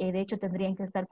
eh, 0.00 0.12
de 0.12 0.20
hecho 0.20 0.38
tendrían 0.38 0.76
que 0.76 0.84
estar 0.84 1.08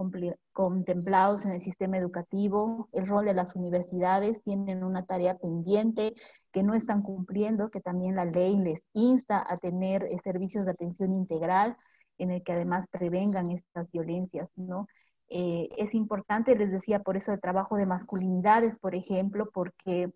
contemplados 0.53 1.45
en 1.45 1.51
el 1.51 1.61
sistema 1.61 1.99
educativo. 1.99 2.89
El 2.93 3.09
rol 3.09 3.25
de 3.25 3.35
las 3.35 3.57
universidades 3.57 4.43
tienen 4.45 4.85
una 4.85 5.05
tarea 5.05 5.37
pendiente 5.37 6.15
que 6.53 6.63
no 6.63 6.75
están 6.75 7.03
cumpliendo, 7.03 7.69
que 7.71 7.81
también 7.81 8.15
la 8.15 8.25
ley 8.25 8.57
les 8.57 8.83
insta 8.93 9.45
a 9.47 9.57
tener 9.57 10.05
eh, 10.05 10.17
servicios 10.23 10.65
de 10.65 10.71
atención 10.71 11.13
integral 11.13 11.77
en 12.19 12.31
el 12.31 12.45
que 12.45 12.53
además 12.53 12.87
prevengan 12.89 13.51
estas 13.51 13.91
violencias, 13.91 14.51
¿no? 14.55 14.87
Eh, 15.29 15.69
es 15.77 15.95
importante, 15.95 16.55
les 16.57 16.71
decía, 16.71 17.01
por 17.01 17.17
eso 17.17 17.33
el 17.33 17.41
trabajo 17.41 17.77
de 17.77 17.87
masculinidades, 17.87 18.79
por 18.79 18.95
ejemplo, 18.95 19.51
porque 19.53 20.13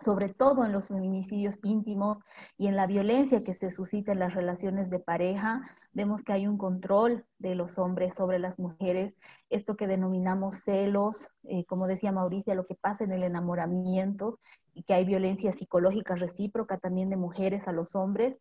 sobre 0.00 0.28
todo 0.28 0.64
en 0.64 0.72
los 0.72 0.88
feminicidios 0.88 1.58
íntimos 1.62 2.18
y 2.58 2.66
en 2.66 2.76
la 2.76 2.86
violencia 2.86 3.42
que 3.42 3.54
se 3.54 3.70
suscita 3.70 4.12
en 4.12 4.18
las 4.18 4.34
relaciones 4.34 4.90
de 4.90 4.98
pareja, 4.98 5.62
vemos 5.92 6.22
que 6.22 6.32
hay 6.32 6.46
un 6.46 6.58
control 6.58 7.24
de 7.38 7.54
los 7.54 7.78
hombres 7.78 8.14
sobre 8.14 8.38
las 8.38 8.58
mujeres, 8.58 9.16
esto 9.48 9.76
que 9.76 9.86
denominamos 9.86 10.56
celos, 10.56 11.30
eh, 11.44 11.64
como 11.64 11.86
decía 11.86 12.12
Mauricia, 12.12 12.54
lo 12.54 12.66
que 12.66 12.74
pasa 12.74 13.04
en 13.04 13.12
el 13.12 13.22
enamoramiento 13.22 14.38
y 14.74 14.82
que 14.82 14.94
hay 14.94 15.04
violencia 15.04 15.52
psicológica 15.52 16.14
recíproca 16.14 16.78
también 16.78 17.08
de 17.08 17.16
mujeres 17.16 17.66
a 17.66 17.72
los 17.72 17.94
hombres, 17.94 18.36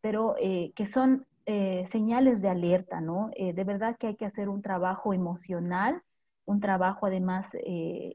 pero 0.00 0.36
eh, 0.38 0.72
que 0.76 0.86
son 0.86 1.26
eh, 1.46 1.86
señales 1.90 2.40
de 2.40 2.48
alerta, 2.48 3.00
¿no? 3.00 3.30
de 3.36 3.64
verdad 3.64 3.96
que 3.98 4.08
hay 4.08 4.16
que 4.16 4.26
hacer 4.26 4.48
un 4.48 4.62
trabajo 4.62 5.12
emocional, 5.12 6.02
un 6.44 6.60
trabajo 6.60 7.06
además 7.06 7.48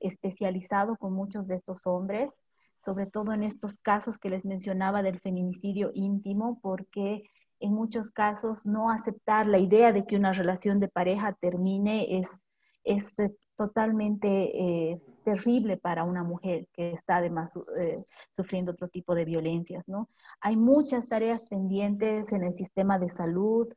especializado 0.02 0.96
con 0.98 1.14
muchos 1.14 1.48
de 1.48 1.56
estos 1.56 1.86
hombres 1.88 2.38
sobre 2.86 3.08
todo 3.08 3.34
en 3.34 3.44
estos 3.44 3.80
casos 3.80 4.20
que 4.20 4.30
les 4.30 4.46
mencionaba 4.46 5.02
del 5.02 5.20
feminicidio 5.20 5.90
íntimo, 5.96 6.60
porque 6.62 7.24
en 7.60 7.74
muchos 7.74 8.12
casos 8.12 8.66
no 8.66 8.92
aceptar 8.92 9.48
la 9.48 9.58
idea 9.58 9.92
de 9.92 10.06
que 10.06 10.16
una 10.16 10.34
relación 10.34 10.80
de 10.80 10.88
pareja 10.88 11.34
termine 11.34 12.20
es, 12.20 12.30
es 12.84 13.18
eh, 13.20 13.36
totalmente 13.56 14.28
eh, 14.92 15.02
terrible 15.24 15.78
para 15.78 16.04
una 16.04 16.24
mujer 16.24 16.68
que 16.74 16.92
está 16.92 17.18
además 17.18 17.52
eh, 17.80 18.06
sufriendo 18.36 18.74
otro 18.74 18.88
tipo 18.90 19.16
de 19.16 19.26
violencias, 19.26 19.84
¿no? 19.88 20.10
Hay 20.42 20.56
muchas 20.56 21.08
tareas 21.08 21.44
pendientes 21.50 22.32
en 22.32 22.44
el 22.44 22.54
sistema 22.54 23.00
de 23.00 23.10
salud, 23.10 23.68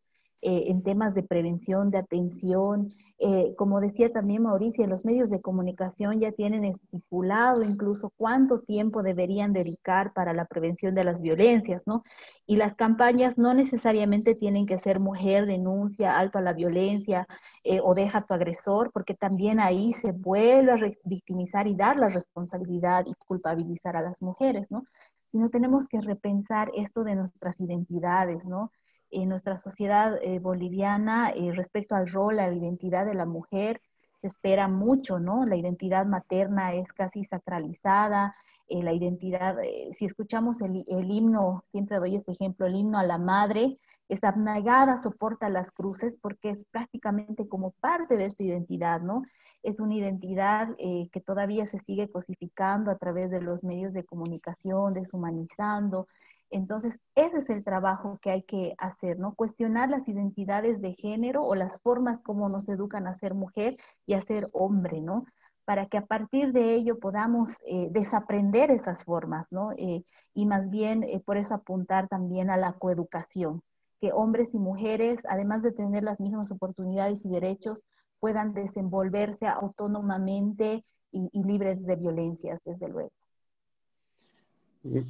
en 0.41 0.83
temas 0.83 1.15
de 1.15 1.23
prevención, 1.23 1.91
de 1.91 1.99
atención, 1.99 2.93
eh, 3.21 3.57
como 3.57 3.81
decía 3.81 4.13
también 4.13 4.43
Mauricio, 4.45 4.87
los 4.87 5.05
medios 5.05 5.29
de 5.29 5.41
comunicación 5.41 6.21
ya 6.21 6.31
tienen 6.31 6.65
estipulado 6.65 7.65
incluso 7.65 8.13
cuánto 8.17 8.61
tiempo 8.61 9.03
deberían 9.03 9.53
dedicar 9.53 10.13
para 10.13 10.33
la 10.33 10.45
prevención 10.45 10.95
de 10.95 11.03
las 11.03 11.21
violencias, 11.21 11.83
¿no? 11.85 12.05
Y 12.47 12.57
las 12.57 12.77
campañas 12.77 13.37
no 13.37 13.55
necesariamente 13.55 14.37
tienen 14.37 14.67
que 14.67 14.79
ser 14.79 15.01
mujer 15.01 15.47
denuncia 15.47 16.17
alto 16.17 16.39
a 16.39 16.43
la 16.43 16.53
violencia 16.53 17.27
eh, 17.65 17.81
o 17.83 17.95
deja 17.95 18.19
a 18.19 18.25
tu 18.27 18.35
agresor, 18.35 18.93
porque 18.93 19.15
también 19.15 19.59
ahí 19.59 19.93
se 19.93 20.13
vuelve 20.13 20.73
a 20.73 20.77
victimizar 21.05 21.67
y 21.67 21.75
dar 21.75 21.97
la 21.97 22.11
responsabilidad 22.11 23.05
y 23.07 23.15
culpabilizar 23.15 23.97
a 23.97 24.03
las 24.03 24.23
mujeres, 24.23 24.71
¿no? 24.71 24.85
Sino 25.33 25.49
tenemos 25.49 25.89
que 25.89 26.01
repensar 26.01 26.71
esto 26.75 27.03
de 27.03 27.17
nuestras 27.17 27.59
identidades, 27.61 28.47
¿no? 28.47 28.71
En 29.11 29.29
nuestra 29.29 29.59
sociedad 29.59 30.19
eh, 30.23 30.39
boliviana 30.39 31.31
eh, 31.31 31.53
respecto 31.53 31.95
al 31.95 32.09
rol, 32.09 32.39
a 32.39 32.49
la 32.49 32.55
identidad 32.55 33.07
de 33.07 33.15
la 33.15 33.27
mujer, 33.27 33.81
se 34.21 34.27
espera 34.27 34.69
mucho, 34.69 35.19
¿no? 35.19 35.47
La 35.47 35.57
identidad 35.57 36.07
materna 36.07 36.75
es 36.75 36.93
casi 36.93 37.25
sacralizada, 37.25 38.35
eh, 38.69 38.83
la 38.83 38.93
identidad, 38.93 39.57
si 39.93 40.05
escuchamos 40.05 40.61
el, 40.61 40.85
el, 40.89 41.11
himno, 41.11 41.65
siempre 41.69 41.99
doy 41.99 42.17
este 42.17 42.33
ejemplo, 42.33 42.67
el 42.67 42.75
himno 42.75 42.99
a 42.99 43.05
la 43.05 43.19
madre, 43.19 43.79
es 44.09 44.25
abnegada, 44.25 44.99
soporta 44.99 45.49
las 45.49 45.71
cruces 45.71 46.19
porque 46.19 46.51
es 46.51 46.65
prácticamente 46.67 47.49
como 47.49 47.71
parte 47.73 48.17
de 48.17 48.27
esta 48.27 48.43
identidad, 48.43 49.01
¿no? 49.01 49.23
Es 49.63 49.81
una 49.81 49.95
identidad 49.95 50.77
que 50.77 51.21
todavía 51.21 51.67
se 51.67 51.79
sigue 51.79 52.09
cosificando 52.11 52.91
a 52.91 52.97
través 52.97 53.31
de 53.31 53.41
los 53.41 53.65
medios 53.65 53.93
de 53.93 54.05
comunicación, 54.05 54.95
deshumanizando, 54.95 56.07
entonces, 56.51 56.99
ese 57.15 57.39
es 57.39 57.51
el 57.51 57.65
trabajo 57.65 58.19
que 58.23 58.31
hay 58.31 58.43
que 58.43 58.75
hacer, 58.79 59.19
¿no? 59.19 59.35
Cuestionar 59.35 59.91
las 59.91 60.09
identidades 60.09 60.81
de 60.81 60.95
género 60.95 61.45
o 61.45 61.55
las 61.55 61.81
formas 61.81 62.21
como 62.21 62.49
nos 62.49 62.69
educan 62.69 63.07
a 63.07 63.15
ser 63.15 63.35
mujer 63.35 63.77
y 64.07 64.15
a 64.15 64.23
ser 64.23 64.49
hombre, 64.53 65.01
¿no? 65.01 65.27
Para 65.65 65.87
que 65.87 65.99
a 65.99 66.07
partir 66.07 66.53
de 66.53 66.75
ello 66.75 66.99
podamos 66.99 67.59
eh, 67.67 67.89
desaprender 67.91 68.71
esas 68.71 69.05
formas, 69.05 69.47
¿no? 69.51 69.73
Eh, 69.73 70.05
y 70.33 70.47
más 70.47 70.71
bien, 70.71 71.03
eh, 71.03 71.21
por 71.21 71.37
eso 71.37 71.55
apuntar 71.55 72.09
también 72.09 72.51
a 72.51 72.57
la 72.57 72.73
coeducación, 72.73 73.63
que 74.01 74.13
hombres 74.13 74.55
y 74.55 74.59
mujeres, 74.59 75.21
además 75.29 75.63
de 75.63 75.73
tener 75.73 76.05
las 76.05 76.21
mismas 76.21 76.51
oportunidades 76.51 77.25
y 77.25 77.29
derechos, 77.29 77.85
puedan 78.21 78.55
desenvolverse 78.55 79.47
autónomamente 79.47 80.85
y 81.11 81.43
libres 81.43 81.87
de 81.87 81.97
violencias, 81.97 82.61
desde 82.65 82.89
luego. 82.89 83.13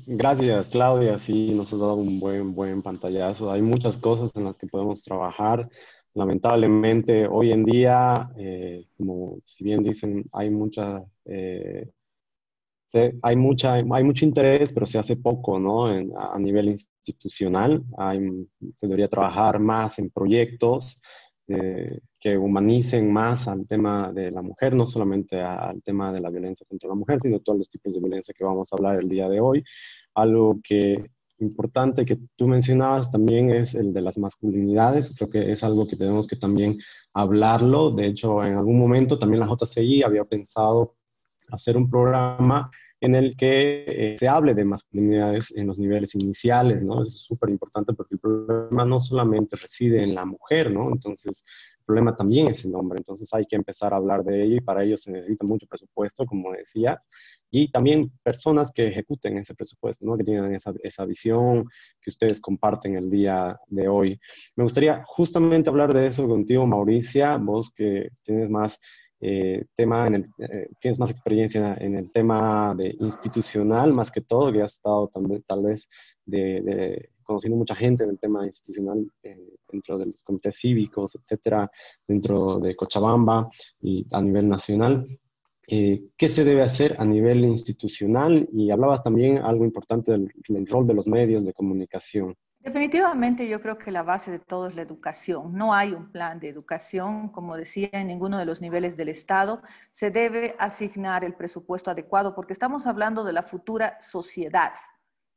Gracias, 0.06 0.68
Claudia. 0.70 1.18
Sí, 1.18 1.52
nos 1.52 1.72
has 1.72 1.78
dado 1.78 1.94
un 1.94 2.18
buen, 2.18 2.54
buen 2.54 2.82
pantallazo. 2.82 3.50
Hay 3.50 3.62
muchas 3.62 3.96
cosas 3.96 4.30
en 4.36 4.44
las 4.44 4.58
que 4.58 4.66
podemos 4.66 5.02
trabajar. 5.02 5.68
Lamentablemente, 6.14 7.28
hoy 7.28 7.52
en 7.52 7.64
día, 7.64 8.30
eh, 8.36 8.86
como 8.96 9.38
si 9.44 9.64
bien 9.64 9.84
dicen, 9.84 10.24
hay 10.32 10.50
mucha 10.50 11.04
eh, 11.26 11.88
hay, 13.22 13.36
mucha, 13.36 13.74
hay 13.74 14.04
mucho 14.04 14.24
interés, 14.24 14.72
pero 14.72 14.86
se 14.86 14.98
hace 14.98 15.16
poco, 15.16 15.58
¿no? 15.58 15.86
a, 15.86 16.38
nivel 16.38 16.68
institucional, 16.68 17.84
se 18.74 18.86
debería 18.86 19.08
trabajar 19.08 19.58
más 19.58 19.98
en 19.98 20.10
proyectos 20.10 20.98
eh, 21.48 22.00
que 22.20 22.36
humanicen 22.36 23.12
más 23.12 23.48
al 23.48 23.66
tema 23.66 24.12
de 24.12 24.30
la 24.30 24.42
mujer, 24.42 24.74
no 24.74 24.86
solamente 24.86 25.40
al 25.40 25.82
tema 25.82 26.12
de 26.12 26.20
la 26.20 26.30
violencia 26.30 26.66
contra 26.68 26.88
la 26.88 26.94
mujer, 26.94 27.20
sino 27.22 27.40
todos 27.40 27.58
los 27.58 27.70
tipos 27.70 27.94
de 27.94 28.00
violencia 28.00 28.34
que 28.36 28.44
vamos 28.44 28.70
a 28.70 28.76
hablar 28.76 28.98
el 29.00 29.08
día 29.08 29.28
de 29.28 29.40
hoy. 29.40 29.64
Algo 30.14 30.60
que 30.62 31.10
importante 31.40 32.04
que 32.04 32.18
tú 32.36 32.48
mencionabas 32.48 33.10
también 33.10 33.50
es 33.50 33.74
el 33.74 33.92
de 33.92 34.02
las 34.02 34.18
masculinidades. 34.18 35.14
Creo 35.16 35.30
que 35.30 35.52
es 35.52 35.62
algo 35.62 35.86
que 35.86 35.96
tenemos 35.96 36.26
que 36.26 36.36
también 36.36 36.78
hablarlo. 37.14 37.90
De 37.92 38.06
hecho, 38.06 38.44
en 38.44 38.56
algún 38.56 38.78
momento 38.78 39.18
también 39.18 39.40
la 39.40 39.46
JCI 39.46 40.02
había 40.02 40.24
pensado 40.24 40.96
hacer 41.50 41.76
un 41.76 41.88
programa 41.88 42.70
en 43.00 43.14
el 43.14 43.36
que 43.36 43.84
eh, 43.86 44.16
se 44.18 44.28
hable 44.28 44.54
de 44.54 44.64
masculinidades 44.64 45.52
en 45.54 45.66
los 45.68 45.78
niveles 45.78 46.14
iniciales, 46.14 46.82
¿no? 46.82 47.02
Eso 47.02 47.10
es 47.10 47.20
súper 47.20 47.50
importante 47.50 47.92
porque 47.92 48.14
el 48.14 48.20
problema 48.20 48.84
no 48.84 48.98
solamente 48.98 49.56
reside 49.56 50.02
en 50.02 50.14
la 50.14 50.24
mujer, 50.24 50.72
¿no? 50.72 50.90
Entonces, 50.90 51.44
el 51.78 51.84
problema 51.84 52.16
también 52.16 52.48
es 52.48 52.64
el 52.64 52.74
hombre, 52.74 52.98
entonces 52.98 53.32
hay 53.32 53.46
que 53.46 53.56
empezar 53.56 53.94
a 53.94 53.96
hablar 53.96 54.24
de 54.24 54.42
ello 54.42 54.56
y 54.56 54.60
para 54.60 54.82
ello 54.82 54.98
se 54.98 55.12
necesita 55.12 55.46
mucho 55.46 55.66
presupuesto, 55.66 56.26
como 56.26 56.52
decías, 56.52 57.08
y 57.50 57.70
también 57.70 58.10
personas 58.22 58.72
que 58.72 58.88
ejecuten 58.88 59.38
ese 59.38 59.54
presupuesto, 59.54 60.04
¿no? 60.04 60.16
Que 60.16 60.24
tengan 60.24 60.52
esa, 60.52 60.72
esa 60.82 61.06
visión 61.06 61.66
que 62.00 62.10
ustedes 62.10 62.40
comparten 62.40 62.96
el 62.96 63.08
día 63.08 63.58
de 63.68 63.88
hoy. 63.88 64.20
Me 64.56 64.64
gustaría 64.64 65.02
justamente 65.06 65.70
hablar 65.70 65.94
de 65.94 66.08
eso 66.08 66.26
contigo, 66.26 66.66
Mauricia, 66.66 67.36
vos 67.36 67.70
que 67.74 68.10
tienes 68.24 68.50
más 68.50 68.80
eh, 69.20 69.64
tema 69.74 70.06
eh, 70.06 70.68
tienes 70.80 70.98
más 70.98 71.10
experiencia 71.10 71.76
en 71.80 71.96
el 71.96 72.12
tema 72.12 72.74
de 72.76 72.94
institucional 73.00 73.92
más 73.92 74.12
que 74.12 74.20
todo, 74.20 74.52
que 74.52 74.62
has 74.62 74.74
estado 74.74 75.08
también, 75.08 75.42
tal 75.46 75.64
vez 75.64 75.88
de, 76.24 77.10
conociendo 77.24 77.56
mucha 77.56 77.74
gente 77.74 78.04
en 78.04 78.10
el 78.10 78.18
tema 78.18 78.46
institucional 78.46 79.10
eh, 79.22 79.54
dentro 79.70 79.98
de 79.98 80.06
los 80.06 80.22
comités 80.22 80.56
cívicos, 80.56 81.16
etcétera, 81.16 81.70
dentro 82.06 82.60
de 82.60 82.76
Cochabamba 82.76 83.48
y 83.80 84.06
a 84.12 84.22
nivel 84.22 84.48
nacional. 84.48 85.06
¿Qué 85.70 86.28
se 86.30 86.44
debe 86.44 86.62
hacer 86.62 86.96
a 86.98 87.04
nivel 87.04 87.44
institucional? 87.44 88.48
Y 88.54 88.70
hablabas 88.70 89.02
también 89.02 89.36
algo 89.36 89.66
importante 89.66 90.12
del 90.12 90.66
rol 90.66 90.86
de 90.86 90.94
los 90.94 91.06
medios 91.06 91.44
de 91.44 91.52
comunicación. 91.52 92.34
Definitivamente 92.68 93.48
yo 93.48 93.62
creo 93.62 93.78
que 93.78 93.90
la 93.90 94.02
base 94.02 94.30
de 94.30 94.38
todo 94.38 94.66
es 94.68 94.74
la 94.74 94.82
educación. 94.82 95.54
No 95.54 95.72
hay 95.72 95.94
un 95.94 96.12
plan 96.12 96.38
de 96.38 96.50
educación, 96.50 97.30
como 97.30 97.56
decía, 97.56 97.88
en 97.92 98.08
ninguno 98.08 98.36
de 98.36 98.44
los 98.44 98.60
niveles 98.60 98.94
del 98.94 99.08
Estado. 99.08 99.62
Se 99.90 100.10
debe 100.10 100.54
asignar 100.58 101.24
el 101.24 101.32
presupuesto 101.32 101.90
adecuado 101.90 102.34
porque 102.34 102.52
estamos 102.52 102.86
hablando 102.86 103.24
de 103.24 103.32
la 103.32 103.42
futura 103.42 103.96
sociedad. 104.02 104.72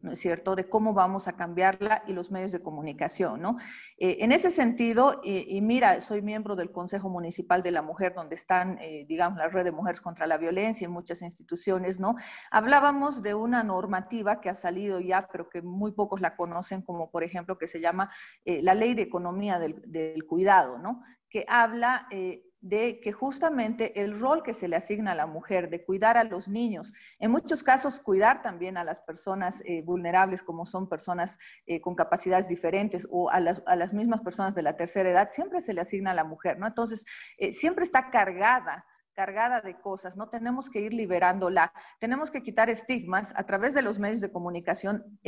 ¿No 0.01 0.11
es 0.11 0.19
cierto?, 0.19 0.55
de 0.55 0.67
cómo 0.67 0.93
vamos 0.93 1.27
a 1.27 1.33
cambiarla 1.33 2.03
y 2.07 2.13
los 2.13 2.31
medios 2.31 2.51
de 2.51 2.61
comunicación, 2.61 3.41
¿no? 3.41 3.57
Eh, 3.97 4.17
en 4.21 4.31
ese 4.31 4.51
sentido, 4.51 5.21
y, 5.23 5.61
mira, 5.61 6.01
soy 6.01 6.21
miembro 6.21 6.55
del 6.55 6.71
Consejo 6.71 7.09
Municipal 7.09 7.63
de 7.63 7.71
la 7.71 7.81
Mujer, 7.81 8.13
donde 8.13 8.35
están, 8.35 8.77
eh, 8.79 9.05
digamos, 9.07 9.37
la 9.37 9.47
red 9.47 9.63
de 9.63 9.71
mujeres 9.71 10.01
contra 10.01 10.27
la 10.27 10.37
violencia 10.37 10.85
y 10.85 10.87
muchas 10.87 11.21
instituciones, 11.21 11.99
¿no? 11.99 12.15
Hablábamos 12.49 13.21
de 13.21 13.33
una 13.33 13.63
normativa 13.63 14.41
que 14.41 14.49
ha 14.49 14.55
salido 14.55 14.99
ya, 14.99 15.27
pero 15.31 15.49
que 15.49 15.61
muy 15.61 15.91
pocos 15.91 16.21
la 16.21 16.35
conocen, 16.35 16.81
como 16.81 17.11
por 17.11 17.23
ejemplo, 17.23 17.57
que 17.57 17.67
se 17.67 17.79
llama 17.79 18.11
eh, 18.45 18.61
la 18.61 18.73
Ley 18.73 18.93
de 18.93 19.03
Economía 19.03 19.59
del, 19.59 19.81
del 19.85 20.25
Cuidado, 20.25 20.77
¿no? 20.79 21.03
Que 21.29 21.45
habla 21.47 22.07
de 22.61 22.99
que 22.99 23.11
justamente 23.11 24.01
el 24.01 24.19
rol 24.19 24.43
que 24.43 24.53
se 24.53 24.67
le 24.67 24.75
asigna 24.75 25.13
a 25.13 25.15
la 25.15 25.25
mujer 25.25 25.69
de 25.69 25.83
cuidar 25.83 26.15
a 26.15 26.23
los 26.23 26.47
niños, 26.47 26.93
en 27.19 27.31
muchos 27.31 27.63
casos 27.63 27.99
cuidar 27.99 28.43
también 28.43 28.77
a 28.77 28.83
las 28.83 29.01
personas 29.01 29.61
eh, 29.65 29.81
vulnerables 29.81 30.43
como 30.43 30.67
son 30.67 30.87
personas 30.87 31.39
eh, 31.65 31.81
con 31.81 31.95
capacidades 31.95 32.47
diferentes 32.47 33.07
o 33.09 33.31
a 33.31 33.39
las, 33.39 33.93
mismas 33.93 34.21
personas 34.21 34.53
de 34.53 34.61
la 34.61 34.77
tercera 34.77 35.09
edad, 35.09 35.29
siempre 35.33 35.59
se 35.61 35.73
le 35.73 35.81
asigna 35.81 36.11
a 36.11 36.13
la 36.13 36.23
mujer, 36.23 36.59
¿no? 36.59 36.67
Entonces, 36.67 37.03
eh, 37.37 37.51
siempre 37.51 37.83
está 37.83 38.09
cargada 38.09 38.85
cargada 39.13 39.59
de 39.59 39.77
cosas, 39.77 40.15
no 40.15 40.29
tenemos 40.29 40.69
que 40.69 40.79
ir 40.79 40.93
liberándola, 40.93 41.73
tenemos 41.99 42.31
que 42.31 42.41
quitar 42.41 42.69
estigmas 42.69 43.33
a 43.35 43.43
través 43.43 43.73
de 43.73 43.81
los 43.81 43.99
medios 43.99 44.21
de 44.21 44.31
comunicación. 44.31 45.19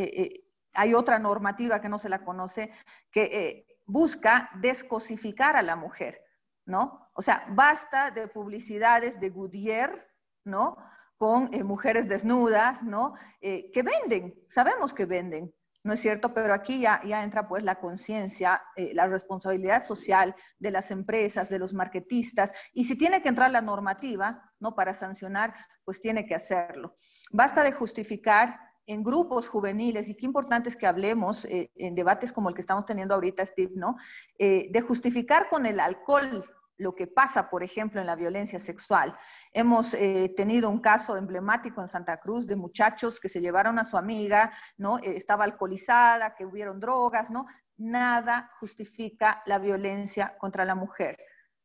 hay 0.74 0.93
otra 0.93 1.19
normativa 1.19 1.82
que 1.82 1.89
no 1.89 2.00
se 2.00 2.08
la 2.08 2.24
conoce 2.24 2.72
que 3.12 3.65
busca 3.86 4.50
descosificar 4.62 5.58
a 5.58 5.62
la 5.62 5.76
mujer. 5.76 6.22
¿No? 6.65 7.10
O 7.13 7.21
sea, 7.21 7.45
basta 7.49 8.12
de 8.12 8.28
publicidades 8.28 9.19
de 9.19 9.30
Goodyear, 9.30 10.08
¿no? 10.45 10.78
Con 11.17 11.54
eh, 11.54 11.63
mujeres 11.63 12.08
desnudas, 12.08 12.84
¿no? 12.84 13.13
Eh, 13.41 13.71
que 13.71 13.84
venden, 13.84 14.34
sabemos 14.49 14.93
que 14.93 15.06
venden, 15.06 15.54
¿no 15.84 15.93
es 15.93 15.99
cierto? 15.99 16.34
Pero 16.34 16.54
aquí 16.54 16.80
ya, 16.80 17.02
ya 17.06 17.23
entra 17.23 17.47
pues 17.47 17.63
la 17.63 17.76
conciencia, 17.76 18.62
eh, 18.76 18.93
la 18.93 19.08
responsabilidad 19.08 19.84
social 19.84 20.36
de 20.58 20.71
las 20.71 20.91
empresas, 20.91 21.49
de 21.49 21.60
los 21.60 21.73
marketistas, 21.73 22.54
y 22.73 22.86
si 22.86 22.97
tiene 22.97 23.21
que 23.21 23.30
entrar 23.30 23.52
la 23.52 23.62
normativa, 23.62 24.52
¿no? 24.60 24.76
Para 24.76 24.93
sancionar, 24.93 25.54
pues 25.84 26.02
tiene 26.02 26.26
que 26.26 26.36
hacerlo. 26.36 26.97
Basta 27.32 27.63
de 27.63 27.73
justificar 27.73 28.60
en 28.86 29.04
grupos 29.04 29.48
juveniles, 29.48 30.08
y 30.10 30.15
qué 30.15 30.26
importante 30.26 30.69
es 30.69 30.76
que 30.76 30.88
hablemos 30.88 31.46
eh, 31.46 31.72
en 31.76 31.96
debates 31.96 32.32
como 32.32 32.50
el 32.50 32.56
que 32.56 32.62
estamos 32.62 32.86
teniendo 32.86 33.13
ahorita, 33.13 33.46
Steve, 33.46 33.74
¿no? 33.76 33.96
Eh, 34.38 34.67
de 34.72 34.82
justificar 34.82 35.50
con 35.50 35.65
el 35.65 35.80
alcohol 35.80 36.43
lo 36.78 36.96
que 36.96 37.08
pasa, 37.08 37.50
por 37.50 37.63
ejemplo, 37.63 38.02
en 38.02 38.08
la 38.08 38.15
violencia 38.15 38.60
sexual. 38.60 39.15
Hemos 39.54 39.93
eh, 39.93 40.34
tenido 40.36 40.69
un 40.69 40.80
caso 40.80 41.15
emblemático 41.15 41.82
en 41.82 41.88
Santa 41.88 42.17
Cruz 42.17 42.48
de 42.48 42.56
muchachos 42.56 43.19
que 43.19 43.30
se 43.30 43.39
llevaron 43.39 43.78
a 43.80 43.86
su 43.86 43.96
amiga, 43.96 44.52
¿no? 44.78 44.98
estaba 44.98 45.43
alcoholizada, 45.43 46.36
que 46.36 46.46
hubieron 46.46 46.80
drogas, 46.80 47.30
¿no? 47.30 47.46
Nada 47.78 48.52
justifica 48.60 49.43
la 49.46 49.60
violencia 49.60 50.36
contra 50.39 50.65
la 50.65 50.76
mujer. 50.76 51.17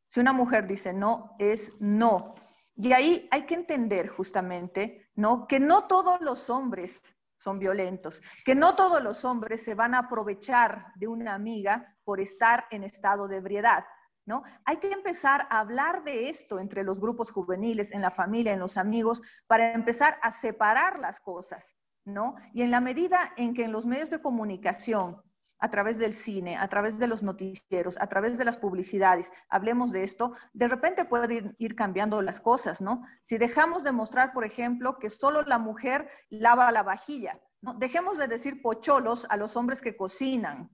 Si 0.09 0.19
una 0.19 0.31
mujer 0.31 0.67
dice 0.67 0.93
no, 0.93 1.35
es 1.39 1.79
no. 1.81 2.33
Y 2.81 2.93
ahí 2.93 3.27
hay 3.29 3.45
que 3.45 3.55
entender 3.55 4.07
justamente, 4.07 5.08
¿no? 5.19 5.47
Que 5.47 5.59
no 5.59 5.83
todos 5.83 6.21
los 6.21 6.49
hombres 6.49 7.03
son 7.35 7.59
violentos, 7.59 8.21
que 8.45 8.55
no 8.55 8.75
todos 8.75 9.03
los 9.03 9.25
hombres 9.25 9.61
se 9.61 9.75
van 9.75 9.93
a 9.93 9.99
aprovechar 9.99 10.93
de 10.95 11.07
una 11.07 11.33
amiga 11.33 11.97
por 12.05 12.21
estar 12.21 12.65
en 12.71 12.85
estado 12.85 13.27
de 13.27 13.37
ebriedad, 13.37 13.83
¿no? 14.25 14.43
Hay 14.63 14.77
que 14.77 14.91
empezar 14.91 15.45
a 15.49 15.59
hablar 15.59 16.05
de 16.05 16.29
esto 16.29 16.57
entre 16.59 16.83
los 16.83 17.01
grupos 17.01 17.31
juveniles, 17.31 17.91
en 17.91 18.01
la 18.01 18.11
familia, 18.11 18.53
en 18.53 18.59
los 18.59 18.77
amigos, 18.77 19.21
para 19.45 19.73
empezar 19.73 20.17
a 20.21 20.31
separar 20.31 20.99
las 20.99 21.19
cosas, 21.19 21.75
¿no? 22.05 22.35
Y 22.53 22.61
en 22.61 22.71
la 22.71 22.79
medida 22.79 23.33
en 23.35 23.53
que 23.53 23.65
en 23.65 23.73
los 23.73 23.85
medios 23.85 24.09
de 24.09 24.21
comunicación 24.21 25.21
a 25.59 25.69
través 25.69 25.97
del 25.97 26.13
cine, 26.13 26.57
a 26.57 26.67
través 26.69 26.97
de 26.97 27.07
los 27.07 27.21
noticieros, 27.21 27.97
a 27.99 28.07
través 28.07 28.37
de 28.37 28.45
las 28.45 28.57
publicidades, 28.57 29.31
hablemos 29.49 29.91
de 29.91 30.03
esto, 30.03 30.33
de 30.53 30.67
repente 30.67 31.05
pueden 31.05 31.55
ir, 31.59 31.75
cambiando 31.75 32.21
las 32.21 32.39
cosas, 32.39 32.81
¿no? 32.81 33.05
Si 33.23 33.37
dejamos 33.37 33.83
de 33.83 33.91
mostrar, 33.91 34.31
por 34.31 34.45
ejemplo, 34.45 34.97
que 34.99 35.09
solo 35.09 35.41
la 35.43 35.59
mujer 35.59 36.09
lava 36.29 36.71
la 36.71 36.83
vajilla, 36.83 37.39
¿no? 37.61 37.73
Dejemos 37.73 38.17
de 38.17 38.27
decir 38.27 38.61
pocholos 38.61 39.27
a 39.29 39.35
los 39.35 39.57
hombres 39.57 39.81
que 39.81 39.97
cocinan, 39.97 40.69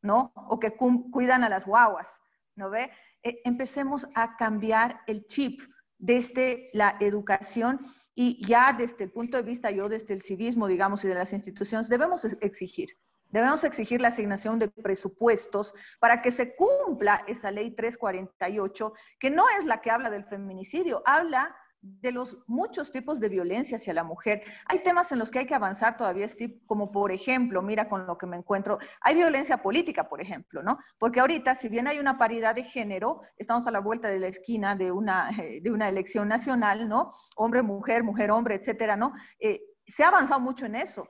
¿no? 0.00 0.32
O 0.34 0.58
que 0.58 0.74
cuidan 0.76 1.44
a 1.44 1.50
las 1.50 1.66
guaguas, 1.66 2.08
¿no 2.56 2.70
ve? 2.70 2.90
E, 3.22 3.40
empecemos 3.44 4.06
a 4.14 4.36
cambiar 4.36 5.02
el 5.06 5.26
chip 5.26 5.60
desde 5.98 6.68
la 6.72 6.96
educación 7.00 7.80
y 8.14 8.44
ya 8.46 8.72
desde 8.72 9.04
el 9.04 9.12
punto 9.12 9.36
de 9.36 9.42
vista, 9.42 9.70
yo 9.70 9.88
desde 9.88 10.14
el 10.14 10.22
civismo, 10.22 10.66
digamos, 10.66 11.04
y 11.04 11.08
de 11.08 11.14
las 11.14 11.32
instituciones, 11.32 11.88
debemos 11.88 12.24
exigir 12.40 12.96
Debemos 13.32 13.64
exigir 13.64 14.00
la 14.00 14.08
asignación 14.08 14.58
de 14.58 14.68
presupuestos 14.68 15.74
para 15.98 16.22
que 16.22 16.30
se 16.30 16.54
cumpla 16.54 17.24
esa 17.26 17.50
ley 17.50 17.74
348, 17.74 18.92
que 19.18 19.30
no 19.30 19.44
es 19.58 19.64
la 19.64 19.80
que 19.80 19.90
habla 19.90 20.10
del 20.10 20.24
feminicidio, 20.24 21.02
habla 21.04 21.56
de 21.82 22.12
los 22.12 22.38
muchos 22.46 22.92
tipos 22.92 23.18
de 23.18 23.28
violencia 23.28 23.76
hacia 23.76 23.92
la 23.92 24.04
mujer. 24.04 24.42
Hay 24.66 24.82
temas 24.82 25.10
en 25.10 25.18
los 25.18 25.30
que 25.30 25.40
hay 25.40 25.46
que 25.46 25.54
avanzar 25.54 25.96
todavía, 25.96 26.28
como 26.66 26.92
por 26.92 27.10
ejemplo, 27.10 27.60
mira 27.60 27.88
con 27.88 28.06
lo 28.06 28.16
que 28.16 28.26
me 28.26 28.36
encuentro, 28.36 28.78
hay 29.00 29.16
violencia 29.16 29.60
política, 29.60 30.08
por 30.08 30.20
ejemplo, 30.20 30.62
¿no? 30.62 30.78
Porque 30.98 31.18
ahorita, 31.18 31.56
si 31.56 31.68
bien 31.68 31.88
hay 31.88 31.98
una 31.98 32.18
paridad 32.18 32.54
de 32.54 32.62
género, 32.62 33.22
estamos 33.36 33.66
a 33.66 33.72
la 33.72 33.80
vuelta 33.80 34.08
de 34.08 34.20
la 34.20 34.28
esquina 34.28 34.76
de 34.76 34.92
una, 34.92 35.30
de 35.60 35.70
una 35.70 35.88
elección 35.88 36.28
nacional, 36.28 36.88
¿no? 36.88 37.12
Hombre, 37.34 37.62
mujer, 37.62 38.04
mujer, 38.04 38.30
hombre, 38.30 38.54
etcétera, 38.54 38.94
¿no? 38.94 39.12
Eh, 39.40 39.60
se 39.86 40.04
ha 40.04 40.08
avanzado 40.08 40.40
mucho 40.40 40.66
en 40.66 40.76
eso. 40.76 41.08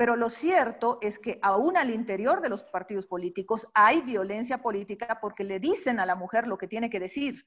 Pero 0.00 0.16
lo 0.16 0.30
cierto 0.30 0.96
es 1.02 1.18
que 1.18 1.38
aún 1.42 1.76
al 1.76 1.90
interior 1.90 2.40
de 2.40 2.48
los 2.48 2.62
partidos 2.62 3.04
políticos 3.06 3.68
hay 3.74 4.00
violencia 4.00 4.62
política 4.62 5.18
porque 5.20 5.44
le 5.44 5.60
dicen 5.60 6.00
a 6.00 6.06
la 6.06 6.14
mujer 6.14 6.46
lo 6.46 6.56
que 6.56 6.66
tiene 6.66 6.88
que 6.88 6.98
decir 6.98 7.46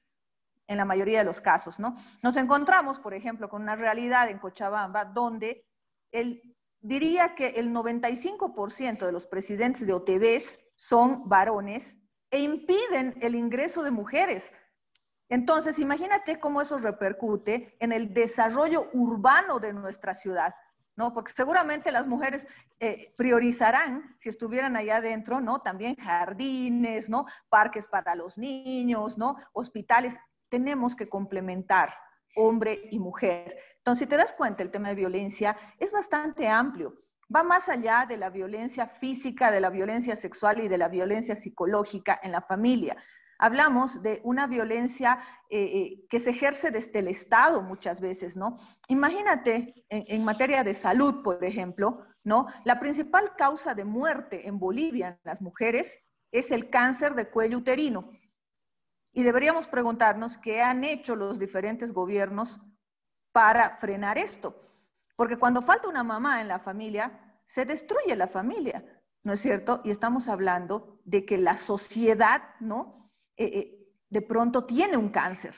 en 0.68 0.76
la 0.76 0.84
mayoría 0.84 1.18
de 1.18 1.24
los 1.24 1.40
casos, 1.40 1.80
¿no? 1.80 1.96
Nos 2.22 2.36
encontramos, 2.36 3.00
por 3.00 3.12
ejemplo, 3.12 3.48
con 3.48 3.62
una 3.62 3.74
realidad 3.74 4.30
en 4.30 4.38
Cochabamba 4.38 5.04
donde 5.04 5.66
el, 6.12 6.54
diría 6.80 7.34
que 7.34 7.48
el 7.48 7.72
95% 7.72 9.04
de 9.04 9.10
los 9.10 9.26
presidentes 9.26 9.84
de 9.84 9.92
OTVs 9.92 10.60
son 10.76 11.28
varones 11.28 11.96
e 12.30 12.38
impiden 12.38 13.16
el 13.20 13.34
ingreso 13.34 13.82
de 13.82 13.90
mujeres 13.90 14.52
Entonces, 15.28 15.80
imagínate 15.80 16.38
cómo 16.38 16.62
eso 16.62 16.78
repercute 16.78 17.76
en 17.80 17.90
el 17.90 18.14
desarrollo 18.14 18.90
urbano 18.92 19.58
de 19.58 19.72
nuestra 19.72 20.14
ciudad. 20.14 20.54
¿No? 20.96 21.12
Porque 21.12 21.32
seguramente 21.32 21.90
las 21.92 22.06
mujeres 22.06 22.46
eh, 22.80 23.12
priorizarán, 23.16 24.16
si 24.18 24.28
estuvieran 24.28 24.76
allá 24.76 24.96
adentro, 24.96 25.40
¿no? 25.40 25.60
También 25.60 25.96
jardines, 25.96 27.08
¿no? 27.08 27.26
Parques 27.48 27.86
para 27.88 28.14
los 28.14 28.38
niños, 28.38 29.18
¿no? 29.18 29.36
Hospitales. 29.52 30.16
Tenemos 30.48 30.94
que 30.94 31.08
complementar 31.08 31.92
hombre 32.36 32.88
y 32.90 32.98
mujer. 32.98 33.56
Entonces, 33.78 34.04
si 34.04 34.08
te 34.08 34.16
das 34.16 34.32
cuenta, 34.32 34.62
el 34.62 34.70
tema 34.70 34.88
de 34.88 34.94
violencia 34.94 35.56
es 35.78 35.92
bastante 35.92 36.48
amplio. 36.48 36.94
Va 37.34 37.42
más 37.42 37.68
allá 37.68 38.06
de 38.08 38.16
la 38.16 38.30
violencia 38.30 38.86
física, 38.86 39.50
de 39.50 39.60
la 39.60 39.70
violencia 39.70 40.16
sexual 40.16 40.60
y 40.60 40.68
de 40.68 40.78
la 40.78 40.88
violencia 40.88 41.36
psicológica 41.36 42.18
en 42.22 42.32
la 42.32 42.42
familia. 42.42 42.96
Hablamos 43.38 44.02
de 44.02 44.20
una 44.24 44.46
violencia 44.46 45.18
eh, 45.50 45.62
eh, 45.62 46.06
que 46.08 46.20
se 46.20 46.30
ejerce 46.30 46.70
desde 46.70 46.98
el 47.00 47.08
Estado 47.08 47.62
muchas 47.62 48.00
veces, 48.00 48.36
¿no? 48.36 48.58
Imagínate 48.88 49.84
en, 49.88 50.24
materia 50.24 50.64
de 50.64 50.74
salud, 50.74 51.22
por 51.22 51.44
ejemplo, 51.44 52.04
¿no? 52.22 52.46
La 52.64 52.78
principal 52.80 53.34
causa 53.36 53.74
de 53.74 53.84
muerte 53.84 54.46
en 54.48 54.58
Bolivia 54.58 55.08
en 55.08 55.18
las 55.24 55.40
mujeres 55.40 55.98
es 56.32 56.50
el 56.50 56.70
cáncer 56.70 57.14
de 57.14 57.28
cuello 57.28 57.58
uterino. 57.58 58.10
Y 59.12 59.22
deberíamos 59.22 59.68
preguntarnos 59.68 60.38
qué 60.38 60.60
han 60.62 60.82
hecho 60.82 61.14
los 61.14 61.38
diferentes 61.38 61.92
gobiernos 61.92 62.60
para 63.32 63.76
frenar 63.76 64.18
esto. 64.18 64.60
Porque 65.16 65.36
cuando 65.36 65.62
falta 65.62 65.88
una 65.88 66.02
mamá 66.02 66.40
en 66.40 66.48
la 66.48 66.58
familia, 66.58 67.36
se 67.46 67.64
destruye 67.64 68.16
la 68.16 68.26
familia, 68.26 68.84
¿no 69.22 69.32
es 69.32 69.40
cierto? 69.40 69.80
Y 69.84 69.90
estamos 69.90 70.28
hablando 70.28 71.00
de 71.04 71.24
que 71.24 71.38
la 71.38 71.56
sociedad, 71.56 72.42
¿no? 72.60 73.03
Eh, 73.36 73.44
eh, 73.44 73.80
de 74.10 74.22
pronto 74.22 74.64
tiene 74.64 74.96
un 74.96 75.08
cáncer, 75.08 75.54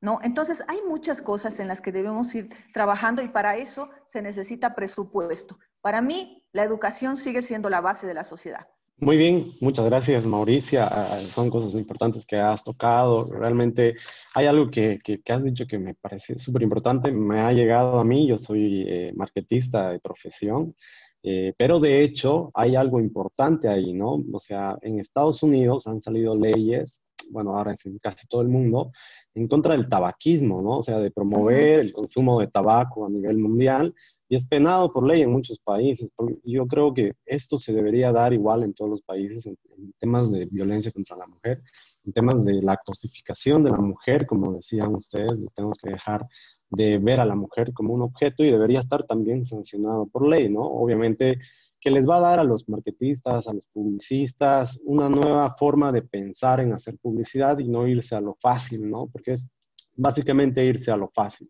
¿no? 0.00 0.20
Entonces 0.22 0.62
hay 0.68 0.78
muchas 0.86 1.20
cosas 1.20 1.58
en 1.58 1.66
las 1.66 1.80
que 1.80 1.90
debemos 1.90 2.32
ir 2.36 2.50
trabajando 2.72 3.20
y 3.20 3.28
para 3.28 3.56
eso 3.56 3.90
se 4.06 4.22
necesita 4.22 4.76
presupuesto. 4.76 5.58
Para 5.80 6.00
mí, 6.00 6.44
la 6.52 6.62
educación 6.62 7.16
sigue 7.16 7.42
siendo 7.42 7.68
la 7.68 7.80
base 7.80 8.06
de 8.06 8.14
la 8.14 8.22
sociedad. 8.22 8.68
Muy 8.98 9.16
bien, 9.16 9.52
muchas 9.60 9.86
gracias 9.86 10.24
Mauricia. 10.24 10.86
Ah, 10.86 11.20
son 11.28 11.50
cosas 11.50 11.74
importantes 11.74 12.24
que 12.24 12.36
has 12.36 12.62
tocado. 12.62 13.24
Realmente 13.24 13.96
hay 14.34 14.46
algo 14.46 14.70
que, 14.70 15.00
que, 15.02 15.32
has 15.32 15.42
dicho 15.42 15.66
que 15.66 15.78
me 15.78 15.94
parece 15.94 16.38
súper 16.38 16.62
importante. 16.62 17.10
Me 17.10 17.40
ha 17.40 17.50
llegado 17.50 17.98
a 17.98 18.04
mí, 18.04 18.28
yo 18.28 18.38
soy 18.38 18.84
eh, 18.86 19.12
marketista 19.16 19.90
de 19.90 19.98
profesión, 19.98 20.76
pero 21.58 21.80
de 21.80 22.04
hecho 22.04 22.52
hay 22.54 22.76
algo 22.76 23.00
importante 23.00 23.68
ahí, 23.68 23.92
¿no? 23.92 24.22
O 24.32 24.38
sea, 24.38 24.78
en 24.80 25.00
Estados 25.00 25.42
Unidos 25.42 25.88
han 25.88 26.00
salido 26.00 26.36
leyes 26.36 27.02
bueno, 27.30 27.56
ahora 27.56 27.72
es 27.72 27.84
en 27.86 27.98
casi 27.98 28.26
todo 28.26 28.42
el 28.42 28.48
mundo, 28.48 28.92
en 29.34 29.48
contra 29.48 29.72
del 29.72 29.88
tabaquismo, 29.88 30.62
¿no? 30.62 30.78
O 30.78 30.82
sea, 30.82 30.98
de 30.98 31.10
promover 31.10 31.80
el 31.80 31.92
consumo 31.92 32.40
de 32.40 32.48
tabaco 32.48 33.06
a 33.06 33.10
nivel 33.10 33.38
mundial 33.38 33.94
y 34.28 34.34
es 34.34 34.46
penado 34.46 34.92
por 34.92 35.06
ley 35.06 35.22
en 35.22 35.30
muchos 35.30 35.58
países. 35.58 36.10
Yo 36.44 36.66
creo 36.66 36.92
que 36.92 37.12
esto 37.24 37.58
se 37.58 37.72
debería 37.72 38.12
dar 38.12 38.32
igual 38.32 38.64
en 38.64 38.74
todos 38.74 38.90
los 38.90 39.02
países 39.02 39.46
en, 39.46 39.56
temas 39.98 40.30
de 40.32 40.46
violencia 40.46 40.90
contra 40.90 41.16
la 41.16 41.26
mujer, 41.26 41.62
en 42.04 42.12
temas 42.12 42.44
de 42.44 42.62
la 42.62 42.76
cosificación 42.84 43.64
de 43.64 43.70
la 43.70 43.78
mujer, 43.78 44.26
como 44.26 44.52
decían 44.52 44.94
ustedes, 44.94 45.46
tenemos 45.54 45.78
que 45.78 45.90
dejar 45.90 46.26
de 46.70 46.98
ver 46.98 47.20
a 47.20 47.24
la 47.24 47.34
mujer 47.36 47.72
como 47.72 47.94
un 47.94 48.02
objeto 48.02 48.42
y 48.42 48.50
debería 48.50 48.80
estar 48.80 49.04
también 49.04 49.44
sancionado 49.44 50.06
por 50.06 50.26
ley, 50.26 50.48
¿no? 50.48 50.62
Obviamente 50.62 51.38
que 51.86 51.92
les 51.92 52.04
va 52.04 52.16
a 52.16 52.20
dar 52.20 52.40
a 52.40 52.42
los 52.42 52.68
marketistas, 52.68 53.46
a 53.46 53.52
los 53.52 53.64
publicistas, 53.66 54.80
una 54.86 55.08
nueva 55.08 55.54
forma 55.54 55.92
de 55.92 56.02
pensar 56.02 56.58
en 56.58 56.72
hacer 56.72 56.98
publicidad 56.98 57.60
y 57.60 57.68
no 57.68 57.86
irse 57.86 58.16
a 58.16 58.20
lo 58.20 58.34
fácil, 58.40 58.90
¿no? 58.90 59.06
Porque 59.06 59.34
es 59.34 59.46
básicamente 59.94 60.64
irse 60.64 60.90
a 60.90 60.96
lo 60.96 61.08
fácil. 61.10 61.48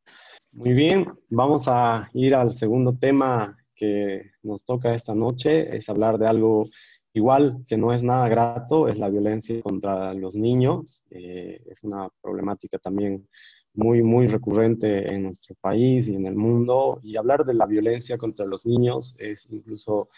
Muy 0.52 0.74
bien, 0.74 1.06
vamos 1.30 1.68
a 1.68 2.10
ir 2.12 2.34
al 2.34 2.52
segundo 2.52 2.98
tema 2.98 3.56
que 3.74 4.32
nos 4.42 4.62
toca 4.62 4.94
esta 4.94 5.14
noche, 5.14 5.74
es 5.74 5.88
hablar 5.88 6.18
de 6.18 6.26
algo 6.26 6.66
igual 7.14 7.64
que 7.66 7.78
no 7.78 7.94
es 7.94 8.02
nada 8.02 8.28
grato, 8.28 8.88
es 8.88 8.98
la 8.98 9.08
violencia 9.08 9.62
contra 9.62 10.12
los 10.12 10.36
niños. 10.36 11.02
Eh, 11.08 11.62
es 11.66 11.82
una 11.82 12.10
problemática 12.20 12.76
también 12.76 13.26
muy, 13.76 14.02
muy 14.02 14.26
recurrente 14.26 15.12
en 15.12 15.24
nuestro 15.24 15.54
país 15.60 16.08
y 16.08 16.14
en 16.14 16.26
el 16.26 16.34
mundo. 16.36 17.00
Y 17.02 17.16
hablar 17.16 17.44
de 17.44 17.54
la 17.54 17.66
violencia 17.66 18.18
contra 18.18 18.46
los 18.46 18.66
niños 18.66 19.14
es 19.18 19.46
incluso, 19.50 20.08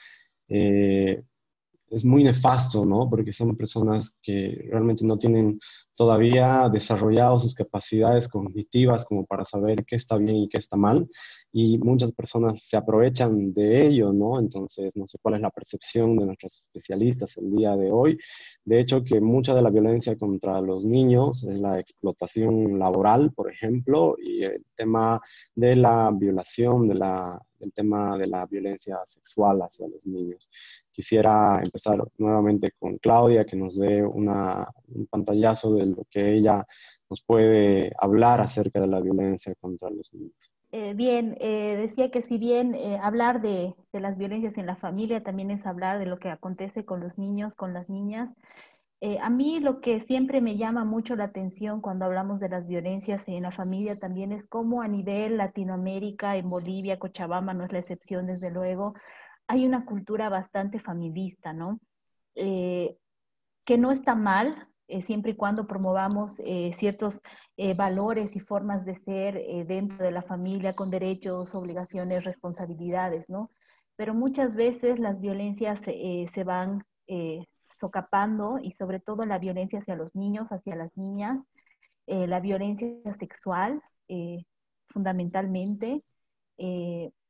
eh, 0.49 1.23
es 1.91 2.05
muy 2.05 2.25
nefasto, 2.25 2.85
¿no? 2.85 3.09
Porque 3.09 3.33
son 3.33 3.57
personas 3.57 4.15
que 4.23 4.67
realmente 4.71 5.05
no 5.05 5.19
tienen 5.19 5.59
todavía 5.95 6.69
desarrollado 6.73 7.39
sus 7.41 7.55
capacidades 7.55 8.29
cognitivas 8.29 9.05
como 9.05 9.27
para 9.27 9.45
saber 9.45 9.85
qué 9.85 9.97
está 9.97 10.17
bien 10.17 10.37
y 10.37 10.49
qué 10.49 10.59
está 10.59 10.77
mal. 10.77 11.09
Y 11.53 11.79
muchas 11.79 12.13
personas 12.13 12.63
se 12.63 12.77
aprovechan 12.77 13.53
de 13.53 13.87
ello, 13.87 14.13
¿no? 14.13 14.39
Entonces, 14.39 14.97
no 14.97 15.07
sé 15.07 15.19
cuál 15.21 15.35
es 15.37 15.41
la 15.41 15.51
percepción 15.51 16.17
de 16.17 16.27
nuestros 16.27 16.61
especialistas 16.61 17.37
el 17.37 17.51
día 17.51 17.77
de 17.77 17.91
hoy, 17.91 18.19
de 18.69 18.81
hecho, 18.81 19.03
que 19.03 19.21
mucha 19.21 19.55
de 19.55 19.63
la 19.63 19.71
violencia 19.71 20.17
contra 20.19 20.61
los 20.61 20.85
niños 20.85 21.43
es 21.45 21.59
la 21.59 21.81
explotación 21.81 22.79
laboral, 22.79 23.33
por 23.33 23.51
ejemplo, 23.51 24.15
y 24.23 24.45
el 24.45 24.63
tema 24.77 25.21
de 25.55 25.75
la 25.75 26.11
violación, 26.13 26.87
de 26.87 26.95
la, 26.97 27.41
el 27.61 27.73
tema 27.73 28.17
de 28.19 28.27
la 28.27 28.47
violencia 28.47 28.99
sexual 29.05 29.63
hacia 29.63 29.89
los 29.89 30.05
niños. 30.05 30.49
Quisiera 30.93 31.61
empezar 31.63 31.99
nuevamente 32.19 32.73
con 32.79 32.99
Claudia, 32.99 33.45
que 33.45 33.57
nos 33.57 33.79
dé 33.79 34.05
una, 34.05 34.69
un 34.89 35.07
pantallazo 35.07 35.75
de 35.75 35.87
lo 35.87 36.05
que 36.11 36.35
ella 36.35 36.67
nos 37.09 37.23
puede 37.23 37.93
hablar 37.99 38.41
acerca 38.41 38.81
de 38.81 38.87
la 38.87 39.01
violencia 39.01 39.55
contra 39.61 39.91
los 39.91 40.13
niños. 40.13 40.51
Eh, 40.71 40.93
bien, 40.95 41.37
eh, 41.41 41.77
decía 41.81 42.11
que 42.11 42.21
si 42.23 42.37
bien 42.37 42.75
eh, 42.75 42.99
hablar 43.03 43.41
de, 43.41 43.75
de, 43.91 44.01
las 44.01 44.19
violencias 44.19 44.59
en 44.59 44.67
la 44.67 44.77
familia 44.77 45.23
también 45.23 45.51
es 45.51 45.65
hablar 45.65 45.99
de 45.99 46.05
lo 46.05 46.19
que 46.19 46.29
acontece 46.29 46.85
con 46.85 47.01
los 47.01 47.17
niños, 47.17 47.55
con 47.55 47.73
las 47.73 47.89
niñas, 47.89 48.29
a 49.21 49.31
mí 49.31 49.61
lo 49.61 49.81
que 49.81 50.01
siempre 50.01 50.41
me 50.41 50.57
llama 50.57 50.85
mucho 50.85 51.15
la 51.15 51.25
atención 51.25 51.81
cuando 51.81 52.05
hablamos 52.05 52.41
de 52.41 52.49
las 52.49 52.67
violencias 52.67 53.29
en 53.29 53.45
la 53.45 53.53
familia 53.53 53.95
también 53.97 54.33
es 54.33 54.45
cómo 54.45 54.83
a 54.83 54.89
nivel 54.89 55.37
Latinoamérica, 55.37 56.37
en 56.37 56.49
Bolivia, 56.49 56.99
Cochabamba 56.99 57.55
no 57.55 57.65
es 57.65 57.73
la 57.73 57.79
excepción 57.79 58.27
desde 58.27 58.51
luego, 58.51 58.95
hay 59.47 59.65
una 59.67 59.85
cultura 59.85 60.29
bastante 60.29 60.81
familista, 60.81 61.53
¿no? 61.53 61.79
que 63.69 63.77
no 63.77 63.93
está 63.93 64.15
mal, 64.15 64.69
eh, 64.89 65.03
siempre 65.03 65.33
y 65.33 65.37
cuando 65.37 65.67
promovamos 65.67 66.37
eh, 66.39 66.73
ciertos 66.75 67.21
eh, 67.59 67.75
valores 67.75 68.35
y 68.35 68.41
formas 68.41 68.87
de 68.87 68.95
ser 68.95 69.67
dentro 69.67 69.99
de 69.99 70.11
la 70.11 70.23
familia 70.23 70.73
con 70.73 70.91
derechos, 70.91 71.55
obligaciones, 71.55 72.25
responsabilidades, 72.25 73.29
¿no? 73.29 73.51
Pero 73.97 74.15
muchas 74.15 74.57
veces 74.57 74.99
las 74.99 75.21
violencias 75.21 75.81
se 75.83 76.45
van 76.45 76.83
socapando 77.81 78.59
y 78.63 78.73
sobre 78.73 79.01
todo 79.01 79.25
la 79.25 79.39
violencia 79.39 79.79
hacia 79.79 79.97
los 79.97 80.15
niños, 80.15 80.51
hacia 80.51 80.77
las 80.77 80.97
niñas, 80.97 81.43
la 82.07 82.41
violencia 82.41 82.89
sexual 83.19 83.83
fundamentalmente, 84.89 86.03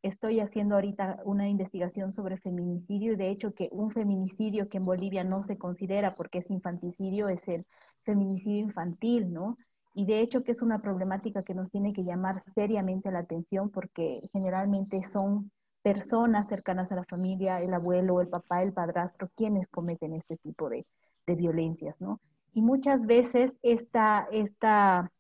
estoy 0.03 0.41
haciendo 0.41 0.77
ahorita 0.77 1.21
una 1.25 1.49
investigación 1.49 2.13
sobre 2.13 2.39
feminicidio 2.39 3.13
y 3.13 3.17
de 3.17 3.31
hecho 3.31 3.53
que 3.53 3.69
un 3.73 3.91
feminicidio 3.91 4.69
que 4.69 4.79
en 4.79 4.85
Bolivia 4.85 5.25
no 5.25 5.43
se 5.43 5.59
considera 5.59 6.13
porque 6.13 6.39
es 6.39 6.51
infanticidio 6.51 7.29
es 7.29 7.47
el 7.49 7.67
feminicidio 8.05 8.61
infantil, 8.61 9.33
¿no? 9.33 9.59
Y 9.95 10.07
de 10.07 10.21
hecho 10.21 10.45
que 10.45 10.53
es 10.53 10.63
una 10.63 10.81
problemática 10.81 11.43
que 11.43 11.55
nos 11.55 11.71
tiene 11.71 11.93
que 11.93 12.05
llamar 12.05 12.41
seriamente 12.55 13.11
la 13.11 13.19
atención 13.19 13.71
porque 13.71 14.21
generalmente 14.33 15.03
son 15.03 15.51
personas 15.83 16.49
cercanas 16.49 16.91
a 16.93 16.97
la 16.97 17.05
familia, 17.05 17.61
el 17.61 17.73
abuelo, 17.75 18.21
el 18.21 18.29
papá, 18.29 18.63
el 18.63 18.73
padrastro, 18.73 19.31
quienes 19.35 19.69
cometen 19.69 20.15
este 20.15 20.37
tipo 20.37 20.69
de, 20.69 20.87
de 21.27 21.35
violencias, 21.35 22.01
¿no? 22.01 22.21
Y 22.53 22.63
muchas 22.63 23.07
veces 23.07 23.55
esta, 23.63 24.29
esta 24.33 25.13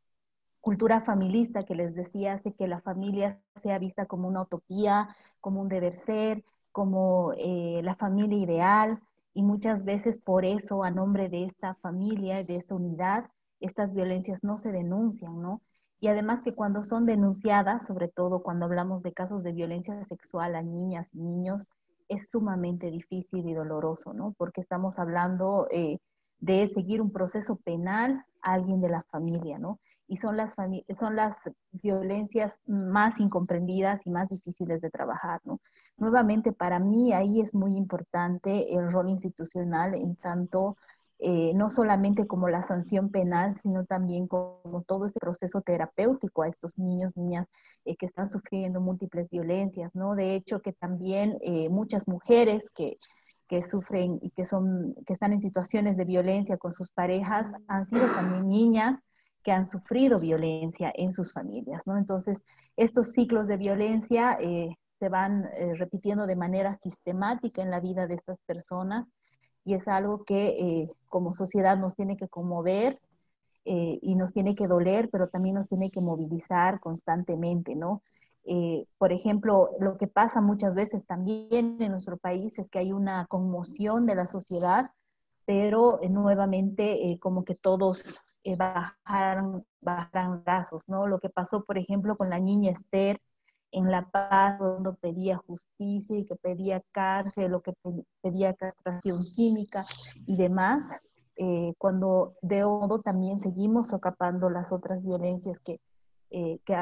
cultura 0.61 1.01
familista 1.01 1.63
que 1.63 1.75
les 1.75 1.95
decía 1.95 2.35
hace 2.35 2.53
que 2.53 2.67
la 2.67 2.81
familia 2.81 3.41
sea 3.63 3.79
vista 3.79 4.07
como 4.07 4.29
una 4.29 4.43
utopía, 4.43 5.09
como 5.41 5.61
un 5.61 5.69
deber 5.69 5.95
ser, 5.95 6.45
como 6.73 7.33
eh, 7.37 7.81
la 7.83 7.95
familia 7.95 8.39
ideal, 8.39 9.01
y 9.35 9.43
muchas 9.43 9.85
veces 9.85 10.19
por 10.19 10.45
eso, 10.45 10.83
a 10.83 10.91
nombre 10.91 11.29
de 11.29 11.45
esta 11.45 11.77
familia, 11.77 12.43
de 12.43 12.57
esta 12.57 12.75
unidad, 12.75 13.31
estas 13.61 13.95
violencias 13.95 14.43
no 14.43 14.57
se 14.57 14.73
denuncian, 14.73 15.41
¿no? 15.41 15.61
Y 16.01 16.09
además 16.09 16.43
que 16.43 16.55
cuando 16.55 16.83
son 16.83 17.07
denunciadas, 17.07 17.87
sobre 17.87 18.09
todo 18.09 18.43
cuando 18.43 18.67
hablamos 18.67 19.03
de 19.03 19.13
casos 19.13 19.43
de 19.43 19.53
violencia 19.53 20.05
sexual 20.05 20.55
a 20.55 20.63
niñas 20.63 21.15
y 21.15 21.21
niños, 21.21 21.69
es 22.09 22.31
sumamente 22.31 22.91
difícil 22.91 23.49
y 23.49 23.55
doloroso, 23.55 24.15
¿no? 24.15 24.35
Porque 24.39 24.61
estamos 24.61 24.99
hablando 24.99 25.67
eh, 25.71 25.99
de 26.41 26.69
seguir 26.69 27.03
un 27.03 27.13
proceso 27.13 27.57
penal 27.57 28.25
a 28.43 28.53
alguien 28.53 28.81
de 28.81 28.89
la 28.89 29.03
familia, 29.03 29.59
¿no? 29.59 29.79
y 30.09 30.17
son 30.17 30.39
las, 30.39 30.55
son 30.99 31.17
las 31.17 31.37
violencias 31.71 32.59
más 32.67 33.21
incomprendidas 33.21 34.07
y 34.07 34.11
más 34.11 34.29
difíciles 34.31 34.81
de 34.81 34.91
trabajar. 34.91 35.41
¿no? 35.45 35.61
Nuevamente, 35.99 36.53
para 36.53 36.79
mí 36.79 37.13
ahí 37.13 37.43
es 37.43 37.55
muy 37.55 37.77
importante 37.77 38.75
el 38.75 38.91
rol 38.91 39.11
institucional 39.11 39.95
en 39.95 40.17
tanto 40.17 40.79
eh, 41.21 41.53
no 41.55 41.69
solamente 41.71 42.27
como 42.27 42.49
la 42.49 42.63
sanción 42.63 43.11
penal, 43.11 43.57
sino 43.57 43.85
también 43.85 44.27
como 44.29 44.83
todo 44.87 45.07
este 45.07 45.21
proceso 45.21 45.61
terapéutico 45.63 46.43
a 46.43 46.49
estos 46.49 46.79
niños, 46.79 47.17
niñas 47.17 47.47
eh, 47.85 47.97
que 47.97 48.07
están 48.07 48.29
sufriendo 48.29 48.81
múltiples 48.81 49.31
violencias, 49.31 49.95
¿no? 49.95 50.15
De 50.15 50.35
hecho, 50.35 50.61
que 50.61 50.73
también 50.73 51.39
muchas 51.71 52.07
mujeres 52.09 52.71
que, 52.75 52.99
que 53.49 53.63
sufren 53.63 54.19
y 54.23 54.31
que, 54.31 54.45
son, 54.45 54.95
que 55.07 55.15
están 55.15 55.33
en 55.33 55.41
situaciones 55.41 55.97
de 55.97 56.05
violencia 56.05 56.59
con 56.59 56.73
sus 56.73 56.93
parejas 56.93 57.51
han 57.67 57.89
sido 57.89 58.07
también 58.15 58.49
niñas 58.49 58.99
que 59.43 59.53
han 59.53 59.67
sufrido 59.67 60.21
violencia 60.21 60.93
en 60.95 61.13
sus 61.13 61.33
familias, 61.33 61.87
¿no? 61.87 61.97
Entonces, 61.97 62.39
estos 62.77 63.13
ciclos 63.13 63.47
de 63.47 63.57
violencia 63.57 64.37
eh, 64.41 64.77
se 64.99 65.09
van 65.09 65.47
eh, 65.57 65.75
repitiendo 65.75 66.27
de 66.27 66.37
manera 66.37 66.79
sistemática 66.83 67.63
en 67.63 67.71
la 67.71 67.81
vida 67.81 68.07
de 68.07 68.15
estas 68.15 68.39
personas 68.47 69.07
y 69.69 69.75
es 69.75 69.87
algo 69.89 70.25
que 70.25 70.49
eh, 70.49 70.91
como 71.09 71.33
sociedad 71.33 71.79
nos 71.79 71.95
tiene 71.95 72.17
que 72.17 72.29
conmover 72.29 73.01
y 73.71 74.15
nos 74.15 74.33
tiene 74.33 74.55
que 74.55 74.67
doler, 74.67 75.11
pero 75.11 75.29
también 75.29 75.57
nos 75.57 75.69
tiene 75.69 75.91
que 75.91 76.01
movilizar 76.01 76.81
constantemente, 76.81 77.75
¿no? 77.75 78.03
por 78.97 79.13
ejemplo, 79.13 79.69
lo 79.79 79.99
que 79.99 80.07
pasa 80.07 80.41
muchas 80.41 80.75
veces 80.75 81.05
también 81.05 81.77
en 81.79 81.91
nuestro 81.91 82.17
país 82.17 82.59
es 82.59 82.71
que 82.71 82.79
hay 82.79 82.93
una 82.93 83.27
conmoción 83.27 84.07
de 84.07 84.15
la 84.15 84.27
sociedad, 84.27 84.93
pero 85.45 86.01
nuevamente 86.09 87.19
como 87.21 87.45
que 87.45 87.57
todos 87.57 88.23
eh, 88.49 88.57
bajaran, 88.57 89.63
bajaran 89.83 90.43
brazos, 90.43 90.89
¿no? 90.89 91.07
Lo 91.07 91.19
que 91.19 91.29
pasó, 91.29 91.65
por 91.65 91.77
ejemplo, 91.77 92.17
con 92.17 92.31
la 92.31 92.39
niña 92.39 92.71
Esther 92.71 93.21
en 93.71 93.91
La 93.91 94.09
Paz, 94.11 94.59
cuando 94.59 94.95
pedía 94.95 95.37
justicia 95.37 96.17
y 96.17 96.25
que 96.25 96.37
pedía 96.37 96.83
cárcel, 96.93 97.51
lo 97.51 97.61
que 97.61 97.73
pedía 98.23 98.55
castración 98.55 99.19
química 99.37 99.85
y 100.27 100.37
demás, 100.37 101.01
eh, 101.37 101.75
cuando 101.79 102.35
de 102.43 102.65
modo 102.65 103.01
también 103.01 103.39
seguimos 103.41 103.89
socapando 103.89 104.51
las 104.51 104.73
otras 104.73 105.05
violencias 105.05 105.61
que, 105.61 105.81
eh, 106.31 106.59
que 106.65 106.75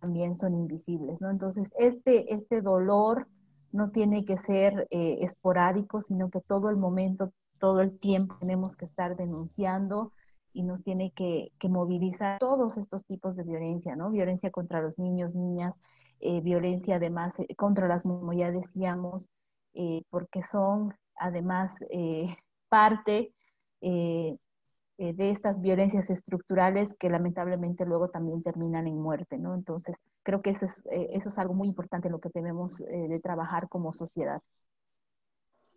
también 0.00 0.34
son 0.34 0.54
invisibles, 0.54 1.20
¿no? 1.20 1.30
Entonces, 1.30 1.72
este, 1.78 2.32
este 2.34 2.60
dolor 2.60 3.28
no 3.70 3.90
tiene 3.90 4.24
que 4.26 4.36
ser 4.36 4.86
esporádico, 4.90 6.02
sino 6.02 6.28
que 6.28 6.42
todo 6.42 6.68
el 6.68 6.76
momento, 6.76 7.32
todo 7.58 7.80
el 7.80 7.98
tiempo 7.98 8.36
tenemos 8.38 8.76
que 8.76 8.84
estar 8.84 9.16
denunciando, 9.16 10.12
y 10.52 10.62
nos 10.62 10.82
tiene 10.82 11.12
que, 11.12 11.52
movilizar 11.68 12.38
todos 12.38 12.76
estos 12.76 13.04
tipos 13.04 13.36
de 13.36 13.44
violencia, 13.44 13.96
¿no? 13.96 14.10
Violencia 14.10 14.50
contra 14.50 14.82
los 14.82 14.98
niños, 14.98 15.34
niñas, 15.34 15.74
eh, 16.22 16.40
violencia 16.40 16.96
además 16.96 17.32
eh, 17.38 17.54
contra 17.56 17.88
las, 17.88 18.04
como 18.04 18.32
ya 18.32 18.52
decíamos, 18.52 19.28
eh, 19.74 20.02
porque 20.10 20.42
son 20.42 20.94
además 21.16 21.78
parte 22.68 23.34
de 23.80 25.30
estas 25.30 25.60
violencias 25.60 26.08
estructurales 26.10 26.94
que 26.94 27.10
lamentablemente 27.10 27.84
luego 27.84 28.10
también 28.10 28.42
terminan 28.42 28.86
en 28.86 28.96
muerte, 28.98 29.36
¿no? 29.38 29.54
Entonces, 29.54 29.96
creo 30.22 30.40
que 30.42 30.50
eso 30.50 30.66
es, 30.66 30.82
eso 30.86 31.28
es 31.28 31.38
algo 31.38 31.54
muy 31.54 31.68
importante 31.68 32.08
lo 32.08 32.20
que 32.20 32.30
tenemos 32.30 32.78
de 32.78 33.20
trabajar 33.20 33.68
como 33.68 33.92
sociedad. 33.92 34.40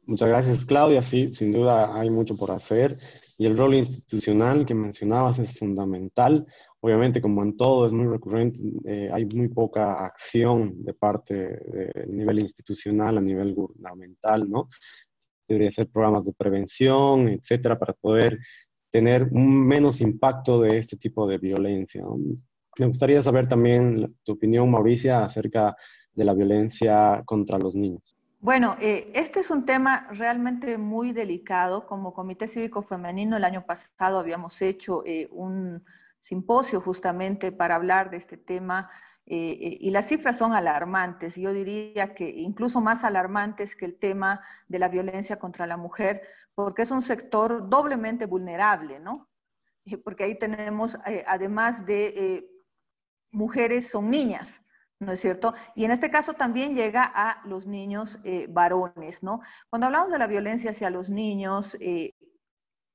Muchas 0.08 0.30
gracias, 0.30 0.66
Claudia. 0.66 1.02
Sí, 1.02 1.34
sin 1.34 1.52
duda 1.52 2.00
hay 2.00 2.10
mucho 2.12 2.38
por 2.38 2.52
hacer 2.52 2.98
y 3.38 3.46
el 3.46 3.58
rol 3.58 3.74
institucional 3.74 4.66
que 4.66 4.76
mencionabas 4.76 5.40
es 5.40 5.58
fundamental. 5.58 6.46
Obviamente, 6.80 7.22
como 7.22 7.42
en 7.42 7.58
todo, 7.58 7.88
es 7.88 7.94
muy 7.94 8.06
recurrente, 8.06 8.60
eh, 8.86 9.10
hay 9.12 9.26
muy 9.26 9.48
poca 9.50 10.06
acción 10.06 10.84
de 10.84 10.94
parte 10.94 11.34
del 11.34 12.16
nivel 12.16 12.40
institucional 12.40 13.18
a 13.18 13.22
nivel 13.22 13.56
gubernamental, 13.56 14.50
¿no? 14.50 14.70
Debería 15.48 15.72
ser 15.72 15.90
programas 15.90 16.26
de 16.26 16.34
prevención, 16.34 17.28
etcétera, 17.28 17.80
para 17.80 17.94
poder 17.94 18.40
tener 18.92 19.24
un 19.32 19.66
menos 19.66 20.02
impacto 20.02 20.62
de 20.62 20.78
este 20.78 20.98
tipo 20.98 21.28
de 21.28 21.40
violencia. 21.40 22.04
Me 22.78 22.86
gustaría 22.86 23.24
saber 23.24 23.48
también 23.48 24.16
tu 24.24 24.34
opinión, 24.34 24.70
Mauricia, 24.70 25.24
acerca 25.26 25.76
de 26.14 26.26
la 26.26 26.34
violencia 26.34 27.24
contra 27.26 27.58
los 27.58 27.76
niños. 27.76 28.16
Bueno, 28.46 28.78
eh, 28.80 29.10
este 29.16 29.40
es 29.40 29.50
un 29.50 29.66
tema 29.66 30.06
realmente 30.12 30.78
muy 30.78 31.14
delicado. 31.14 31.88
Como 31.88 32.14
Comité 32.14 32.48
Cívico 32.48 32.84
Femenino 32.84 33.38
el 33.38 33.44
año 33.44 33.66
pasado 33.66 34.20
habíamos 34.20 34.62
hecho 34.62 35.02
eh, 35.04 35.28
un 35.32 35.84
simposio 36.20 36.80
justamente 36.80 37.52
para 37.52 37.74
hablar 37.74 38.12
de 38.12 38.18
este 38.18 38.38
tema 38.38 38.92
eh, 39.26 39.78
y 39.82 39.90
las 39.90 40.10
cifras 40.10 40.38
son 40.38 40.54
alarmantes. 40.54 41.34
Yo 41.34 41.54
diría 41.54 42.14
que 42.14 42.30
incluso 42.30 42.82
más 42.82 43.04
alarmantes 43.04 43.76
que 43.76 43.86
el 43.86 43.98
tema 43.98 44.42
de 44.68 44.78
la 44.78 44.90
violencia 44.90 45.40
contra 45.40 45.66
la 45.66 45.78
mujer, 45.78 46.22
porque 46.54 46.84
es 46.84 46.92
un 46.92 47.02
sector 47.02 47.68
doblemente 47.68 48.28
vulnerable, 48.28 49.00
¿no? 49.00 49.28
Porque 50.04 50.24
ahí 50.24 50.38
tenemos, 50.38 51.00
además 51.26 51.84
de 51.88 52.48
mujeres, 53.32 53.90
son 53.90 54.12
niñas. 54.12 54.62
¿No 55.00 55.12
es 55.12 55.20
cierto? 55.20 55.54
Y 55.76 55.86
en 55.86 55.92
este 55.92 56.10
caso 56.10 56.34
también 56.34 56.76
llega 56.76 57.04
a 57.04 57.42
los 57.46 57.68
niños 57.68 58.20
eh, 58.24 58.48
varones, 58.50 59.24
¿no? 59.24 59.42
Cuando 59.70 59.88
hablamos 59.88 60.12
de 60.12 60.20
la 60.20 60.28
violencia 60.28 60.72
hacia 60.72 60.90
los 60.90 61.10
niños, 61.10 61.78
eh, 61.82 62.14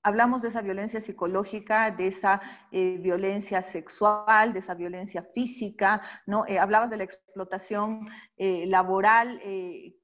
hablamos 0.02 0.40
de 0.40 0.48
esa 0.48 0.62
violencia 0.62 1.00
psicológica, 1.00 1.90
de 1.90 2.06
esa 2.08 2.40
eh, 2.72 2.98
violencia 3.00 3.62
sexual, 3.62 4.52
de 4.54 4.60
esa 4.60 4.74
violencia 4.74 5.22
física, 5.34 6.00
¿no? 6.26 6.44
hablabas 6.58 6.88
de 6.88 6.96
la 6.96 7.04
explotación 7.04 8.08
laboral 8.38 9.40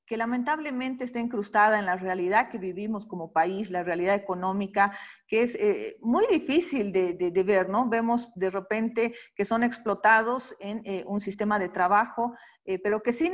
que 0.06 0.16
lamentablemente 0.16 1.04
está 1.04 1.18
incrustada 1.18 1.78
en 1.78 1.86
la 1.86 1.96
realidad 1.96 2.48
que 2.48 2.58
vivimos 2.58 3.06
como 3.06 3.32
país, 3.32 3.70
la 3.70 3.82
realidad 3.82 4.14
económica, 4.14 4.96
que 5.26 5.42
es 5.42 5.54
eh, 5.56 5.96
muy 6.00 6.26
difícil 6.28 6.92
de, 6.92 7.42
ver, 7.44 7.68
¿no? 7.68 7.88
Vemos 7.88 8.32
de 8.36 8.50
repente 8.50 9.14
que 9.34 9.44
son 9.44 9.64
explotados 9.64 10.54
en 10.60 10.82
eh, 10.84 11.04
un 11.06 11.20
sistema 11.20 11.58
de 11.58 11.68
trabajo, 11.68 12.34
eh, 12.64 12.78
pero 12.78 13.02
que 13.02 13.12
sin 13.12 13.32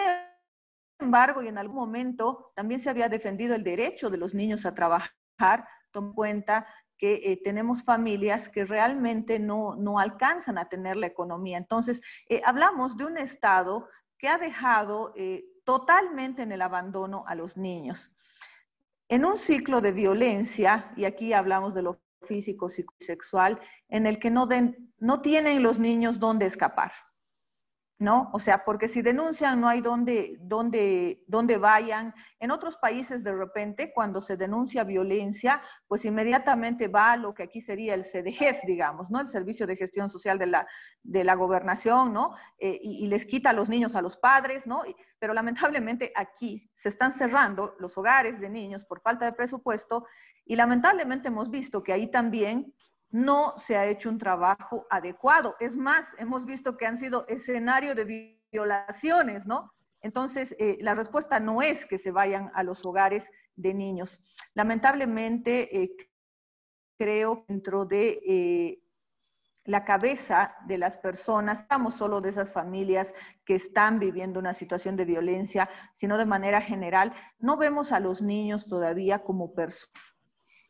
embargo 0.98 1.42
y 1.42 1.48
en 1.48 1.58
algún 1.58 1.76
momento 1.76 2.52
también 2.56 2.80
se 2.80 2.88
había 2.88 3.08
defendido 3.08 3.54
el 3.54 3.64
derecho 3.64 4.08
de 4.08 4.16
los 4.16 4.34
niños 4.34 4.64
a 4.64 4.74
trabajar, 4.74 5.68
toma 5.90 6.14
cuenta 6.14 6.66
que 6.96 7.40
tenemos 7.42 7.82
familias 7.82 8.48
que 8.48 8.64
realmente 8.64 9.40
no, 9.40 9.74
no, 9.74 9.98
alcanzan 9.98 10.56
a 10.56 10.68
tener 10.68 10.96
la 10.96 11.08
economía. 11.08 11.58
Entonces, 11.58 12.00
hablamos 12.44 12.96
de 12.96 13.04
un 13.04 13.18
Estado 13.18 13.88
que 14.16 14.28
ha 14.28 14.38
dejado 14.38 15.12
totalmente 15.64 16.42
en 16.42 16.52
el 16.52 16.62
abandono 16.62 17.24
a 17.26 17.34
los 17.34 17.56
niños. 17.56 18.12
En 19.08 19.24
un 19.24 19.38
ciclo 19.38 19.80
de 19.80 19.92
violencia, 19.92 20.92
y 20.96 21.04
aquí 21.04 21.32
hablamos 21.32 21.74
de 21.74 21.82
lo 21.82 22.00
físico, 22.22 22.68
psicosexual, 22.68 23.60
en 23.88 24.06
el 24.06 24.18
que 24.18 24.30
no, 24.30 24.48
no 24.98 25.20
tienen 25.20 25.62
los 25.62 25.78
niños 25.78 26.18
dónde 26.18 26.46
escapar. 26.46 26.92
¿No? 28.02 28.30
O 28.32 28.40
sea, 28.40 28.64
porque 28.64 28.88
si 28.88 29.00
denuncian 29.00 29.60
no 29.60 29.68
hay 29.68 29.80
dónde, 29.80 31.58
vayan. 31.60 32.12
En 32.40 32.50
otros 32.50 32.76
países 32.76 33.22
de 33.22 33.32
repente, 33.32 33.92
cuando 33.94 34.20
se 34.20 34.36
denuncia 34.36 34.82
violencia, 34.82 35.62
pues 35.86 36.04
inmediatamente 36.04 36.88
va 36.88 37.12
a 37.12 37.16
lo 37.16 37.32
que 37.32 37.44
aquí 37.44 37.60
sería 37.60 37.94
el 37.94 38.04
CDGES, 38.04 38.62
digamos, 38.66 39.10
¿no? 39.10 39.20
El 39.20 39.28
Servicio 39.28 39.66
de 39.66 39.76
Gestión 39.76 40.10
Social 40.10 40.36
de 40.36 40.46
la, 40.46 40.66
de 41.02 41.22
la 41.22 41.34
Gobernación, 41.34 42.12
¿no? 42.12 42.34
Eh, 42.58 42.78
y, 42.82 43.06
les 43.06 43.24
quita 43.24 43.50
a 43.50 43.52
los 43.52 43.68
niños 43.68 43.94
a 43.94 44.02
los 44.02 44.16
padres, 44.16 44.66
¿no? 44.66 44.82
Pero 45.20 45.32
lamentablemente 45.32 46.12
aquí 46.16 46.68
se 46.74 46.88
están 46.88 47.12
cerrando 47.12 47.76
los 47.78 47.96
hogares 47.96 48.40
de 48.40 48.50
niños 48.50 48.84
por 48.84 49.00
falta 49.00 49.26
de 49.26 49.32
presupuesto 49.32 50.06
y 50.44 50.56
lamentablemente 50.56 51.28
hemos 51.28 51.50
visto 51.50 51.82
que 51.82 51.92
ahí 51.92 52.10
también 52.10 52.74
no 53.12 53.52
se 53.58 53.76
ha 53.76 53.86
hecho 53.86 54.08
un 54.08 54.18
trabajo 54.18 54.86
adecuado. 54.90 55.54
Es 55.60 55.76
más, 55.76 56.08
hemos 56.18 56.44
visto 56.46 56.76
que 56.76 56.86
han 56.86 56.96
sido 56.96 57.26
escenario 57.28 57.94
de 57.94 58.40
violaciones, 58.50 59.46
¿no? 59.46 59.72
Entonces, 60.00 60.56
eh, 60.58 60.78
la 60.80 60.94
respuesta 60.94 61.38
no 61.38 61.62
es 61.62 61.86
que 61.86 61.98
se 61.98 62.10
vayan 62.10 62.50
a 62.54 62.64
los 62.64 62.84
hogares 62.84 63.30
de 63.54 63.74
niños. 63.74 64.20
Lamentablemente, 64.54 65.82
eh, 65.82 65.94
creo 66.98 67.44
dentro 67.46 67.84
de 67.84 68.20
eh, 68.26 68.82
la 69.64 69.84
cabeza 69.84 70.56
de 70.66 70.78
las 70.78 70.96
personas, 70.96 71.60
estamos 71.60 71.94
solo 71.94 72.20
de 72.20 72.30
esas 72.30 72.50
familias 72.50 73.14
que 73.44 73.54
están 73.54 74.00
viviendo 74.00 74.40
una 74.40 74.54
situación 74.54 74.96
de 74.96 75.04
violencia, 75.04 75.68
sino 75.92 76.18
de 76.18 76.26
manera 76.26 76.60
general, 76.62 77.12
no 77.38 77.56
vemos 77.56 77.92
a 77.92 78.00
los 78.00 78.22
niños 78.22 78.66
todavía 78.66 79.22
como 79.22 79.54
personas 79.54 80.16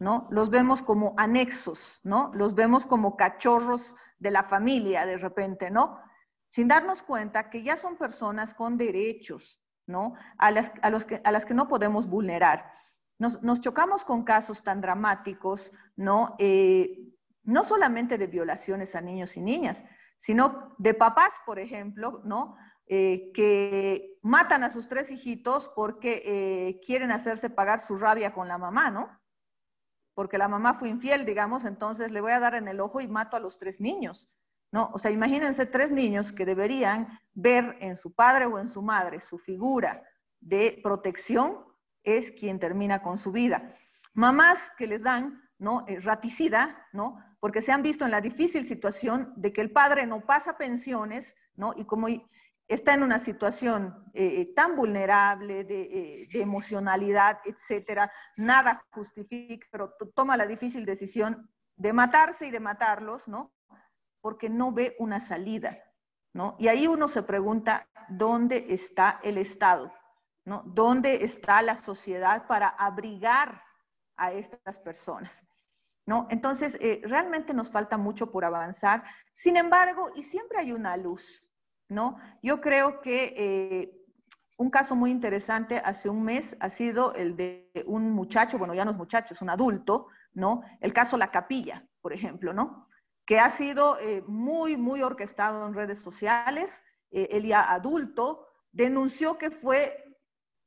¿no? 0.02 0.26
Los 0.30 0.50
vemos 0.50 0.82
como 0.82 1.14
anexos, 1.16 2.00
¿no? 2.02 2.32
Los 2.34 2.56
vemos 2.56 2.84
como 2.86 3.16
cachorros 3.16 3.96
de 4.18 4.32
la 4.32 4.42
familia 4.42 5.06
de 5.06 5.16
repente, 5.16 5.70
¿no? 5.70 6.00
Sin 6.50 6.66
darnos 6.66 7.02
cuenta 7.02 7.48
que 7.48 7.62
ya 7.62 7.76
son 7.76 7.96
personas 7.96 8.52
con 8.52 8.76
derechos, 8.76 9.62
¿no? 9.86 10.14
A 10.38 10.50
las, 10.50 10.70
que, 10.70 11.20
a 11.22 11.30
las 11.30 11.46
que 11.46 11.54
no 11.54 11.68
podemos 11.68 12.08
vulnerar. 12.08 12.72
Nos, 13.18 13.42
nos 13.44 13.60
chocamos 13.60 14.04
con 14.04 14.24
casos 14.24 14.64
tan 14.64 14.80
dramáticos, 14.80 15.70
¿no? 15.94 16.34
Eh, 16.38 16.98
no 17.44 17.62
solamente 17.62 18.18
de 18.18 18.26
violaciones 18.26 18.96
a 18.96 19.00
niños 19.00 19.36
y 19.36 19.40
niñas, 19.40 19.84
sino 20.18 20.74
de 20.78 20.94
papás, 20.94 21.32
por 21.46 21.60
ejemplo, 21.60 22.22
¿no? 22.24 22.56
Eh, 22.86 23.30
que 23.32 24.18
matan 24.22 24.64
a 24.64 24.70
sus 24.70 24.88
tres 24.88 25.12
hijitos 25.12 25.70
porque 25.76 26.22
eh, 26.24 26.80
quieren 26.84 27.12
hacerse 27.12 27.50
pagar 27.50 27.80
su 27.80 27.96
rabia 27.96 28.34
con 28.34 28.48
la 28.48 28.58
mamá, 28.58 28.90
¿no? 28.90 29.21
Porque 30.14 30.38
la 30.38 30.48
mamá 30.48 30.74
fue 30.74 30.88
infiel, 30.88 31.24
digamos, 31.24 31.64
entonces 31.64 32.10
le 32.10 32.20
voy 32.20 32.32
a 32.32 32.40
dar 32.40 32.54
en 32.54 32.68
el 32.68 32.80
ojo 32.80 33.00
y 33.00 33.08
mato 33.08 33.36
a 33.36 33.40
los 33.40 33.58
tres 33.58 33.80
niños. 33.80 34.30
¿no? 34.72 34.90
O 34.94 34.98
sea, 34.98 35.10
imagínense 35.10 35.66
tres 35.66 35.92
niños 35.92 36.32
que 36.32 36.46
deberían 36.46 37.20
ver 37.34 37.76
en 37.80 37.96
su 37.96 38.12
padre 38.14 38.46
o 38.46 38.58
en 38.58 38.70
su 38.70 38.82
madre 38.82 39.20
su 39.20 39.38
figura 39.38 40.02
de 40.40 40.80
protección, 40.82 41.58
es 42.02 42.32
quien 42.32 42.58
termina 42.58 43.00
con 43.02 43.18
su 43.18 43.30
vida. 43.30 43.76
Mamás 44.12 44.70
que 44.76 44.86
les 44.86 45.02
dan, 45.02 45.40
¿no? 45.58 45.84
Eh, 45.86 46.00
raticida, 46.00 46.88
¿no? 46.92 47.22
Porque 47.38 47.62
se 47.62 47.70
han 47.70 47.82
visto 47.82 48.04
en 48.04 48.10
la 48.10 48.20
difícil 48.20 48.66
situación 48.66 49.32
de 49.36 49.52
que 49.52 49.60
el 49.60 49.70
padre 49.70 50.06
no 50.06 50.20
pasa 50.20 50.56
pensiones, 50.56 51.36
¿no? 51.54 51.74
Y 51.76 51.84
como 51.84 52.08
está 52.68 52.94
en 52.94 53.02
una 53.02 53.18
situación 53.18 54.10
eh, 54.14 54.52
tan 54.54 54.76
vulnerable 54.76 55.64
de, 55.64 55.82
eh, 55.82 56.28
de, 56.32 56.40
emocionalidad, 56.40 57.38
etcétera, 57.44 58.10
nada 58.36 58.84
justifica, 58.90 59.66
pero 59.70 59.94
toma 60.14 60.36
la 60.36 60.46
difícil 60.46 60.84
decisión 60.84 61.50
de 61.76 61.92
matarse 61.92 62.46
y 62.46 62.50
de 62.50 62.60
matarlos, 62.60 63.28
¿no? 63.28 63.52
porque 64.22 64.48
no 64.48 64.72
ve 64.72 64.96
una 64.98 65.20
salida, 65.20 65.76
¿no? 66.32 66.56
Y 66.58 66.68
ahí 66.68 66.86
uno 66.86 67.08
se 67.08 67.22
pregunta, 67.22 67.88
¿dónde 68.08 68.66
está 68.72 69.20
el 69.22 69.36
Estado? 69.36 69.92
¿no? 70.44 70.62
¿Dónde 70.64 71.24
está 71.24 71.60
la 71.60 71.76
sociedad 71.76 72.46
para 72.46 72.68
abrigar 72.68 73.62
a 74.16 74.32
estas 74.32 74.78
personas? 74.78 75.44
¿No? 76.06 76.26
Entonces, 76.30 76.76
eh, 76.80 77.00
realmente 77.04 77.52
nos 77.52 77.70
falta 77.70 77.96
mucho 77.96 78.30
por 78.30 78.44
avanzar. 78.44 79.04
Sin 79.34 79.56
embargo, 79.56 80.10
y 80.14 80.22
siempre 80.22 80.58
hay 80.58 80.72
una 80.72 80.96
luz, 80.96 81.44
¿no? 81.92 82.18
Yo 82.42 82.60
creo 82.60 83.00
que 83.00 83.34
eh, 83.36 83.98
un 84.56 84.70
caso 84.70 84.96
muy 84.96 85.10
interesante 85.10 85.78
hace 85.78 86.08
un 86.08 86.22
mes 86.22 86.56
ha 86.60 86.70
sido 86.70 87.14
el 87.14 87.36
de 87.36 87.70
un 87.86 88.10
muchacho, 88.10 88.58
bueno, 88.58 88.74
ya 88.74 88.84
no 88.84 88.92
es 88.92 88.96
muchacho, 88.96 89.34
es 89.34 89.42
un 89.42 89.50
adulto, 89.50 90.08
¿no? 90.34 90.62
El 90.80 90.92
caso 90.92 91.16
La 91.16 91.30
Capilla, 91.30 91.84
por 92.00 92.12
ejemplo, 92.12 92.52
¿no? 92.52 92.88
que 93.26 93.38
ha 93.38 93.50
sido 93.50 93.98
eh, 94.00 94.22
muy, 94.26 94.76
muy 94.76 95.02
orquestado 95.02 95.66
en 95.66 95.74
redes 95.74 96.00
sociales. 96.00 96.82
Eh, 97.10 97.28
él 97.30 97.46
ya 97.46 97.70
adulto 97.70 98.46
denunció 98.72 99.38
que 99.38 99.50
fue 99.50 100.16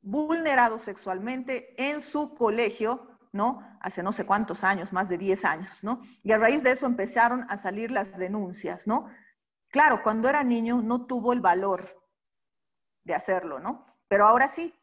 vulnerado 0.00 0.78
sexualmente 0.78 1.74
en 1.76 2.00
su 2.00 2.34
colegio, 2.34 3.08
¿no? 3.32 3.60
Hace 3.80 4.02
no 4.02 4.12
sé 4.12 4.24
cuántos 4.24 4.64
años, 4.64 4.92
más 4.92 5.08
de 5.08 5.18
10 5.18 5.44
años, 5.44 5.84
¿no? 5.84 6.00
Y 6.22 6.32
a 6.32 6.38
raíz 6.38 6.62
de 6.62 6.70
eso 6.70 6.86
empezaron 6.86 7.44
a 7.48 7.56
salir 7.56 7.90
las 7.90 8.16
denuncias, 8.16 8.86
¿no? 8.86 9.08
Claro, 9.68 10.02
cuando 10.02 10.28
era 10.28 10.42
niño 10.42 10.82
no 10.82 11.06
tuvo 11.06 11.32
el 11.32 11.40
valor 11.40 11.84
de 13.04 13.14
hacerlo, 13.14 13.58
¿no? 13.58 13.86
Pero 14.08 14.26
ahora 14.26 14.48
sí, 14.48 14.74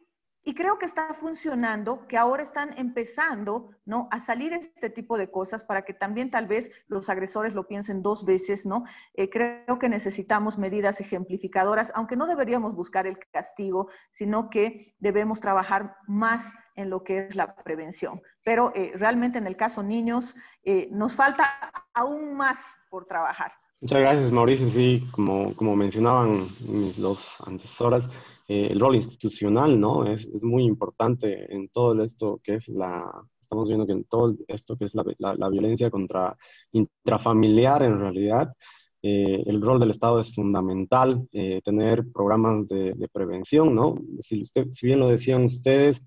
y 0.45 0.53
creo 0.53 0.77
que 0.77 0.85
está 0.85 1.13
funcionando, 1.13 2.05
que 2.07 2.17
ahora 2.17 2.43
están 2.43 2.77
empezando 2.77 3.69
¿no? 3.85 4.09
a 4.11 4.19
salir 4.19 4.51
este 4.51 4.89
tipo 4.89 5.17
de 5.17 5.31
cosas 5.31 5.63
para 5.63 5.83
que 5.83 5.93
también 5.93 6.31
tal 6.31 6.47
vez 6.47 6.69
los 6.87 7.09
agresores 7.09 7.53
lo 7.53 7.65
piensen 7.65 8.01
dos 8.01 8.25
veces, 8.25 8.65
¿no? 8.65 8.83
Eh, 9.13 9.29
creo 9.29 9.79
que 9.79 9.87
necesitamos 9.87 10.57
medidas 10.57 10.99
ejemplificadoras, 10.99 11.93
aunque 11.95 12.17
no 12.17 12.27
deberíamos 12.27 12.75
buscar 12.75 13.07
el 13.07 13.17
castigo, 13.31 13.87
sino 14.11 14.49
que 14.49 14.95
debemos 14.99 15.39
trabajar 15.39 15.95
más 16.07 16.51
en 16.75 16.89
lo 16.89 17.05
que 17.05 17.19
es 17.19 17.35
la 17.35 17.55
prevención. 17.55 18.21
Pero 18.43 18.73
eh, 18.75 18.91
realmente 18.95 19.37
en 19.37 19.47
el 19.47 19.55
caso 19.55 19.81
niños, 19.81 20.35
eh, 20.63 20.89
nos 20.91 21.15
falta 21.15 21.45
aún 21.93 22.35
más 22.35 22.59
por 22.89 23.05
trabajar. 23.05 23.53
Muchas 23.83 23.99
gracias, 23.99 24.31
Mauricio. 24.31 24.69
Sí, 24.69 25.03
como, 25.11 25.53
como 25.55 25.75
mencionaban 25.75 26.47
mis 26.69 26.97
dos 27.01 27.35
antesoras, 27.45 28.09
eh, 28.47 28.69
el 28.71 28.79
rol 28.79 28.95
institucional, 28.95 29.77
¿no? 29.77 30.07
Es, 30.07 30.25
es, 30.25 30.41
muy 30.41 30.63
importante 30.63 31.53
en 31.53 31.67
todo 31.67 32.01
esto 32.01 32.39
que 32.41 32.55
es 32.55 32.69
la, 32.69 33.11
estamos 33.41 33.67
viendo 33.67 33.85
que 33.85 33.91
en 33.91 34.05
todo 34.05 34.37
esto 34.47 34.77
que 34.77 34.85
es 34.85 34.95
la, 34.95 35.03
la, 35.17 35.49
violencia 35.49 35.91
contra 35.91 36.37
intrafamiliar 36.71 37.83
en 37.83 37.99
realidad, 37.99 38.53
eh, 39.01 39.43
el 39.47 39.61
rol 39.61 39.81
del 39.81 39.91
Estado 39.91 40.21
es 40.21 40.33
fundamental, 40.33 41.27
eh, 41.33 41.59
tener 41.61 42.05
programas 42.13 42.65
de, 42.69 42.93
de, 42.93 43.09
prevención, 43.09 43.75
¿no? 43.75 43.95
Si, 44.21 44.39
usted, 44.39 44.67
si 44.71 44.87
bien 44.87 45.01
lo 45.01 45.09
decían 45.09 45.43
ustedes, 45.43 46.05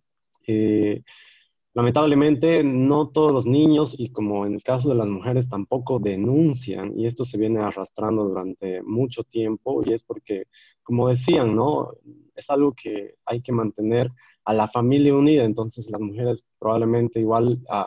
Lamentablemente, 1.76 2.64
no 2.64 3.10
todos 3.10 3.34
los 3.34 3.44
niños 3.44 3.94
y 3.98 4.08
como 4.08 4.46
en 4.46 4.54
el 4.54 4.62
caso 4.62 4.88
de 4.88 4.94
las 4.94 5.08
mujeres 5.08 5.46
tampoco 5.50 5.98
denuncian 5.98 6.98
y 6.98 7.06
esto 7.06 7.26
se 7.26 7.36
viene 7.36 7.60
arrastrando 7.60 8.24
durante 8.24 8.82
mucho 8.82 9.24
tiempo 9.24 9.82
y 9.84 9.92
es 9.92 10.02
porque, 10.02 10.44
como 10.82 11.06
decían, 11.06 11.54
¿no? 11.54 11.90
Es 12.34 12.48
algo 12.48 12.72
que 12.72 13.16
hay 13.26 13.42
que 13.42 13.52
mantener 13.52 14.10
a 14.46 14.54
la 14.54 14.68
familia 14.68 15.14
unida, 15.14 15.44
entonces 15.44 15.90
las 15.90 16.00
mujeres 16.00 16.42
probablemente 16.58 17.20
igual 17.20 17.60
a, 17.68 17.86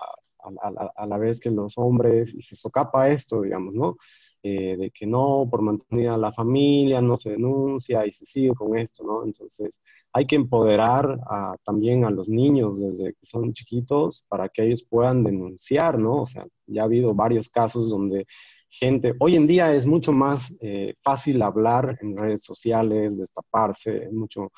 a 0.95 1.07
la 1.07 1.17
vez 1.17 1.39
que 1.39 1.49
los 1.49 1.75
hombres 1.79 2.35
y 2.35 2.43
se 2.43 2.55
socapa 2.55 3.09
esto, 3.09 3.41
digamos, 3.41 3.73
¿no? 3.73 3.97
Eh, 4.41 4.77
de 4.77 4.91
que 4.91 5.05
no, 5.05 5.47
por 5.51 5.61
mantener 5.61 6.09
a 6.09 6.17
la 6.17 6.31
familia, 6.31 7.01
no 7.01 7.17
se 7.17 7.31
denuncia 7.31 8.05
y 8.05 8.11
se 8.13 8.25
sigue 8.25 8.53
con 8.55 8.77
esto, 8.77 9.03
¿no? 9.03 9.25
Entonces, 9.25 9.79
hay 10.11 10.25
que 10.25 10.35
empoderar 10.35 11.19
también 11.63 12.05
a 12.05 12.09
los 12.09 12.29
niños 12.29 12.79
desde 12.79 13.13
que 13.13 13.25
son 13.25 13.53
chiquitos 13.53 14.23
para 14.27 14.49
que 14.49 14.63
ellos 14.63 14.83
puedan 14.83 15.23
denunciar, 15.23 15.99
¿no? 15.99 16.23
O 16.23 16.25
sea, 16.25 16.45
ya 16.65 16.81
ha 16.81 16.85
habido 16.85 17.13
varios 17.13 17.49
casos 17.49 17.89
donde 17.89 18.25
gente, 18.69 19.15
hoy 19.19 19.35
en 19.35 19.47
día 19.47 19.73
es 19.73 19.85
mucho 19.85 20.11
más 20.11 20.55
eh, 20.61 20.95
fácil 21.01 21.41
hablar 21.41 21.97
en 22.01 22.15
redes 22.17 22.43
sociales, 22.43 23.17
destaparse, 23.17 24.09
mucho, 24.11 24.51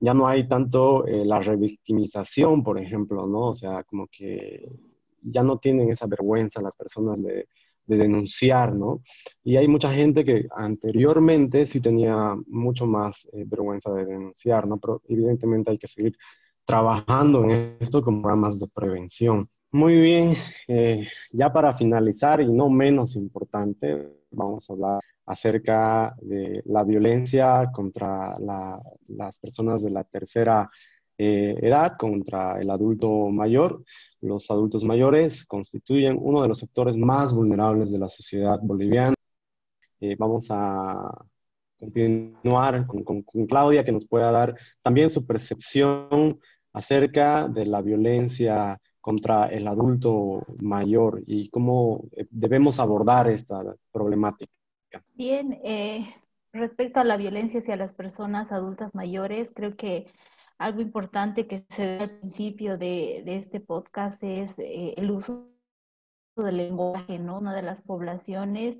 ya 0.00 0.14
no 0.14 0.26
hay 0.26 0.48
tanto 0.48 1.06
eh, 1.06 1.24
la 1.24 1.40
revictimización, 1.40 2.62
por 2.62 2.80
ejemplo, 2.80 3.26
¿no? 3.26 3.48
O 3.48 3.54
sea, 3.54 3.84
como 3.84 4.08
que 4.10 4.68
ya 5.22 5.42
no 5.42 5.58
tienen 5.58 5.90
esa 5.90 6.06
vergüenza 6.06 6.60
las 6.60 6.76
personas 6.76 7.22
de 7.22 7.46
de 7.86 7.96
denunciar, 7.96 8.74
¿no? 8.74 9.02
Y 9.44 9.56
hay 9.56 9.68
mucha 9.68 9.92
gente 9.92 10.24
que 10.24 10.46
anteriormente 10.54 11.66
sí 11.66 11.80
tenía 11.80 12.36
mucho 12.46 12.86
más 12.86 13.28
eh, 13.32 13.44
vergüenza 13.46 13.92
de 13.92 14.06
denunciar, 14.06 14.66
¿no? 14.66 14.78
Pero 14.78 15.02
evidentemente 15.08 15.70
hay 15.70 15.78
que 15.78 15.88
seguir 15.88 16.16
trabajando 16.64 17.44
en 17.44 17.76
esto 17.80 18.02
con 18.02 18.22
programas 18.22 18.60
de 18.60 18.68
prevención. 18.68 19.48
Muy 19.72 19.98
bien, 19.98 20.34
eh, 20.68 21.08
ya 21.30 21.52
para 21.52 21.72
finalizar 21.72 22.40
y 22.42 22.52
no 22.52 22.68
menos 22.68 23.16
importante, 23.16 24.06
vamos 24.30 24.68
a 24.68 24.72
hablar 24.74 25.00
acerca 25.26 26.14
de 26.20 26.62
la 26.66 26.84
violencia 26.84 27.70
contra 27.72 28.38
las 28.38 29.38
personas 29.38 29.82
de 29.82 29.90
la 29.90 30.04
tercera 30.04 30.68
eh, 31.24 31.56
edad 31.62 31.96
contra 31.96 32.60
el 32.60 32.68
adulto 32.68 33.28
mayor. 33.28 33.84
Los 34.20 34.50
adultos 34.50 34.82
mayores 34.82 35.46
constituyen 35.46 36.18
uno 36.20 36.42
de 36.42 36.48
los 36.48 36.58
sectores 36.58 36.96
más 36.96 37.32
vulnerables 37.32 37.92
de 37.92 37.98
la 38.00 38.08
sociedad 38.08 38.58
boliviana. 38.60 39.14
Eh, 40.00 40.16
vamos 40.18 40.48
a 40.50 41.08
continuar 41.78 42.88
con, 42.88 43.04
con, 43.04 43.46
Claudia, 43.46 43.84
que 43.84 43.92
nos 43.92 44.04
pueda 44.04 44.32
dar 44.32 44.56
también 44.82 45.10
su 45.10 45.24
percepción 45.24 46.40
acerca 46.72 47.46
de 47.46 47.66
la 47.66 47.82
violencia 47.82 48.80
contra 49.00 49.46
el 49.46 49.68
adulto 49.68 50.44
mayor 50.58 51.22
y 51.24 51.50
cómo 51.50 52.02
eh, 52.16 52.26
debemos 52.30 52.80
abordar 52.80 53.28
esta 53.28 53.62
problemática. 53.92 54.52
Bien, 55.14 55.56
respecto 56.52 56.98
a 56.98 57.04
la 57.04 57.16
violencia 57.16 57.60
hacia 57.60 57.76
las 57.76 57.94
personas 57.94 58.50
adultas 58.50 58.92
mayores, 58.96 59.50
creo 59.54 59.76
que 59.76 60.08
algo 60.64 60.80
importante 60.80 61.46
que 61.46 61.64
se 61.70 61.96
da 61.96 62.04
al 62.04 62.10
principio 62.18 62.78
de, 62.78 63.22
de 63.24 63.36
este 63.36 63.60
podcast 63.60 64.22
es 64.22 64.58
eh, 64.58 64.94
el 64.96 65.10
uso 65.10 65.48
del 66.36 66.56
lenguaje, 66.56 67.18
¿no? 67.18 67.38
Una 67.38 67.54
de 67.54 67.62
las 67.62 67.82
poblaciones 67.82 68.76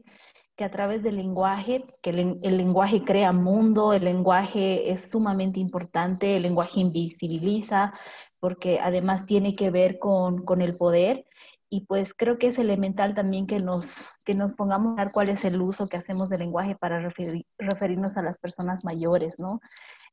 que 0.57 0.65
a 0.65 0.71
través 0.71 1.03
del 1.03 1.17
lenguaje, 1.17 1.85
que 2.03 2.11
el, 2.11 2.39
el, 2.43 2.57
lenguaje 2.57 3.05
crea 3.05 3.33
mundo, 3.33 3.93
el 3.93 4.05
lenguaje 4.05 4.91
es 4.91 5.11
sumamente 5.11 5.61
importante, 5.61 6.37
el 6.37 6.43
lenguaje 6.43 6.81
invisibiliza, 6.81 7.93
porque 8.39 8.81
además 8.81 9.27
tiene 9.27 9.55
que 9.55 9.71
ver 9.71 9.99
con, 9.99 10.45
con 10.45 10.61
el 10.61 10.77
poder. 10.77 11.25
Y 11.71 11.87
pues 11.87 12.13
creo 12.13 12.39
que 12.39 12.49
es 12.49 12.59
elemental 12.59 13.15
también 13.15 13.47
que 13.47 13.59
nos, 13.61 14.07
que 14.27 14.35
nos 14.35 14.53
pongamos 14.53 14.99
a 14.99 15.05
ver 15.05 15.13
cuál 15.13 15.31
es 15.31 15.43
el 15.47 15.61
uso 15.63 15.89
que 15.89 15.97
hacemos 15.97 16.29
del 16.29 16.41
lenguaje 16.41 16.77
para 16.77 17.01
referir, 17.01 17.47
referirnos 17.57 18.19
a 18.19 18.23
las 18.23 18.39
personas 18.39 18.85
mayores, 18.85 19.37
¿no? 19.39 19.61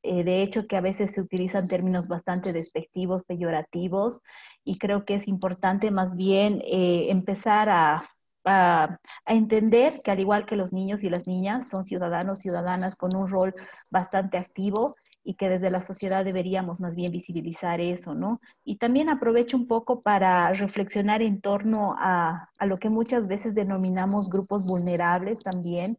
Eh, 0.02 0.24
de 0.24 0.42
hecho 0.42 0.66
que 0.66 0.76
a 0.76 0.80
veces 0.80 1.12
se 1.12 1.20
utilizan 1.20 1.68
términos 1.68 2.08
bastante 2.08 2.52
despectivos, 2.52 3.24
peyorativos, 3.24 4.20
y 4.64 4.78
creo 4.78 5.04
que 5.04 5.14
es 5.14 5.28
importante 5.28 5.90
más 5.90 6.16
bien 6.16 6.62
eh, 6.64 7.10
empezar 7.10 7.68
a, 7.68 8.02
a, 8.44 8.98
entender 9.26 10.00
que 10.02 10.10
al 10.10 10.20
igual 10.20 10.46
que 10.46 10.56
los 10.56 10.72
niños 10.72 11.02
y 11.02 11.10
las 11.10 11.26
niñas 11.26 11.68
son 11.70 11.84
ciudadanos, 11.84 12.38
ciudadanas 12.40 12.96
con 12.96 13.14
un 13.14 13.28
rol 13.28 13.54
bastante 13.90 14.38
activo 14.38 14.96
y 15.22 15.34
que 15.34 15.48
desde 15.50 15.70
la 15.70 15.82
sociedad 15.82 16.24
deberíamos 16.24 16.80
más 16.80 16.96
bien 16.96 17.12
visibilizar 17.12 17.80
eso, 17.80 18.14
¿no? 18.14 18.40
Y 18.64 18.76
también 18.76 19.10
aprovecho 19.10 19.56
un 19.56 19.66
poco 19.66 20.02
para 20.02 20.52
reflexionar 20.54 21.22
en 21.22 21.40
torno 21.42 21.94
a, 21.98 22.48
a 22.58 22.66
lo 22.66 22.78
que 22.78 22.88
muchas 22.88 23.28
veces 23.28 23.54
denominamos 23.54 24.30
grupos 24.30 24.64
vulnerables 24.64 25.40
también, 25.40 25.98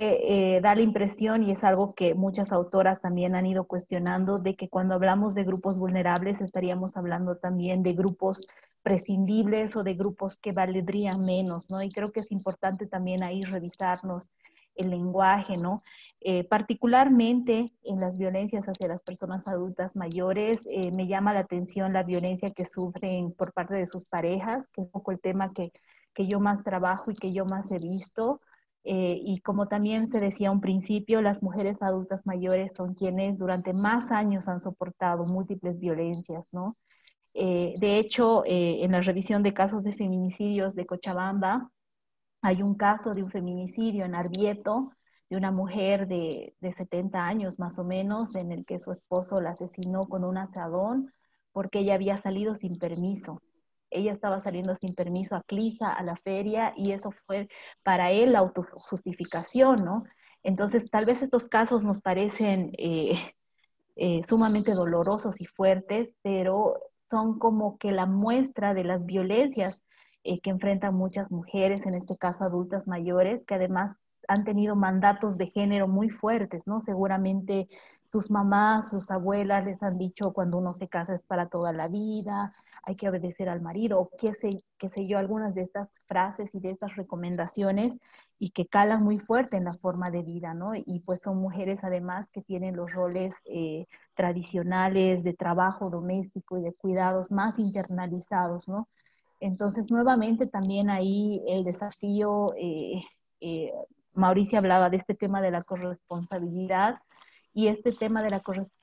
eh, 0.00 0.60
da 0.62 0.74
la 0.74 0.82
impresión, 0.82 1.42
y 1.42 1.50
es 1.50 1.64
algo 1.64 1.94
que 1.94 2.14
muchas 2.14 2.52
autoras 2.52 3.00
también 3.00 3.34
han 3.34 3.46
ido 3.46 3.64
cuestionando, 3.64 4.38
de 4.38 4.54
que 4.54 4.68
cuando 4.68 4.94
hablamos 4.94 5.34
de 5.34 5.44
grupos 5.44 5.78
vulnerables 5.78 6.40
estaríamos 6.40 6.96
hablando 6.96 7.36
también 7.36 7.82
de 7.82 7.94
grupos 7.94 8.46
prescindibles 8.82 9.76
o 9.76 9.82
de 9.82 9.94
grupos 9.94 10.36
que 10.36 10.52
valdrían 10.52 11.20
menos, 11.20 11.70
¿no? 11.70 11.82
Y 11.82 11.90
creo 11.90 12.12
que 12.12 12.20
es 12.20 12.30
importante 12.30 12.86
también 12.86 13.22
ahí 13.22 13.42
revisarnos 13.42 14.30
el 14.74 14.90
lenguaje, 14.90 15.56
¿no? 15.56 15.82
Eh, 16.20 16.44
particularmente 16.44 17.66
en 17.84 18.00
las 18.00 18.18
violencias 18.18 18.66
hacia 18.66 18.88
las 18.88 19.02
personas 19.02 19.46
adultas 19.46 19.96
mayores, 19.96 20.66
eh, 20.70 20.90
me 20.96 21.06
llama 21.06 21.34
la 21.34 21.40
atención 21.40 21.92
la 21.92 22.02
violencia 22.02 22.50
que 22.50 22.64
sufren 22.64 23.32
por 23.32 23.52
parte 23.52 23.74
de 23.74 23.86
sus 23.86 24.06
parejas, 24.06 24.66
que 24.72 24.82
es 24.82 24.86
un 24.86 24.92
poco 24.92 25.12
el 25.12 25.20
tema 25.20 25.52
que, 25.52 25.72
que 26.14 26.26
yo 26.26 26.40
más 26.40 26.62
trabajo 26.62 27.10
y 27.10 27.14
que 27.14 27.32
yo 27.32 27.44
más 27.44 27.70
he 27.72 27.78
visto. 27.78 28.40
Eh, 28.84 29.20
y 29.22 29.40
como 29.40 29.68
también 29.68 30.08
se 30.08 30.18
decía 30.18 30.50
un 30.50 30.60
principio, 30.60 31.20
las 31.22 31.42
mujeres 31.42 31.82
adultas 31.82 32.26
mayores 32.26 32.72
son 32.74 32.94
quienes 32.94 33.38
durante 33.38 33.72
más 33.74 34.10
años 34.10 34.48
han 34.48 34.60
soportado 34.60 35.26
múltiples 35.26 35.78
violencias, 35.78 36.48
¿no? 36.52 36.74
de 37.32 37.98
hecho, 37.98 38.42
en 38.44 38.90
la 38.90 39.00
revisión 39.02 39.44
de 39.44 39.54
casos 39.54 39.84
de 39.84 39.92
feminicidios 39.92 40.74
de 40.74 40.84
Cochabamba, 40.84 41.70
hay 42.42 42.62
un 42.62 42.74
caso 42.74 43.14
de 43.14 43.22
un 43.22 43.30
feminicidio 43.30 44.04
en 44.04 44.16
Arbieto 44.16 44.90
de 45.30 45.36
una 45.36 45.52
mujer 45.52 46.08
de, 46.08 46.54
de 46.60 46.72
70 46.72 47.24
años 47.24 47.58
más 47.58 47.78
o 47.78 47.84
menos, 47.84 48.34
en 48.34 48.50
el 48.50 48.64
que 48.64 48.80
su 48.80 48.90
esposo 48.90 49.40
la 49.40 49.50
asesinó 49.50 50.08
con 50.08 50.24
un 50.24 50.38
asadón 50.38 51.12
porque 51.52 51.80
ella 51.80 51.94
había 51.94 52.20
salido 52.20 52.56
sin 52.56 52.78
permiso. 52.78 53.40
Ella 53.90 54.12
estaba 54.12 54.40
saliendo 54.40 54.74
sin 54.76 54.94
permiso 54.94 55.36
a 55.36 55.42
Clisa, 55.42 55.92
a 55.92 56.02
la 56.02 56.16
feria, 56.16 56.72
y 56.76 56.92
eso 56.92 57.10
fue 57.10 57.48
para 57.82 58.10
él 58.10 58.32
la 58.32 58.40
autojustificación, 58.40 59.84
¿no? 59.84 60.04
Entonces, 60.42 60.90
tal 60.90 61.04
vez 61.04 61.22
estos 61.22 61.48
casos 61.48 61.84
nos 61.84 62.00
parecen 62.00 62.72
eh, 62.78 63.34
eh, 63.96 64.22
sumamente 64.28 64.72
dolorosos 64.72 65.40
y 65.40 65.46
fuertes, 65.46 66.14
pero 66.22 66.74
son 67.10 67.38
como 67.38 67.76
que 67.78 67.92
la 67.92 68.06
muestra 68.06 68.72
de 68.74 68.84
las 68.84 69.04
violencias 69.04 69.82
eh, 70.24 70.40
que 70.40 70.50
enfrentan 70.50 70.94
muchas 70.94 71.30
mujeres, 71.32 71.86
en 71.86 71.94
este 71.94 72.16
caso 72.16 72.44
adultas 72.44 72.86
mayores, 72.86 73.44
que 73.44 73.54
además 73.54 73.96
han 74.28 74.44
tenido 74.44 74.76
mandatos 74.76 75.36
de 75.38 75.48
género 75.48 75.88
muy 75.88 76.08
fuertes, 76.08 76.66
¿no? 76.66 76.80
Seguramente 76.80 77.68
sus 78.06 78.30
mamás, 78.30 78.90
sus 78.90 79.10
abuelas 79.10 79.64
les 79.64 79.82
han 79.82 79.98
dicho 79.98 80.32
cuando 80.32 80.58
uno 80.58 80.72
se 80.72 80.88
casa 80.88 81.14
es 81.14 81.24
para 81.24 81.48
toda 81.48 81.72
la 81.72 81.88
vida, 81.88 82.54
hay 82.82 82.96
que 82.96 83.08
obedecer 83.08 83.48
al 83.48 83.60
marido, 83.60 84.00
o 84.00 84.10
qué 84.18 84.34
sé, 84.34 84.62
qué 84.78 84.88
sé 84.88 85.06
yo, 85.06 85.18
algunas 85.18 85.54
de 85.54 85.62
estas 85.62 86.00
frases 86.06 86.54
y 86.54 86.60
de 86.60 86.70
estas 86.70 86.96
recomendaciones 86.96 87.96
y 88.38 88.50
que 88.50 88.66
calan 88.66 89.02
muy 89.02 89.18
fuerte 89.18 89.56
en 89.56 89.64
la 89.64 89.74
forma 89.74 90.10
de 90.10 90.22
vida, 90.22 90.54
¿no? 90.54 90.74
Y 90.74 91.02
pues 91.04 91.20
son 91.22 91.38
mujeres 91.38 91.84
además 91.84 92.28
que 92.32 92.42
tienen 92.42 92.76
los 92.76 92.92
roles 92.92 93.34
eh, 93.44 93.86
tradicionales 94.14 95.22
de 95.22 95.34
trabajo 95.34 95.90
doméstico 95.90 96.58
y 96.58 96.62
de 96.62 96.72
cuidados 96.72 97.30
más 97.30 97.58
internalizados, 97.58 98.68
¿no? 98.68 98.88
Entonces, 99.40 99.90
nuevamente 99.90 100.46
también 100.46 100.90
ahí 100.90 101.42
el 101.48 101.64
desafío, 101.64 102.54
eh, 102.58 103.02
eh, 103.40 103.72
Mauricio 104.14 104.58
hablaba 104.58 104.90
de 104.90 104.98
este 104.98 105.14
tema 105.14 105.40
de 105.40 105.50
la 105.50 105.62
corresponsabilidad 105.62 106.96
y 107.54 107.68
este 107.68 107.92
tema 107.92 108.22
de 108.22 108.30
la 108.30 108.40
corresponsabilidad 108.40 108.79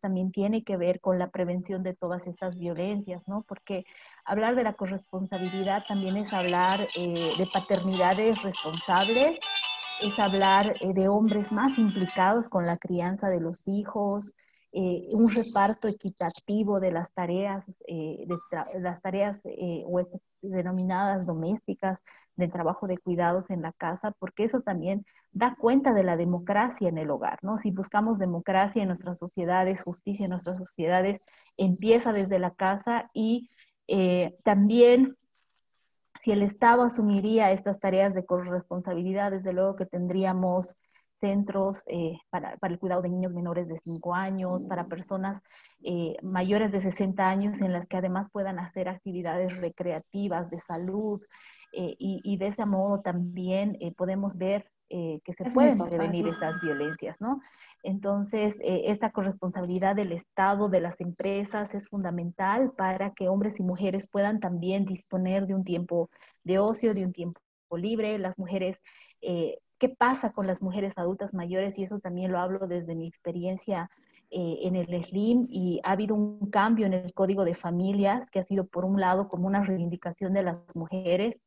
también 0.00 0.32
tiene 0.32 0.64
que 0.64 0.76
ver 0.76 1.00
con 1.00 1.18
la 1.18 1.30
prevención 1.30 1.82
de 1.82 1.94
todas 1.94 2.26
estas 2.26 2.58
violencias, 2.58 3.28
¿no? 3.28 3.42
Porque 3.46 3.84
hablar 4.24 4.56
de 4.56 4.64
la 4.64 4.74
corresponsabilidad 4.74 5.84
también 5.88 6.16
es 6.16 6.32
hablar 6.32 6.88
eh, 6.94 7.32
de 7.36 7.46
paternidades 7.46 8.42
responsables, 8.42 9.38
es 10.02 10.18
hablar 10.18 10.78
de 10.80 11.08
hombres 11.08 11.52
más 11.52 11.78
implicados 11.78 12.48
con 12.48 12.66
la 12.66 12.76
crianza 12.76 13.28
de 13.28 13.40
los 13.40 13.66
hijos, 13.68 14.34
eh, 14.72 15.08
un 15.12 15.30
reparto 15.30 15.88
equitativo 15.88 16.80
de 16.80 16.90
las 16.90 17.12
tareas, 17.12 17.64
eh, 17.86 18.26
de 18.26 18.80
las 18.80 19.00
tareas 19.00 19.40
eh, 19.44 19.84
denominadas 20.42 21.24
domésticas 21.24 21.98
del 22.34 22.52
trabajo 22.52 22.86
de 22.86 22.98
cuidados 22.98 23.48
en 23.50 23.62
la 23.62 23.72
casa, 23.72 24.12
porque 24.18 24.44
eso 24.44 24.60
también 24.60 25.06
da 25.32 25.56
cuenta 25.58 25.94
de 25.94 26.02
la 26.02 26.16
democracia 26.16 26.88
en 26.88 26.98
el 26.98 27.10
hogar, 27.10 27.38
¿no? 27.42 27.56
Si 27.56 27.70
buscamos 27.70 28.18
democracia 28.18 28.82
en 28.82 28.88
nuestras 28.88 29.18
sociedades, 29.18 29.82
justicia 29.82 30.24
en 30.24 30.30
nuestras 30.30 30.58
sociedades, 30.58 31.20
empieza 31.56 32.12
desde 32.12 32.38
la 32.38 32.50
casa 32.54 33.10
y 33.14 33.48
también 34.42 35.16
si 36.20 36.32
el 36.32 36.42
Estado 36.42 36.82
asumiría 36.82 37.52
estas 37.52 37.78
tareas 37.78 38.12
de 38.14 38.26
corresponsabilidad, 38.26 39.30
desde 39.30 39.52
luego 39.52 39.76
que 39.76 39.86
tendríamos 39.86 40.74
centros 41.20 41.82
eh, 41.86 42.18
para, 42.30 42.56
el 42.60 42.78
cuidado 42.78 43.02
de 43.02 43.08
niños 43.08 43.34
menores 43.34 43.68
de 43.68 43.76
5 43.78 44.14
años, 44.14 44.64
para 44.64 44.86
personas 44.86 45.40
eh, 45.82 46.16
mayores 46.22 46.72
de 46.72 46.80
60 46.80 47.28
años 47.28 47.60
en 47.60 47.72
las 47.72 47.86
que 47.86 47.96
además 47.96 48.30
puedan 48.30 48.58
hacer 48.58 48.88
actividades 48.88 49.56
recreativas 49.58 50.50
de 50.50 50.58
salud 50.58 51.20
eh, 51.72 51.94
y, 51.98 52.36
de 52.38 52.46
ese 52.48 52.64
modo 52.64 53.00
también 53.00 53.76
podemos 53.96 54.36
ver 54.36 54.70
que 54.88 55.32
se 55.36 55.50
pueden 55.50 55.78
prevenir 55.78 56.28
estas 56.28 56.60
violencias, 56.62 57.20
¿no? 57.20 57.40
Entonces, 57.82 58.56
esta 58.62 59.10
corresponsabilidad 59.10 59.96
del 59.96 60.12
Estado, 60.12 60.68
de 60.68 60.80
las 60.80 61.00
empresas, 61.00 61.74
es 61.74 61.88
fundamental 61.88 62.70
para 62.70 63.12
que 63.12 63.28
hombres 63.28 63.58
y 63.58 63.64
mujeres 63.64 64.08
puedan 64.08 64.38
también 64.38 64.84
disponer 64.84 65.48
de 65.48 65.56
un 65.56 65.64
tiempo 65.64 66.08
de 66.44 66.60
ocio, 66.60 66.94
de 66.94 67.04
un 67.04 67.12
tiempo 67.12 67.40
libre. 67.72 68.16
Las 68.20 68.38
mujeres 68.38 68.80
qué 69.78 69.88
pasa 69.88 70.30
con 70.30 70.46
las 70.46 70.62
mujeres 70.62 70.92
adultas 70.96 71.34
mayores 71.34 71.78
y 71.78 71.84
eso 71.84 71.98
también 71.98 72.32
lo 72.32 72.38
hablo 72.38 72.66
desde 72.66 72.94
mi 72.94 73.06
experiencia 73.06 73.90
eh, 74.30 74.58
en 74.62 74.74
el 74.74 75.04
SLIM 75.04 75.46
y 75.48 75.80
ha 75.84 75.92
habido 75.92 76.16
un 76.16 76.50
cambio 76.50 76.86
en 76.86 76.94
el 76.94 77.14
código 77.14 77.44
de 77.44 77.54
familias 77.54 78.28
que 78.30 78.40
ha 78.40 78.44
sido 78.44 78.66
por 78.66 78.84
un 78.84 79.00
lado 79.00 79.28
como 79.28 79.46
una 79.46 79.62
reivindicación 79.62 80.32
de 80.32 80.42
las 80.42 80.56
mujeres 80.74 81.40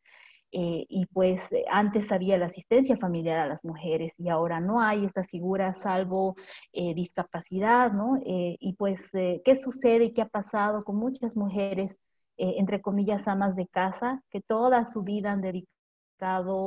eh, 0.51 0.85
y 0.87 1.05
pues 1.07 1.41
antes 1.69 2.11
había 2.11 2.37
la 2.37 2.45
asistencia 2.45 2.95
familiar 2.97 3.37
a 3.39 3.47
las 3.47 3.65
mujeres 3.65 4.13
y 4.17 4.29
ahora 4.29 4.61
no 4.61 4.79
hay 4.79 5.05
esta 5.05 5.23
figura 5.25 5.75
salvo 5.75 6.35
eh, 6.71 6.93
discapacidad, 6.95 7.91
¿no? 7.91 8.17
y 8.23 8.73
pues, 8.77 9.09
¿qué 9.11 9.55
sucede 9.61 10.05
y 10.05 10.13
qué 10.13 10.21
ha 10.21 10.29
pasado 10.29 10.83
con 10.83 10.95
muchas 10.95 11.35
mujeres, 11.35 11.97
entre 12.37 12.81
comillas, 12.81 13.27
amas 13.27 13.55
de 13.55 13.67
casa, 13.67 14.23
que 14.29 14.41
toda 14.41 14.85
su 14.85 15.01
vida 15.01 15.33
han 15.33 15.41
dedicado 15.41 15.78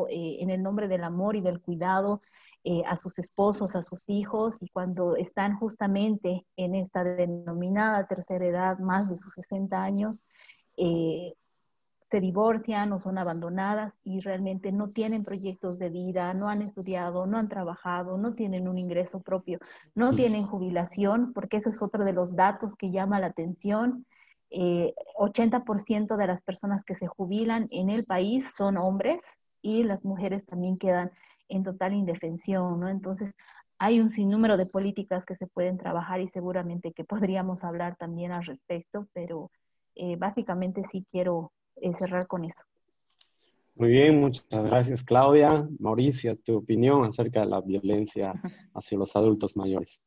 eh, 0.08 0.38
en 0.40 0.50
el 0.50 0.62
nombre 0.62 0.88
del 0.88 1.04
amor 1.04 1.36
y 1.36 1.42
del 1.42 1.60
cuidado 1.60 2.22
eh, 2.64 2.82
a 2.86 2.96
sus 2.96 3.18
esposos, 3.18 3.76
a 3.76 3.82
sus 3.82 4.08
hijos, 4.08 4.56
y 4.60 4.68
cuando 4.68 5.16
están 5.16 5.56
justamente 5.58 6.46
en 6.56 6.74
esta 6.74 7.04
denominada 7.04 8.06
tercera 8.06 8.46
edad, 8.46 8.78
más 8.78 9.08
de 9.08 9.16
sus 9.16 9.34
60 9.34 9.82
años, 9.82 10.22
eh, 10.76 11.34
se 12.10 12.20
divorcian 12.20 12.92
o 12.92 12.98
son 12.98 13.18
abandonadas 13.18 13.94
y 14.04 14.20
realmente 14.20 14.70
no 14.70 14.88
tienen 14.88 15.24
proyectos 15.24 15.78
de 15.78 15.88
vida, 15.88 16.32
no 16.34 16.48
han 16.48 16.62
estudiado, 16.62 17.26
no 17.26 17.38
han 17.38 17.48
trabajado, 17.48 18.16
no 18.16 18.34
tienen 18.34 18.68
un 18.68 18.78
ingreso 18.78 19.20
propio, 19.20 19.58
no 19.94 20.10
tienen 20.10 20.46
jubilación, 20.46 21.32
porque 21.32 21.56
ese 21.58 21.70
es 21.70 21.82
otro 21.82 22.04
de 22.04 22.12
los 22.12 22.36
datos 22.36 22.74
que 22.76 22.90
llama 22.90 23.20
la 23.20 23.28
atención. 23.28 24.06
80% 24.50 26.16
de 26.16 26.26
las 26.26 26.42
personas 26.42 26.84
que 26.84 26.94
se 26.94 27.06
jubilan 27.06 27.68
en 27.70 27.88
el 27.88 28.04
país 28.04 28.44
son 28.58 28.76
hombres, 28.76 29.18
y 29.62 29.84
las 29.84 30.04
mujeres 30.04 30.44
también 30.44 30.76
quedan 30.76 31.12
en 31.48 31.62
total 31.62 31.94
indefensión, 31.94 32.80
¿no? 32.80 32.88
Entonces, 32.88 33.34
hay 33.78 34.00
un 34.00 34.10
sinnúmero 34.10 34.56
de 34.56 34.66
políticas 34.66 35.24
que 35.24 35.36
se 35.36 35.46
pueden 35.46 35.78
trabajar 35.78 36.20
y 36.20 36.28
seguramente 36.28 36.92
que 36.92 37.04
podríamos 37.04 37.64
hablar 37.64 37.96
también 37.96 38.32
al 38.32 38.44
respecto, 38.44 39.08
pero 39.12 39.50
eh, 39.94 40.16
básicamente 40.16 40.82
sí 40.84 41.04
quiero 41.10 41.52
eh, 41.76 41.92
cerrar 41.94 42.26
con 42.26 42.44
eso. 42.44 42.62
Muy 43.74 43.88
bien, 43.88 44.20
muchas 44.20 44.64
gracias 44.64 45.02
Claudia. 45.02 45.66
Mauricia, 45.78 46.36
tu 46.36 46.58
opinión 46.58 47.04
acerca 47.04 47.40
de 47.40 47.46
la 47.46 47.60
violencia 47.60 48.34
hacia 48.74 48.98
los 48.98 49.16
adultos 49.16 49.56
mayores. 49.56 50.00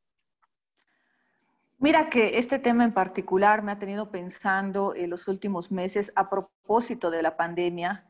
Mira 1.77 2.09
que 2.09 2.37
este 2.37 2.59
tema 2.59 2.85
en 2.85 2.93
particular 2.93 3.61
me 3.61 3.71
ha 3.71 3.79
tenido 3.79 4.09
pensando 4.09 4.95
en 4.95 5.09
los 5.09 5.27
últimos 5.27 5.71
meses 5.71 6.11
a 6.15 6.29
propósito 6.29 7.11
de 7.11 7.21
la 7.21 7.35
pandemia, 7.35 8.05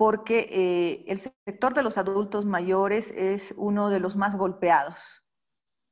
porque 0.00 0.48
eh, 0.50 1.04
el 1.08 1.20
sector 1.20 1.74
de 1.74 1.82
los 1.82 1.98
adultos 1.98 2.46
mayores 2.46 3.12
es 3.14 3.52
uno 3.58 3.90
de 3.90 4.00
los 4.00 4.16
más 4.16 4.34
golpeados. 4.34 4.96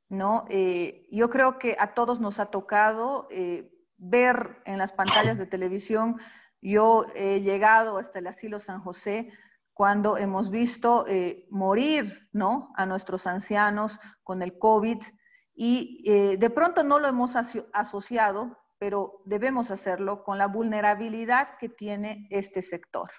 ¿no? 0.08 0.46
Eh, 0.48 1.06
yo 1.10 1.28
creo 1.28 1.58
que 1.58 1.76
a 1.78 1.92
todos 1.92 2.18
nos 2.18 2.40
ha 2.40 2.46
tocado 2.46 3.28
eh, 3.30 3.70
ver 3.98 4.62
en 4.64 4.78
las 4.78 4.92
pantallas 4.92 5.36
de 5.36 5.44
televisión, 5.44 6.16
yo 6.62 7.04
he 7.14 7.42
llegado 7.42 7.98
hasta 7.98 8.20
el 8.20 8.28
asilo 8.28 8.60
San 8.60 8.80
José 8.80 9.30
cuando 9.74 10.16
hemos 10.16 10.50
visto 10.50 11.04
morir 11.50 12.30
¿no? 12.32 12.72
a 12.76 12.86
nuestros 12.86 13.26
ancianos 13.26 14.00
con 14.22 14.40
el 14.40 14.58
COVID 14.58 15.02
y 15.54 16.36
de 16.38 16.50
pronto 16.50 16.82
no 16.82 16.98
lo 16.98 17.08
hemos 17.08 17.32
asociado, 17.74 18.56
pero 18.78 19.20
debemos 19.26 19.70
hacerlo 19.70 20.24
con 20.24 20.38
la 20.38 20.46
vulnerabilidad 20.46 21.58
que 21.58 21.68
tiene 21.68 22.26
este 22.30 22.62
sector. 22.62 23.10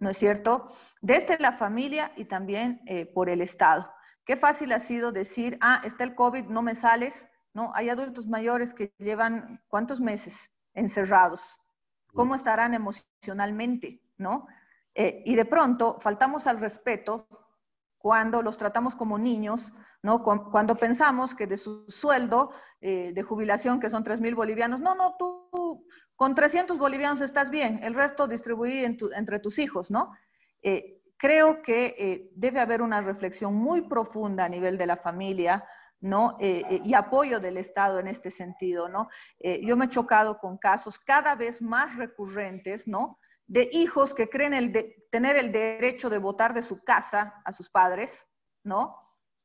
¿No 0.00 0.10
es 0.10 0.18
cierto? 0.18 0.72
Desde 1.00 1.38
la 1.38 1.52
familia 1.52 2.12
y 2.16 2.24
también 2.24 2.80
eh, 2.86 3.06
por 3.06 3.28
el 3.28 3.40
Estado. 3.42 3.88
Qué 4.24 4.36
fácil 4.36 4.72
ha 4.72 4.80
sido 4.80 5.12
decir, 5.12 5.56
ah, 5.60 5.80
está 5.84 6.04
el 6.04 6.14
COVID, 6.14 6.46
no 6.46 6.62
me 6.62 6.74
sales, 6.74 7.28
¿no? 7.52 7.72
Hay 7.74 7.88
adultos 7.88 8.26
mayores 8.26 8.74
que 8.74 8.92
llevan 8.98 9.62
cuántos 9.68 10.00
meses 10.00 10.50
encerrados, 10.74 11.60
¿cómo 12.14 12.34
estarán 12.34 12.74
emocionalmente, 12.74 14.02
¿no? 14.16 14.46
Eh, 14.94 15.22
y 15.26 15.36
de 15.36 15.44
pronto 15.44 15.98
faltamos 16.00 16.46
al 16.46 16.58
respeto 16.58 17.26
cuando 17.98 18.40
los 18.40 18.56
tratamos 18.56 18.94
como 18.94 19.18
niños, 19.18 19.72
¿no? 20.02 20.22
Cuando 20.22 20.76
pensamos 20.76 21.34
que 21.34 21.46
de 21.46 21.58
su 21.58 21.84
sueldo 21.88 22.52
eh, 22.80 23.12
de 23.14 23.22
jubilación, 23.22 23.78
que 23.78 23.90
son 23.90 24.02
3 24.02 24.20
mil 24.20 24.34
bolivianos, 24.34 24.80
no, 24.80 24.94
no, 24.94 25.16
tú 25.18 25.86
con 26.20 26.34
300 26.34 26.76
bolivianos 26.76 27.22
estás 27.22 27.48
bien, 27.48 27.80
el 27.82 27.94
resto 27.94 28.28
distribuí 28.28 28.84
entre 28.84 29.38
tus 29.38 29.58
hijos, 29.58 29.90
¿no? 29.90 30.14
Eh, 30.60 31.00
creo 31.16 31.62
que 31.62 31.94
eh, 31.96 32.30
debe 32.34 32.60
haber 32.60 32.82
una 32.82 33.00
reflexión 33.00 33.54
muy 33.54 33.88
profunda 33.88 34.44
a 34.44 34.48
nivel 34.50 34.76
de 34.76 34.84
la 34.84 34.98
familia, 34.98 35.64
¿no? 36.02 36.36
y 36.40 36.94
apoyo 36.94 37.40
del 37.40 37.56
Estado 37.58 37.98
en 38.00 38.08
este 38.08 38.30
sentido, 38.30 38.88
¿no? 38.88 39.10
yo 39.38 39.76
me 39.76 39.84
he 39.84 39.90
chocado 39.90 40.38
con 40.38 40.56
casos 40.56 40.98
cada 40.98 41.34
vez 41.34 41.60
más 41.60 41.94
recurrentes, 41.96 42.88
¿no? 42.88 43.18
De 43.46 43.68
hijos 43.72 44.14
que 44.14 44.30
creen 44.30 44.54
el 44.54 44.94
tener 45.10 45.36
el 45.36 45.52
derecho 45.52 46.08
de 46.08 46.16
votar 46.16 46.54
de 46.54 46.62
su 46.62 46.82
casa 46.84 47.42
a 47.44 47.52
sus 47.52 47.68
padres, 47.68 48.26
¿no? 48.64 48.96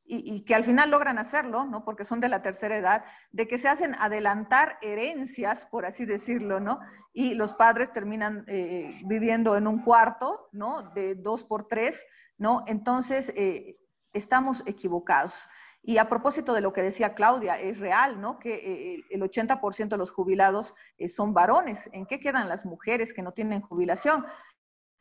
Y, 0.08 0.46
que 0.46 0.54
al 0.54 0.64
final 0.64 0.92
logran 0.92 1.18
hacerlo, 1.18 1.66
¿no? 1.66 1.84
Porque 1.84 2.06
son 2.06 2.20
de 2.20 2.30
la 2.30 2.42
tercera 2.42 2.78
edad, 2.78 3.06
de 3.32 3.48
que 3.48 3.58
se 3.58 3.68
hacen 3.68 3.96
adelantar 3.96 4.78
herencias, 4.82 5.66
por 5.66 5.86
así 5.86 6.06
decirlo, 6.06 6.60
¿no? 6.60 6.80
Y 7.12 7.34
los 7.34 7.54
padres 7.54 7.92
terminan 7.92 8.46
eh, 8.48 9.02
viviendo 9.06 9.58
en 9.58 9.68
un 9.68 9.82
cuarto, 9.82 10.50
¿no? 10.52 10.92
De 10.92 11.16
dos 11.16 11.44
por 11.44 11.68
tres, 11.68 12.06
¿no? 12.38 12.64
Entonces, 12.68 13.34
eh, 13.36 13.78
estamos 14.14 14.62
equivocados. 14.68 15.34
Y 15.82 15.98
a 15.98 16.08
propósito 16.08 16.54
de 16.54 16.62
lo 16.62 16.74
que 16.74 16.84
decía 16.84 17.16
Claudia, 17.16 17.60
es 17.60 17.80
real, 17.80 18.22
¿no? 18.22 18.38
Que 18.38 18.54
eh, 18.54 19.06
el 19.10 19.22
80% 19.22 19.90
de 19.90 19.98
los 19.98 20.12
jubilados 20.12 20.76
son 21.10 21.34
varones. 21.34 21.90
¿En 21.94 22.06
qué 22.06 22.20
quedan 22.20 22.48
las 22.48 22.66
mujeres 22.66 23.14
que 23.14 23.24
no 23.24 23.34
tienen 23.34 23.62
jubilación? 23.62 24.26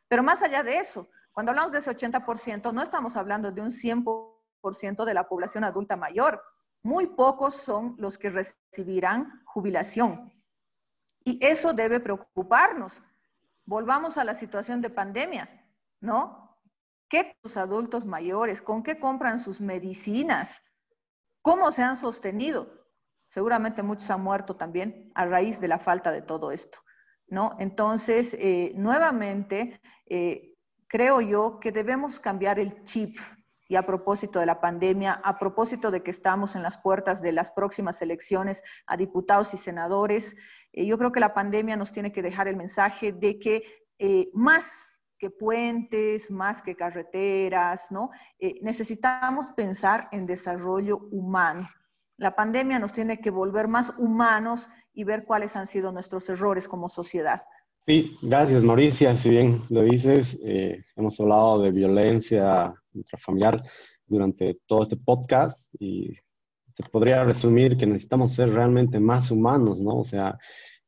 Pero 0.07 0.23
más 0.23 0.41
allá 0.41 0.63
de 0.63 0.77
eso, 0.77 1.09
cuando 1.31 1.51
hablamos 1.51 1.71
de 1.71 1.79
ese 1.79 1.91
80%, 1.91 2.73
no 2.73 2.81
estamos 2.81 3.15
hablando 3.15 3.51
de 3.51 3.61
un 3.61 3.71
100% 3.71 4.34
de 5.05 5.13
la 5.13 5.27
población 5.27 5.63
adulta 5.63 5.95
mayor. 5.95 6.41
Muy 6.83 7.07
pocos 7.07 7.55
son 7.55 7.95
los 7.97 8.17
que 8.17 8.29
recibirán 8.29 9.41
jubilación. 9.45 10.31
Y 11.23 11.43
eso 11.45 11.73
debe 11.73 11.99
preocuparnos. 11.99 13.01
Volvamos 13.65 14.17
a 14.17 14.23
la 14.23 14.35
situación 14.35 14.81
de 14.81 14.89
pandemia, 14.89 15.49
¿no? 15.99 16.57
¿Qué 17.09 17.35
los 17.43 17.57
adultos 17.57 18.05
mayores? 18.05 18.61
¿Con 18.61 18.83
qué 18.83 18.99
compran 18.99 19.39
sus 19.39 19.59
medicinas? 19.61 20.61
¿Cómo 21.41 21.71
se 21.71 21.83
han 21.83 21.97
sostenido? 21.97 22.85
Seguramente 23.29 23.83
muchos 23.83 24.09
han 24.09 24.21
muerto 24.21 24.55
también 24.55 25.11
a 25.15 25.25
raíz 25.25 25.59
de 25.59 25.67
la 25.67 25.79
falta 25.79 26.11
de 26.11 26.21
todo 26.21 26.51
esto, 26.51 26.79
¿no? 27.27 27.55
Entonces, 27.59 28.35
eh, 28.39 28.71
nuevamente, 28.75 29.81
eh, 30.05 30.55
creo 30.87 31.21
yo 31.21 31.59
que 31.59 31.71
debemos 31.71 32.19
cambiar 32.19 32.59
el 32.59 32.83
chip 32.85 33.17
y 33.67 33.75
a 33.75 33.83
propósito 33.83 34.39
de 34.39 34.45
la 34.45 34.61
pandemia, 34.61 35.13
a 35.23 35.39
propósito 35.39 35.91
de 35.91 36.03
que 36.03 36.11
estamos 36.11 36.55
en 36.55 36.63
las 36.63 36.77
puertas 36.77 37.21
de 37.21 37.31
las 37.31 37.51
próximas 37.51 38.01
elecciones 38.01 38.63
a 38.85 38.97
diputados 38.97 39.53
y 39.53 39.57
senadores, 39.57 40.35
eh, 40.73 40.85
yo 40.85 40.97
creo 40.97 41.11
que 41.11 41.19
la 41.19 41.33
pandemia 41.33 41.75
nos 41.75 41.91
tiene 41.91 42.11
que 42.11 42.21
dejar 42.21 42.47
el 42.47 42.55
mensaje 42.55 43.11
de 43.11 43.39
que 43.39 43.63
eh, 43.97 44.29
más 44.33 44.91
que 45.17 45.29
puentes, 45.29 46.29
más 46.29 46.61
que 46.61 46.75
carreteras, 46.75 47.91
¿no? 47.91 48.11
Eh, 48.37 48.59
necesitamos 48.61 49.47
pensar 49.55 50.09
en 50.11 50.25
desarrollo 50.25 50.97
humano. 51.11 51.67
La 52.17 52.35
pandemia 52.35 52.79
nos 52.79 52.93
tiene 52.93 53.19
que 53.19 53.29
volver 53.29 53.67
más 53.67 53.93
humanos 53.97 54.69
y 54.93 55.03
ver 55.03 55.25
cuáles 55.25 55.55
han 55.55 55.67
sido 55.67 55.91
nuestros 55.91 56.29
errores 56.29 56.67
como 56.67 56.89
sociedad. 56.89 57.45
Sí, 57.85 58.17
gracias 58.21 58.63
Mauricia. 58.63 59.15
Si 59.15 59.29
bien 59.29 59.61
lo 59.69 59.83
dices, 59.83 60.39
hemos 60.95 61.19
hablado 61.19 61.61
de 61.61 61.71
violencia 61.71 62.73
intrafamiliar 62.93 63.57
durante 64.07 64.59
todo 64.65 64.83
este 64.83 64.97
podcast 64.97 65.73
y 65.79 66.15
se 66.73 66.83
podría 66.91 67.23
resumir 67.23 67.77
que 67.77 67.85
necesitamos 67.85 68.33
ser 68.33 68.49
realmente 68.49 68.99
más 68.99 69.31
humanos, 69.31 69.79
¿no? 69.79 69.99
O 69.99 70.03
sea, 70.03 70.37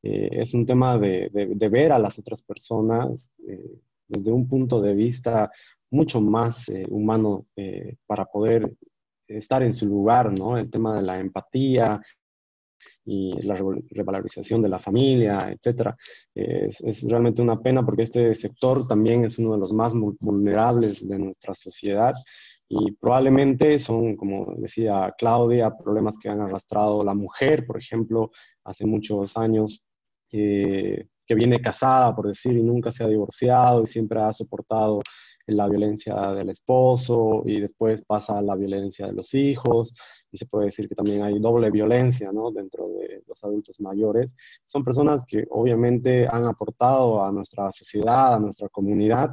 eh, 0.04 0.30
es 0.32 0.54
un 0.54 0.66
tema 0.66 0.98
de, 0.98 1.30
de, 1.32 1.70
ver 1.70 1.92
a 1.92 2.00
las 2.00 2.20
otras 2.20 2.42
personas 2.42 3.30
eh, 3.48 3.80
desde 4.08 4.32
un 4.32 4.48
punto 4.48 4.82
de 4.82 4.94
vista 4.94 5.52
mucho 5.90 6.20
más 6.20 6.68
eh, 6.70 6.86
humano 6.90 7.46
para 8.06 8.26
poder 8.26 8.74
estar 9.28 9.64
en 9.64 9.74
su 9.74 9.86
lugar, 9.86 10.38
¿no? 10.38 10.58
El 10.58 10.70
tema 10.70 10.96
de 10.96 11.02
la 11.02 11.20
empatía, 11.20 12.02
y 13.10 13.42
la 13.42 13.58
revalorización 13.92 14.62
de 14.62 14.68
la 14.68 14.80
familia, 14.80 15.50
etcétera. 15.50 15.96
Es, 16.36 16.82
es, 16.82 17.04
realmente 17.04 17.42
una 17.42 17.62
pena 17.62 17.86
porque 17.86 18.04
este 18.04 18.36
sector 18.36 18.86
también 18.86 19.24
es 19.24 19.40
uno 19.40 19.54
de 19.54 19.60
los 19.60 19.72
más 19.72 19.94
vulnerables 20.20 21.08
de 21.08 21.18
nuestra 21.18 21.56
sociedad 21.56 22.14
y 22.68 22.92
probablemente 22.92 23.80
son, 23.80 24.18
como 24.18 24.54
decía 24.58 25.14
Claudia, 25.18 25.72
problemas 25.76 26.18
que 26.18 26.28
han 26.28 26.42
arrastrado 26.42 27.02
la 27.02 27.14
mujer, 27.14 27.66
por 27.66 27.78
ejemplo, 27.78 28.32
hace 28.66 28.86
muchos 28.86 29.38
años, 29.38 29.86
que 30.30 31.08
viene 31.30 31.62
casada, 31.62 32.14
por 32.14 32.28
decir, 32.28 32.58
y 32.58 32.64
nunca 32.64 32.92
se 32.92 33.06
ha 33.06 33.08
divorciado 33.08 33.84
y 33.84 33.88
siempre 33.88 34.20
ha 34.20 34.34
soportado 34.34 35.00
la 35.46 35.70
violencia 35.70 36.34
del 36.34 36.50
esposo 36.50 37.44
y 37.46 37.62
después 37.62 38.04
pasa 38.04 38.42
la 38.42 38.58
violencia 38.58 39.08
de 39.08 39.14
los 39.14 39.34
hijos 39.34 39.94
se 40.38 40.46
puede 40.46 40.66
decir 40.66 40.88
que 40.88 40.96
también 40.96 41.24
hay 41.24 41.40
doble 41.40 41.70
violencia 41.72 42.32
¿no? 42.32 42.52
dentro 42.52 42.88
de 42.90 43.24
los 43.28 43.44
adultos 43.44 43.80
mayores. 43.80 44.36
Son 44.66 44.84
personas 44.84 45.26
que 45.26 45.46
obviamente 45.50 46.28
han 46.28 46.46
aportado 46.46 47.24
a 47.24 47.32
nuestra 47.32 47.72
sociedad, 47.72 48.36
a 48.36 48.40
nuestra 48.40 48.70
comunidad 48.70 49.32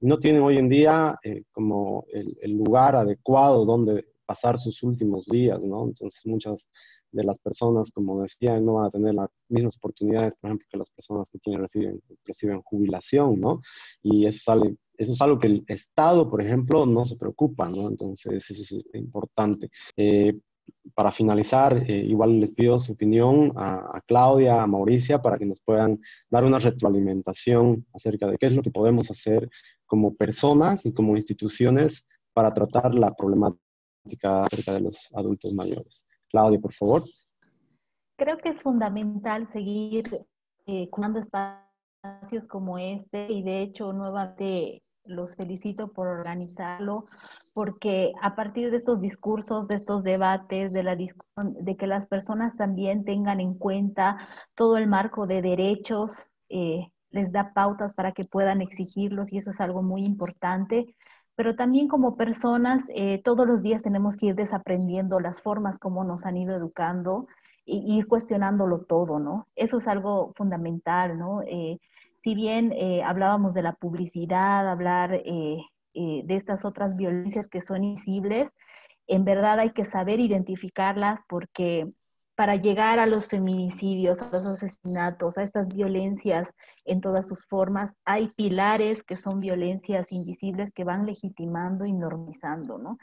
no 0.00 0.18
tienen 0.18 0.42
hoy 0.42 0.58
en 0.58 0.68
día 0.68 1.18
eh, 1.22 1.44
como 1.50 2.04
el, 2.12 2.36
el, 2.42 2.52
lugar 2.52 2.94
adecuado 2.94 3.64
donde 3.64 4.04
pasar 4.26 4.58
sus 4.58 4.82
últimos 4.82 5.24
días, 5.24 5.64
¿no? 5.64 5.84
Entonces 5.84 6.26
muchas 6.26 6.68
de 7.10 7.24
las 7.24 7.38
personas, 7.38 7.90
como 7.90 8.22
decía, 8.22 8.58
no 8.60 8.74
van 8.74 8.86
a 8.86 8.90
tener 8.90 9.14
las 9.14 9.30
mismas 9.48 9.76
oportunidades, 9.76 10.34
por 10.34 10.48
ejemplo, 10.50 10.66
que 10.70 10.78
las 10.78 10.90
personas 10.90 11.30
que 11.30 11.38
tienen, 11.38 11.62
reciben, 11.62 12.02
reciben 12.24 12.60
jubilación, 12.62 13.40
¿no? 13.40 13.62
Y 14.02 14.26
eso 14.26 14.40
sale 14.42 14.76
eso 14.96 15.12
es 15.12 15.20
algo 15.20 15.38
que 15.38 15.48
el 15.48 15.64
Estado, 15.66 16.30
por 16.30 16.42
ejemplo, 16.42 16.86
no 16.86 17.04
se 17.04 17.16
preocupa, 17.16 17.68
¿no? 17.68 17.88
Entonces, 17.88 18.50
eso 18.50 18.62
es 18.62 18.84
importante. 18.94 19.70
Eh, 19.96 20.38
para 20.94 21.12
finalizar, 21.12 21.76
eh, 21.90 22.04
igual 22.06 22.40
les 22.40 22.52
pido 22.52 22.78
su 22.78 22.92
opinión 22.92 23.52
a, 23.56 24.00
Claudia, 24.06 24.62
a 24.62 24.66
Mauricia, 24.66 25.20
para 25.20 25.38
que 25.38 25.46
nos 25.46 25.60
puedan 25.60 26.00
dar 26.30 26.44
una 26.44 26.58
retroalimentación 26.58 27.86
acerca 27.92 28.28
de 28.28 28.38
qué 28.38 28.46
es 28.46 28.52
lo 28.52 28.62
que 28.62 28.70
podemos 28.70 29.10
hacer 29.10 29.48
como 29.86 30.14
personas 30.14 30.86
y 30.86 30.92
como 30.92 31.16
instituciones 31.16 32.06
para 32.32 32.52
tratar 32.52 32.94
la 32.94 33.12
problemática 33.14 34.44
acerca 34.44 34.74
de 34.74 34.80
los 34.80 35.08
adultos 35.14 35.52
mayores. 35.52 36.04
Claudia, 36.28 36.60
por 36.60 36.72
favor. 36.72 37.02
Creo 38.16 38.38
que 38.38 38.50
es 38.50 38.60
fundamental 38.60 39.48
seguir 39.52 40.24
eh, 40.66 40.88
cuando 40.90 41.18
espacios 41.18 41.73
como 42.48 42.78
este 42.78 43.30
y 43.32 43.42
de 43.42 43.60
hecho 43.60 43.92
nuevamente 43.92 44.82
los 45.06 45.36
felicito 45.36 45.92
por 45.92 46.06
organizarlo, 46.06 47.04
porque 47.52 48.12
a 48.22 48.34
partir 48.34 48.70
de 48.70 48.78
estos 48.78 49.00
discursos, 49.00 49.68
de 49.68 49.76
estos 49.76 50.02
debates, 50.02 50.72
de, 50.72 50.82
la 50.82 50.96
de 50.96 51.76
que 51.76 51.86
las 51.86 52.06
personas 52.06 52.56
también 52.56 53.04
tengan 53.04 53.40
en 53.40 53.54
cuenta 53.54 54.16
todo 54.54 54.78
el 54.78 54.86
marco 54.86 55.26
de 55.26 55.42
derechos, 55.42 56.28
eh, 56.48 56.88
les 57.10 57.32
da 57.32 57.52
pautas 57.52 57.94
para 57.94 58.12
que 58.12 58.24
puedan 58.24 58.62
exigirlos 58.62 59.32
y 59.32 59.38
eso 59.38 59.50
es 59.50 59.60
algo 59.60 59.82
muy 59.82 60.04
importante. 60.04 60.96
Pero 61.36 61.54
también 61.54 61.88
como 61.88 62.16
personas, 62.16 62.82
eh, 62.88 63.20
todos 63.22 63.46
los 63.46 63.62
días 63.62 63.82
tenemos 63.82 64.16
que 64.16 64.26
ir 64.26 64.34
desaprendiendo 64.34 65.20
las 65.20 65.42
formas 65.42 65.78
como 65.78 66.04
nos 66.04 66.24
han 66.24 66.36
ido 66.36 66.56
educando 66.56 67.26
e 67.66 67.76
ir 67.76 68.06
cuestionándolo 68.06 68.82
todo, 68.82 69.18
¿no? 69.18 69.48
Eso 69.56 69.78
es 69.78 69.86
algo 69.86 70.32
fundamental, 70.34 71.18
¿no? 71.18 71.42
Eh, 71.42 71.78
si 72.24 72.34
bien 72.34 72.72
eh, 72.72 73.02
hablábamos 73.04 73.52
de 73.52 73.62
la 73.62 73.74
publicidad, 73.74 74.66
hablar 74.66 75.12
eh, 75.12 75.58
eh, 75.92 76.22
de 76.24 76.36
estas 76.36 76.64
otras 76.64 76.96
violencias 76.96 77.48
que 77.48 77.60
son 77.60 77.84
invisibles, 77.84 78.50
en 79.06 79.26
verdad 79.26 79.60
hay 79.60 79.70
que 79.72 79.84
saber 79.84 80.20
identificarlas 80.20 81.20
porque 81.28 81.92
para 82.34 82.56
llegar 82.56 82.98
a 82.98 83.06
los 83.06 83.28
feminicidios, 83.28 84.22
a 84.22 84.30
los 84.32 84.46
asesinatos, 84.46 85.36
a 85.36 85.42
estas 85.42 85.68
violencias 85.68 86.50
en 86.86 87.02
todas 87.02 87.28
sus 87.28 87.44
formas, 87.44 87.92
hay 88.06 88.28
pilares 88.28 89.02
que 89.02 89.16
son 89.16 89.38
violencias 89.40 90.10
invisibles 90.10 90.72
que 90.72 90.82
van 90.82 91.04
legitimando 91.04 91.84
y 91.84 91.92
normizando, 91.92 92.78
¿no? 92.78 92.96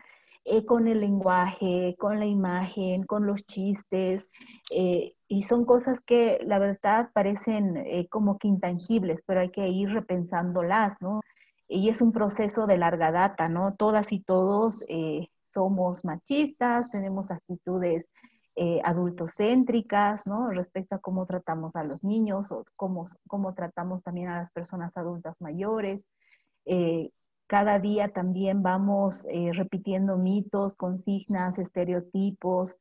Eh, 0.44 0.66
con 0.66 0.88
el 0.88 1.02
lenguaje, 1.02 1.96
con 2.00 2.20
la 2.20 2.26
imagen, 2.26 3.04
con 3.04 3.28
los 3.28 3.46
chistes, 3.46 4.26
eh, 4.72 5.14
y 5.28 5.44
son 5.44 5.66
cosas 5.66 6.00
que 6.06 6.40
la 6.44 6.58
verdad 6.58 7.10
parecen 7.14 7.78
eh, 7.78 8.08
como 8.10 8.40
que 8.40 8.48
intangibles, 8.48 9.22
pero 9.28 9.42
hay 9.42 9.52
que 9.52 9.68
ir 9.68 9.90
repensándolas, 9.90 10.96
¿no? 11.00 11.22
y 11.72 11.90
es 11.90 12.02
un 12.02 12.12
proceso 12.12 12.68
de 12.68 12.78
larga 12.78 13.12
data, 13.12 13.48
¿no? 13.48 13.76
Todas 13.76 14.12
y 14.12 14.20
todos 14.20 14.84
eh, 14.90 15.30
somos 15.54 16.04
machistas, 16.04 16.90
tenemos 16.90 17.32
actitudes 17.32 18.06
eh, 18.58 18.82
adultocéntricas, 18.84 20.28
¿no? 20.28 20.50
Respecto 20.50 20.96
a 20.96 21.00
cómo 21.00 21.26
tratamos 21.26 21.74
a 21.78 21.86
los 21.86 22.04
niños 22.04 22.52
o 22.52 22.66
cómo, 22.76 23.06
cómo 23.26 23.54
tratamos 23.54 24.04
también 24.04 24.28
a 24.28 24.40
las 24.40 24.52
personas 24.52 24.98
adultas 24.98 25.40
mayores. 25.40 26.02
Eh, 26.66 27.12
cada 27.52 27.80
día 27.80 28.14
también 28.14 28.64
vamos 28.64 29.26
eh, 29.30 29.52
repitiendo 29.52 30.16
mitos, 30.16 30.74
consignas, 30.74 31.60
estereotipos. 31.60 32.78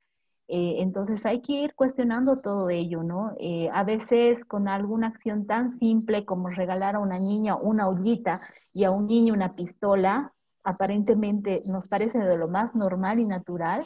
entonces 0.46 1.26
hay 1.26 1.40
que 1.42 1.54
ir 1.64 1.74
cuestionando 1.74 2.36
todo 2.36 2.70
ello, 2.70 3.02
¿no? 3.02 3.36
a 3.72 3.84
veces 3.84 4.44
con 4.44 4.68
alguna 4.68 5.08
acción 5.08 5.46
tan 5.46 5.70
simple 5.70 6.24
como 6.24 6.48
regalar 6.50 6.94
a 6.94 7.00
una 7.00 7.18
niña 7.18 7.56
una 7.56 7.88
ollita 7.88 8.40
y 8.72 8.84
a 8.84 8.92
un 8.92 9.06
niño 9.06 9.34
una 9.34 9.54
pistola, 9.56 10.32
aparentemente 10.62 11.62
nos 11.66 11.88
parece 11.88 12.18
de 12.18 12.38
lo 12.38 12.48
más 12.48 12.74
normal 12.74 13.18
y 13.18 13.26
natural, 13.26 13.84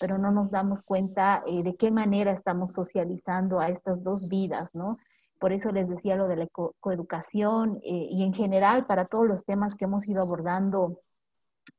pero 0.00 0.18
no 0.18 0.30
nos 0.30 0.50
damos 0.50 0.82
cuenta 0.82 1.42
eh, 1.46 1.62
de 1.62 1.76
qué 1.76 1.90
manera 1.90 2.32
estamos 2.32 2.72
socializando 2.72 3.60
a 3.60 3.68
estas 3.68 4.02
dos 4.02 4.28
vidas, 4.28 4.70
¿no? 4.74 4.96
Por 5.38 5.52
eso 5.52 5.70
les 5.70 5.88
decía 5.88 6.16
lo 6.16 6.28
de 6.28 6.36
la 6.36 6.48
coeducación 6.80 7.78
eh, 7.82 8.08
y 8.10 8.24
en 8.24 8.34
general 8.34 8.86
para 8.86 9.06
todos 9.06 9.26
los 9.26 9.44
temas 9.44 9.74
que 9.74 9.84
hemos 9.84 10.06
ido 10.08 10.22
abordando 10.22 11.00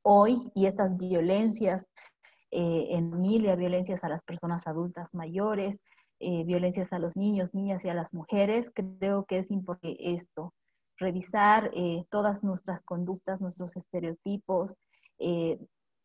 hoy 0.01 0.51
y 0.55 0.65
estas 0.65 0.97
violencias 0.97 1.85
eh, 2.51 2.87
en 2.91 3.11
familia, 3.11 3.55
violencias 3.55 4.03
a 4.03 4.09
las 4.09 4.23
personas 4.23 4.65
adultas 4.67 5.13
mayores, 5.13 5.79
violencias 6.21 6.91
a 6.91 6.99
los 6.99 7.15
niños, 7.15 7.53
niñas 7.53 7.85
y 7.85 7.89
a 7.89 7.93
las 7.93 8.13
mujeres, 8.13 8.73
creo 8.73 9.23
que 9.23 9.37
es 9.37 9.49
importante 9.51 9.95
esto, 10.13 10.53
revisar 10.97 11.71
todas 12.09 12.43
nuestras 12.43 12.83
conductas, 12.83 13.39
nuestros 13.39 13.77
estereotipos, 13.77 14.75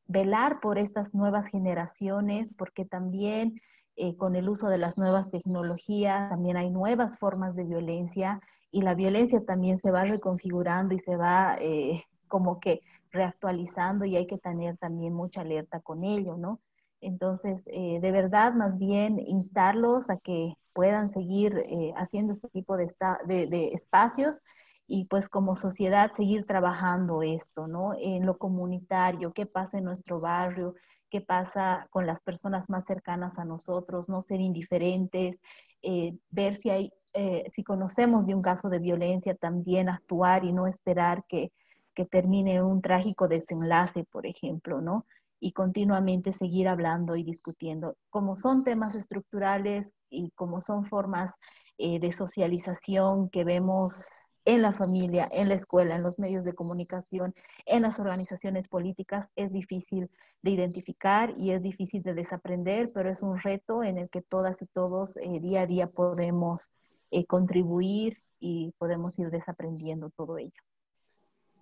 velar 0.06 0.60
por 0.60 0.78
estas 0.78 1.14
nuevas 1.14 1.48
generaciones, 1.48 2.54
porque 2.56 2.84
también 2.84 3.60
eh, 3.96 4.16
con 4.16 4.34
el 4.36 4.48
uso 4.48 4.68
de 4.68 4.78
las 4.78 4.98
nuevas 4.98 5.30
tecnologías 5.30 6.30
también 6.30 6.56
hay 6.56 6.70
nuevas 6.70 7.18
formas 7.18 7.54
de 7.54 7.64
violencia 7.64 8.40
y 8.70 8.82
la 8.82 8.94
violencia 8.94 9.44
también 9.44 9.78
se 9.78 9.90
va 9.92 10.04
reconfigurando 10.04 10.94
y 10.94 10.98
se 10.98 11.16
va 11.16 11.56
eh, 11.60 12.02
como 12.28 12.60
que 12.60 12.82
reactualizando 13.12 14.04
y 14.04 14.16
hay 14.16 14.26
que 14.26 14.38
tener 14.38 14.76
también 14.78 15.14
mucha 15.14 15.42
alerta 15.42 15.80
con 15.80 16.02
ello, 16.02 16.36
¿no? 16.36 16.60
Entonces, 17.00 17.62
eh, 17.66 18.00
de 18.00 18.10
verdad, 18.10 18.54
más 18.54 18.78
bien 18.78 19.20
instarlos 19.20 20.10
a 20.10 20.16
que 20.16 20.54
puedan 20.72 21.08
seguir 21.08 21.62
haciendo 21.96 22.32
este 22.32 22.48
tipo 22.48 22.76
de, 22.76 22.86
de 23.26 23.68
espacios 23.74 24.40
y 24.86 25.04
pues 25.06 25.28
como 25.28 25.56
sociedad 25.56 26.12
seguir 26.14 26.46
trabajando 26.46 27.22
esto, 27.22 27.66
¿no? 27.68 27.94
En 27.98 28.26
lo 28.26 28.38
comunitario, 28.38 29.32
qué 29.32 29.46
pasa 29.46 29.78
en 29.78 29.84
nuestro 29.84 30.20
barrio, 30.20 30.74
qué 31.14 31.20
pasa 31.20 31.86
con 31.90 32.08
las 32.08 32.22
personas 32.22 32.68
más 32.68 32.86
cercanas 32.86 33.38
a 33.38 33.44
nosotros, 33.44 34.08
no 34.08 34.20
ser 34.20 34.40
indiferentes, 34.40 35.38
eh, 35.80 36.18
ver 36.30 36.56
si 36.56 36.70
hay, 36.70 36.92
eh, 37.12 37.44
si 37.52 37.62
conocemos 37.62 38.26
de 38.26 38.34
un 38.34 38.42
caso 38.42 38.68
de 38.68 38.80
violencia, 38.80 39.36
también 39.36 39.88
actuar 39.88 40.44
y 40.44 40.52
no 40.52 40.66
esperar 40.66 41.24
que, 41.28 41.52
que 41.94 42.04
termine 42.04 42.64
un 42.64 42.82
trágico 42.82 43.28
desenlace, 43.28 44.02
por 44.10 44.26
ejemplo, 44.26 44.80
¿no? 44.80 45.06
Y 45.38 45.52
continuamente 45.52 46.32
seguir 46.32 46.66
hablando 46.66 47.14
y 47.14 47.22
discutiendo. 47.22 47.96
Como 48.10 48.36
son 48.36 48.64
temas 48.64 48.96
estructurales 48.96 49.86
y 50.10 50.32
como 50.32 50.60
son 50.60 50.84
formas 50.84 51.32
eh, 51.78 52.00
de 52.00 52.10
socialización 52.10 53.30
que 53.30 53.44
vemos 53.44 54.08
en 54.44 54.62
la 54.62 54.72
familia, 54.72 55.28
en 55.32 55.48
la 55.48 55.54
escuela, 55.54 55.96
en 55.96 56.02
los 56.02 56.18
medios 56.18 56.44
de 56.44 56.54
comunicación, 56.54 57.34
en 57.66 57.82
las 57.82 57.98
organizaciones 57.98 58.68
políticas, 58.68 59.28
es 59.36 59.52
difícil 59.52 60.10
de 60.42 60.50
identificar 60.50 61.34
y 61.38 61.52
es 61.52 61.62
difícil 61.62 62.02
de 62.02 62.14
desaprender, 62.14 62.90
pero 62.92 63.10
es 63.10 63.22
un 63.22 63.38
reto 63.38 63.82
en 63.82 63.98
el 63.98 64.10
que 64.10 64.20
todas 64.22 64.60
y 64.60 64.66
todos 64.66 65.16
eh, 65.16 65.40
día 65.40 65.62
a 65.62 65.66
día 65.66 65.86
podemos 65.86 66.70
eh, 67.10 67.24
contribuir 67.24 68.18
y 68.40 68.72
podemos 68.78 69.18
ir 69.18 69.30
desaprendiendo 69.30 70.10
todo 70.10 70.36
ello. 70.36 70.60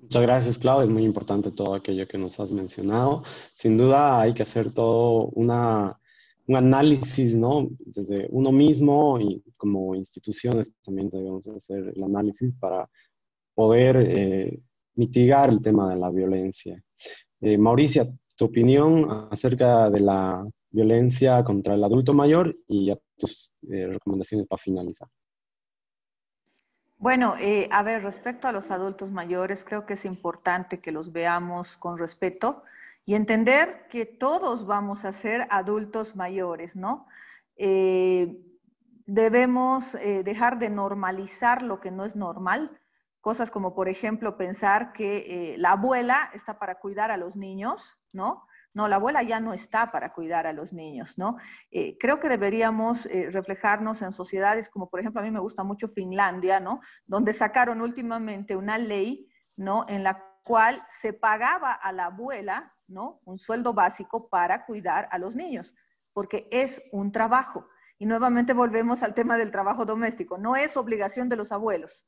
Muchas 0.01 0.23
gracias, 0.23 0.59
Clau. 0.59 0.81
Es 0.81 0.91
muy 0.91 1.05
importante 1.05 1.53
todo 1.53 1.75
aquello 1.75 2.09
que 2.09 2.19
nos 2.19 2.41
has 2.41 2.51
mencionado. 2.51 3.23
Sin 3.55 3.77
duda 3.77 4.21
hay 4.21 4.35
que 4.35 4.43
hacer 4.43 4.73
todo 4.73 5.27
una 5.27 6.01
un 6.47 6.57
análisis, 6.57 7.35
¿no? 7.35 7.69
Desde 7.79 8.27
uno 8.31 8.53
mismo 8.53 9.21
y 9.21 9.43
como 9.57 9.95
instituciones 9.95 10.73
también 10.85 11.09
debemos 11.11 11.47
hacer 11.49 11.93
el 11.95 12.03
análisis 12.03 12.53
para 12.55 12.89
poder 13.55 13.97
eh, 13.97 14.61
mitigar 14.95 15.51
el 15.51 15.63
tema 15.63 15.89
de 15.91 15.97
la 15.97 16.11
violencia. 16.11 16.83
Eh, 17.41 17.59
Mauricia, 17.59 18.09
tu 18.37 18.47
opinión 18.47 19.07
acerca 19.31 19.91
de 19.91 20.01
la 20.01 20.45
violencia 20.71 21.45
contra 21.45 21.75
el 21.75 21.85
adulto 21.85 22.15
mayor 22.15 22.57
y 22.67 22.87
ya 22.87 22.99
tus 23.17 23.53
eh, 23.71 23.87
recomendaciones 23.87 24.47
para 24.47 24.63
finalizar. 24.63 25.09
Bueno, 26.97 27.35
a 27.71 27.83
ver, 27.83 28.05
respecto 28.05 28.47
a 28.47 28.53
los 28.53 28.71
adultos 28.71 29.11
mayores, 29.11 29.65
creo 29.65 29.87
que 29.87 29.95
es 29.95 30.05
importante 30.05 30.79
que 30.79 30.93
los 30.93 31.11
veamos 31.11 31.77
con 31.77 31.99
respeto 31.99 32.63
y 33.05 33.15
entender 33.15 33.87
que 33.91 34.07
todos 34.07 34.67
vamos 34.67 35.05
a 35.05 35.13
ser 35.13 35.47
adultos 35.51 36.15
mayores, 36.15 36.77
¿no? 36.77 37.07
Eh, 37.57 38.39
debemos 39.07 39.95
eh, 39.97 40.23
dejar 40.25 40.59
de 40.59 40.71
normalizar 40.71 41.63
lo 41.63 41.81
que 41.81 41.91
no 41.91 42.05
es 42.05 42.15
normal, 42.15 42.79
cosas 43.21 43.51
como, 43.51 43.75
por 43.75 43.89
ejemplo, 43.89 44.37
pensar 44.37 44.93
que 44.93 45.53
eh, 45.53 45.59
la 45.59 45.73
abuela 45.73 46.31
está 46.33 46.59
para 46.59 46.77
cuidar 46.77 47.11
a 47.11 47.17
los 47.17 47.37
niños, 47.37 47.99
¿no? 48.13 48.47
No, 48.75 48.89
la 48.89 48.97
abuela 48.97 49.23
ya 49.23 49.39
no 49.39 49.53
está 49.53 49.93
para 49.93 50.15
cuidar 50.15 50.47
a 50.47 50.55
los 50.55 50.73
niños, 50.73 51.19
¿no? 51.19 51.37
creo 52.01 52.21
que 52.21 52.31
deberíamos 52.31 53.05
reflejarnos 53.05 54.01
en 54.01 54.13
sociedades 54.13 54.71
como, 54.71 54.89
por 54.89 54.99
ejemplo, 54.99 55.21
a 55.21 55.25
mí 55.25 55.31
me 55.31 55.41
gusta 55.41 55.63
mucho 55.63 55.89
Finlandia, 55.89 56.59
¿no? 56.59 56.81
Donde 57.05 57.35
sacaron 57.35 57.83
últimamente 57.83 58.57
una 58.57 58.79
ley, 58.79 59.29
¿no? 59.57 59.85
En 59.91 60.03
la 60.03 60.25
cual 60.43 60.83
se 60.89 61.13
pagaba 61.13 61.73
a 61.73 61.93
la 61.93 62.07
abuela, 62.07 62.72
¿no? 62.89 63.21
Un 63.25 63.39
sueldo 63.39 63.73
básico 63.73 64.29
para 64.29 64.65
cuidar 64.65 65.09
a 65.11 65.19
los 65.19 65.35
niños, 65.35 65.75
porque 66.13 66.49
es 66.51 66.83
un 66.93 67.13
trabajo. 67.13 67.69
Y 67.99 68.07
nuevamente 68.07 68.53
volvemos 68.53 69.03
al 69.03 69.15
tema 69.15 69.37
del 69.37 69.51
trabajo 69.51 69.85
doméstico. 69.85 70.39
No 70.39 70.57
es 70.57 70.77
obligación 70.77 71.29
de 71.29 71.37
los 71.37 71.53
abuelos, 71.53 72.07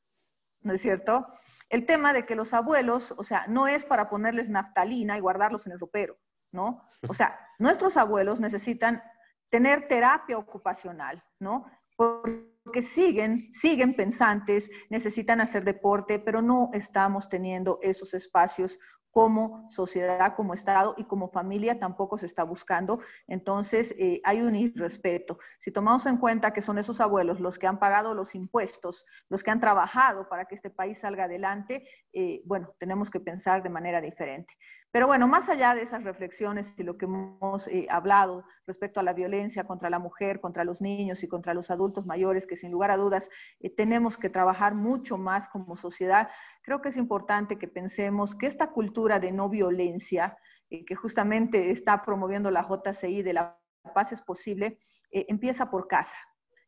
¿no 0.61 0.73
es 0.73 0.81
cierto? 0.81 1.27
El 1.69 1.87
tema 1.87 2.13
de 2.13 2.27
que 2.27 2.35
los 2.35 2.53
abuelos, 2.53 3.15
o 3.17 3.25
sea, 3.25 3.47
no 3.47 3.69
es 3.69 3.85
para 3.85 4.09
ponerles 4.09 4.49
naftalina 4.49 5.17
y 5.17 5.21
guardarlos 5.21 5.67
en 5.67 5.73
el 5.73 5.81
ropero, 5.81 6.17
¿no? 6.53 6.89
O 7.09 7.15
sea, 7.15 7.39
nuestros 7.59 7.97
abuelos 7.97 8.41
necesitan 8.41 9.03
tener 9.51 9.87
terapia 9.87 10.37
ocupacional, 10.37 11.23
¿no? 11.39 11.67
porque 11.97 12.83
siguen, 12.83 13.53
siguen 13.53 13.95
pensantes, 13.95 14.71
necesitan 14.91 15.41
hacer 15.41 15.65
deporte, 15.65 16.19
pero 16.19 16.43
no 16.43 16.71
estamos 16.73 17.29
teniendo 17.29 17.79
esos 17.83 18.15
espacios 18.15 18.79
como 19.15 19.71
sociedad, 19.71 20.35
como 20.35 20.55
Estado 20.55 20.97
y 20.99 21.05
como 21.05 21.29
familia 21.29 21.79
tampoco 21.79 22.19
se 22.19 22.27
está 22.27 22.43
buscando. 22.43 22.99
Entonces, 23.29 23.95
eh, 23.97 24.21
hay 24.25 24.41
un 24.41 24.57
irrespeto. 24.57 25.39
Si 25.61 25.71
tomamos 25.71 26.05
en 26.07 26.17
cuenta 26.17 26.53
que 26.53 26.61
son 26.61 26.79
esos 26.79 27.01
abuelos 27.01 27.39
los 27.39 27.57
que 27.57 27.69
han 27.69 27.79
pagado 27.79 28.13
los 28.13 28.35
impuestos, 28.35 29.07
los 29.29 29.45
que 29.45 29.53
han 29.53 29.61
trabajado 29.61 30.29
para 30.29 30.47
que 30.47 30.57
este 30.57 30.69
país 30.69 30.99
salga 30.99 31.25
adelante, 31.25 31.87
eh, 32.13 32.43
bueno, 32.45 32.75
tenemos 32.81 33.09
que 33.09 33.21
pensar 33.21 33.63
de 33.63 33.69
manera 33.69 34.01
diferente. 34.01 34.53
Pero 34.95 35.09
bueno, 35.09 35.27
más 35.27 35.49
allá 35.49 35.75
de 35.75 35.83
esas 35.83 36.05
reflexiones 36.05 36.73
y 36.77 36.85
lo 36.85 36.97
que 36.97 37.07
hemos 37.07 37.67
eh, 37.67 37.89
hablado 37.91 38.45
respecto 38.65 39.01
a 39.01 39.03
la 39.03 39.13
violencia 39.13 39.65
contra 39.65 39.91
la 39.91 39.99
mujer, 39.99 40.41
contra 40.41 40.63
los 40.63 40.81
niños 40.81 41.25
y 41.25 41.27
contra 41.27 41.53
los 41.53 41.69
adultos 41.73 42.07
mayores, 42.07 42.47
que 42.47 42.55
sin 42.55 42.71
lugar 42.71 42.93
a 42.93 42.97
dudas 42.97 43.29
eh, 43.59 43.75
tenemos 43.75 44.17
que 44.17 44.31
trabajar 44.31 44.77
mucho 44.77 45.19
más 45.19 45.49
como 45.49 45.77
sociedad, 45.77 46.31
creo 46.63 46.81
que 46.81 46.91
es 46.91 46.97
importante 46.97 47.59
que 47.59 47.67
pensemos 47.67 48.37
que 48.37 48.47
esta 48.47 48.71
cultura 48.71 49.19
de 49.19 49.33
no 49.33 49.49
violencia, 49.49 50.39
eh, 50.71 50.85
que 50.85 50.95
justamente 50.95 51.73
está 51.73 52.05
promoviendo 52.05 52.53
la 52.53 52.63
JCI 52.63 53.23
de 53.23 53.33
la 53.33 53.59
paz 53.97 54.13
es 54.13 54.23
posible, 54.23 54.79
empieza 55.11 55.73
por 55.73 55.89
casa, 55.89 56.17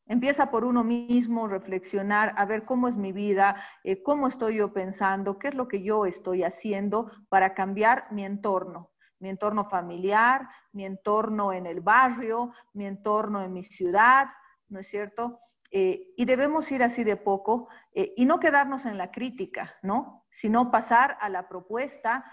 Empieza 0.09 0.53
por 0.53 0.65
uno 0.65 0.85
mismo, 0.85 1.49
reflexionar, 1.49 2.33
a 2.37 2.45
ver 2.45 2.65
cómo 2.65 2.87
es 2.87 2.95
mi 2.95 3.11
vida, 3.11 3.61
eh, 3.83 4.05
cómo 4.05 4.29
estoy 4.29 4.57
yo 4.57 4.73
pensando, 4.73 5.39
qué 5.39 5.49
es 5.49 5.55
lo 5.55 5.67
que 5.67 5.83
yo 5.83 6.07
estoy 6.07 6.45
haciendo 6.45 7.11
para 7.29 7.55
cambiar 7.55 8.07
mi 8.13 8.25
entorno, 8.25 8.93
mi 9.19 9.31
entorno 9.31 9.69
familiar, 9.69 10.49
mi 10.73 10.85
entorno 10.85 11.53
en 11.53 11.67
el 11.67 11.81
barrio, 11.81 12.53
mi 12.73 12.87
entorno 12.87 13.43
en 13.43 13.53
mi 13.53 13.65
ciudad, 13.65 14.29
¿no 14.69 14.79
es 14.79 14.87
cierto? 14.87 15.41
Eh, 15.73 16.13
y 16.17 16.25
debemos 16.25 16.71
ir 16.71 16.85
así 16.85 17.03
de 17.03 17.17
poco 17.17 17.69
eh, 17.93 18.15
y 18.17 18.27
no 18.27 18.39
quedarnos 18.39 18.87
en 18.87 18.99
la 18.99 19.11
crítica, 19.11 19.75
¿no? 19.83 20.25
Sino 20.31 20.71
pasar 20.71 21.19
a 21.21 21.29
la 21.29 21.49
propuesta, 21.49 22.25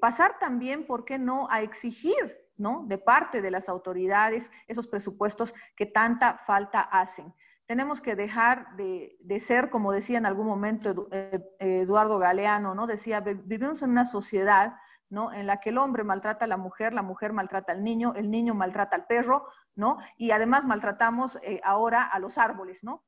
pasar 0.00 0.38
también, 0.40 0.86
¿por 0.86 1.04
qué 1.04 1.18
no?, 1.18 1.46
a 1.50 1.60
exigir 1.60 2.47
¿no? 2.58 2.84
de 2.86 2.98
parte 2.98 3.40
de 3.40 3.50
las 3.50 3.68
autoridades 3.68 4.50
esos 4.66 4.86
presupuestos 4.86 5.54
que 5.76 5.86
tanta 5.86 6.38
falta 6.46 6.80
hacen. 6.80 7.32
tenemos 7.66 8.00
que 8.00 8.16
dejar 8.16 8.76
de, 8.76 9.40
ser, 9.40 9.70
como 9.70 9.92
decía 9.92 10.18
en 10.18 10.26
algún 10.26 10.46
momento 10.46 11.08
eh, 11.10 11.40
Eduardo 11.58 12.18
Galeano, 12.18 12.74
¿no? 12.74 12.86
Decía, 12.86 13.20
vivimos 13.20 13.82
en 13.82 13.90
una 13.90 14.06
sociedad 14.06 14.76
¿no? 15.10 15.32
En 15.32 15.46
la 15.46 15.58
que 15.58 15.70
el 15.70 15.78
hombre 15.78 16.04
maltrata 16.04 16.44
a 16.44 16.48
la 16.48 16.58
mujer, 16.58 16.92
la 16.92 17.00
mujer 17.00 17.32
maltrata 17.32 17.72
al 17.72 17.82
niño, 17.82 18.12
el 18.14 18.30
niño 18.30 18.52
maltrata 18.52 18.94
al 18.94 19.06
perro, 19.06 19.46
¿no? 19.74 19.96
Y 20.18 20.32
además 20.32 20.64
maltratamos 20.64 21.38
ahora 21.64 22.02
a 22.02 22.18
los 22.18 22.36
árboles, 22.36 22.84
¿no? 22.84 23.04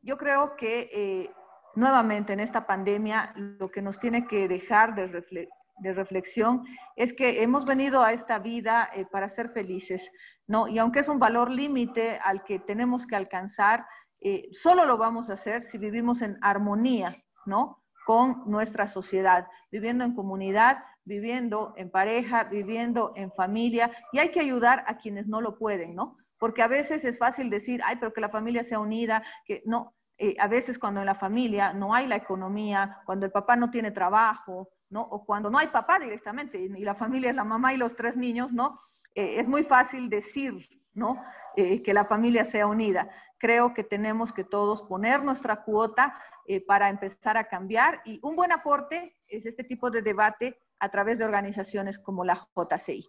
Yo 0.00 0.16
creo 0.16 0.56
que 0.56 1.30
nuevamente 1.74 2.32
en 2.32 2.40
esta 2.40 2.66
pandemia 2.66 3.32
lo 3.36 3.70
que 3.70 3.82
nos 3.82 3.98
tiene 3.98 4.26
que 4.26 4.48
dejar 4.48 4.94
de, 4.94 5.48
reflexión 5.82 6.64
es 6.96 7.12
que 7.12 7.42
hemos 7.42 7.64
venido 7.64 8.02
a 8.02 8.12
esta 8.12 8.38
vida 8.38 8.90
eh, 8.94 9.06
para 9.06 9.28
ser 9.28 9.50
felices, 9.50 10.10
¿no? 10.46 10.68
Y 10.68 10.78
aunque 10.78 11.00
es 11.00 11.08
un 11.08 11.18
valor 11.18 11.50
límite 11.50 12.18
al 12.22 12.44
que 12.44 12.58
tenemos 12.58 13.06
que 13.06 13.16
alcanzar, 13.16 13.86
eh, 14.20 14.48
solo 14.52 14.84
lo 14.84 14.98
vamos 14.98 15.30
a 15.30 15.34
hacer 15.34 15.62
si 15.62 15.78
vivimos 15.78 16.22
en 16.22 16.38
armonía, 16.40 17.16
¿no? 17.46 17.82
Con 18.04 18.42
nuestra 18.46 18.88
sociedad, 18.88 19.46
viviendo 19.70 20.04
en 20.04 20.14
comunidad, 20.14 20.78
viviendo 21.04 21.72
en 21.76 21.90
pareja, 21.90 22.44
viviendo 22.44 23.12
en 23.16 23.32
familia, 23.32 23.90
y 24.12 24.18
hay 24.18 24.30
que 24.30 24.40
ayudar 24.40 24.84
a 24.86 24.96
quienes 24.96 25.26
no 25.26 25.40
lo 25.40 25.56
pueden, 25.56 25.94
¿no? 25.94 26.16
Porque 26.38 26.62
a 26.62 26.68
veces 26.68 27.04
es 27.04 27.18
fácil 27.18 27.50
decir, 27.50 27.80
ay, 27.84 27.96
pero 27.96 28.12
que 28.12 28.20
la 28.20 28.28
familia 28.28 28.62
sea 28.62 28.78
unida, 28.78 29.22
que 29.44 29.62
no, 29.64 29.94
eh, 30.18 30.34
a 30.40 30.48
veces 30.48 30.78
cuando 30.78 31.00
en 31.00 31.06
la 31.06 31.14
familia 31.14 31.72
no 31.72 31.94
hay 31.94 32.06
la 32.06 32.16
economía, 32.16 33.00
cuando 33.06 33.26
el 33.26 33.32
papá 33.32 33.54
no 33.54 33.70
tiene 33.70 33.92
trabajo, 33.92 34.68
¿no? 34.90 35.02
O 35.02 35.24
cuando 35.24 35.50
no 35.50 35.58
hay 35.58 35.68
papá 35.68 35.98
directamente 35.98 36.58
y 36.58 36.68
la 36.68 36.94
familia 36.94 37.30
es 37.30 37.36
la 37.36 37.44
mamá 37.44 37.74
y 37.74 37.76
los 37.76 37.94
tres 37.94 38.16
niños, 38.16 38.52
¿no? 38.52 38.80
Eh, 39.14 39.36
es 39.38 39.48
muy 39.48 39.62
fácil 39.62 40.08
decir, 40.08 40.68
¿no? 40.94 41.22
Eh, 41.56 41.82
que 41.82 41.94
la 41.94 42.04
familia 42.04 42.44
sea 42.44 42.66
unida. 42.66 43.10
Creo 43.38 43.74
que 43.74 43.84
tenemos 43.84 44.32
que 44.32 44.44
todos 44.44 44.82
poner 44.82 45.22
nuestra 45.22 45.62
cuota 45.64 46.18
para 46.66 46.88
empezar 46.88 47.36
a 47.36 47.46
cambiar 47.46 48.00
y 48.06 48.18
un 48.22 48.34
buen 48.34 48.52
aporte 48.52 49.14
es 49.26 49.44
este 49.44 49.64
tipo 49.64 49.90
de 49.90 50.00
debate 50.00 50.58
a 50.78 50.90
través 50.90 51.18
de 51.18 51.26
organizaciones 51.26 51.98
como 51.98 52.24
la 52.24 52.48
JCI. 52.56 53.06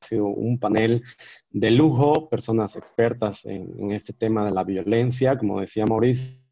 Ha 0.00 0.06
sido 0.06 0.26
un 0.26 0.60
panel 0.60 1.02
de 1.50 1.70
lujo, 1.72 2.28
personas 2.28 2.76
expertas 2.76 3.44
en, 3.44 3.74
en 3.76 3.90
este 3.90 4.12
tema 4.12 4.44
de 4.44 4.52
la 4.52 4.62
violencia, 4.62 5.36
como 5.36 5.60
decía 5.60 5.84
Mauricio 5.84 6.46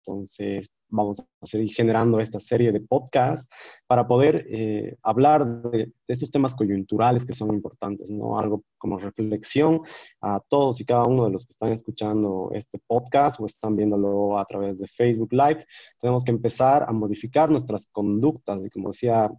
entonces, 0.00 0.70
vamos 0.90 1.20
a 1.20 1.46
seguir 1.46 1.72
generando 1.72 2.20
esta 2.20 2.40
serie 2.40 2.72
de 2.72 2.80
podcasts 2.80 3.48
para 3.86 4.06
poder 4.06 4.46
eh, 4.48 4.96
hablar 5.02 5.46
de, 5.46 5.92
estos 6.06 6.30
temas 6.30 6.54
coyunturales 6.54 7.24
que 7.24 7.34
son 7.34 7.54
importantes, 7.54 8.10
¿no? 8.10 8.38
Algo 8.38 8.64
como 8.78 8.98
reflexión 8.98 9.80
a 10.20 10.40
todos 10.48 10.80
y 10.80 10.84
cada 10.84 11.04
uno 11.04 11.24
de 11.24 11.30
los 11.30 11.46
que 11.46 11.52
están 11.52 11.72
escuchando 11.72 12.50
este 12.52 12.80
podcast 12.86 13.40
o 13.40 13.46
están 13.46 13.76
viéndolo 13.76 14.38
a 14.38 14.44
través 14.44 14.78
de 14.78 14.88
Facebook 14.88 15.32
Live. 15.32 15.64
Tenemos 16.00 16.24
que 16.24 16.32
empezar 16.32 16.84
a 16.88 16.92
modificar 16.92 17.50
nuestras 17.50 17.86
conductas 17.92 18.64
y 18.64 18.70
como 18.70 18.90
decía 18.90 19.30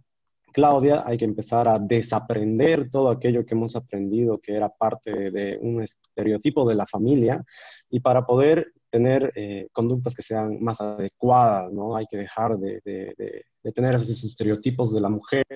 Claudia, 0.52 1.02
hay 1.06 1.16
que 1.16 1.24
empezar 1.24 1.66
a 1.66 1.78
desaprender 1.78 2.90
todo 2.90 3.10
aquello 3.10 3.44
que 3.44 3.54
hemos 3.54 3.74
aprendido 3.74 4.38
que 4.38 4.54
era 4.54 4.68
parte 4.68 5.30
de 5.30 5.58
un 5.60 5.82
estereotipo 5.82 6.68
de 6.68 6.74
la 6.74 6.86
familia 6.86 7.42
y 7.90 8.00
para 8.00 8.24
poder 8.24 8.72
tener 8.92 9.32
eh, 9.36 9.68
conductas 9.72 10.14
que 10.14 10.22
sean 10.22 10.62
más 10.62 10.80
adecuadas, 10.80 11.72
¿no? 11.72 11.96
Hay 11.96 12.06
que 12.08 12.18
dejar 12.18 12.58
de, 12.58 12.80
de, 12.84 13.46
tener 13.70 13.94
esos 13.94 14.24
estereotipos 14.24 14.92
de 14.92 15.00
la 15.00 15.08
mujer, 15.08 15.46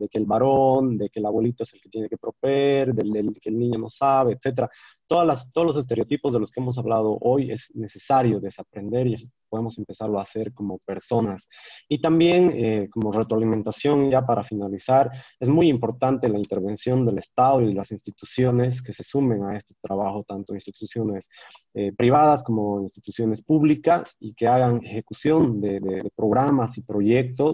de 0.00 0.08
que 0.08 0.18
el 0.18 0.24
varón, 0.24 0.96
de 0.96 1.10
que 1.10 1.20
el 1.20 1.26
abuelito 1.26 1.62
es 1.62 1.74
el 1.74 1.80
que 1.80 1.90
tiene 1.90 2.08
que 2.08 2.16
proveer, 2.16 2.94
de, 2.94 3.32
que 3.40 3.50
el 3.50 3.58
niño 3.58 3.78
no 3.78 3.90
sabe, 3.90 4.32
etc. 4.32 4.66
Todas 5.06 5.26
las, 5.26 5.52
todos 5.52 5.66
los 5.66 5.76
estereotipos 5.76 6.32
de 6.32 6.40
los 6.40 6.50
que 6.50 6.60
hemos 6.60 6.78
hablado 6.78 7.18
hoy 7.20 7.50
es 7.50 7.70
necesario 7.74 8.40
desaprender 8.40 9.06
y 9.08 9.16
podemos 9.48 9.76
empezarlo 9.78 10.18
a 10.18 10.22
hacer 10.22 10.54
como 10.54 10.78
personas. 10.78 11.48
Y 11.88 12.00
también 12.00 12.50
eh, 12.54 12.88
como 12.88 13.12
retroalimentación, 13.12 14.10
ya 14.10 14.24
para 14.24 14.44
finalizar, 14.44 15.10
es 15.38 15.50
muy 15.50 15.68
importante 15.68 16.28
la 16.28 16.38
intervención 16.38 17.04
del 17.04 17.18
Estado 17.18 17.60
y 17.60 17.66
de 17.66 17.74
las 17.74 17.90
instituciones 17.90 18.80
que 18.80 18.92
se 18.92 19.02
sumen 19.02 19.44
a 19.44 19.56
este 19.56 19.74
trabajo, 19.82 20.24
tanto 20.26 20.54
instituciones 20.54 21.28
eh, 21.74 21.92
privadas 21.92 22.42
como 22.42 22.80
instituciones 22.80 23.42
públicas, 23.42 24.16
y 24.20 24.34
que 24.34 24.46
hagan 24.46 24.84
ejecución 24.84 25.60
de, 25.60 25.80
de 25.80 26.10
programas 26.14 26.78
y 26.78 26.82
proyectos 26.82 27.49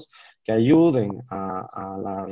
que 0.46 0.52
ayuden 0.52 1.22
a, 1.30 1.98
la 2.00 2.26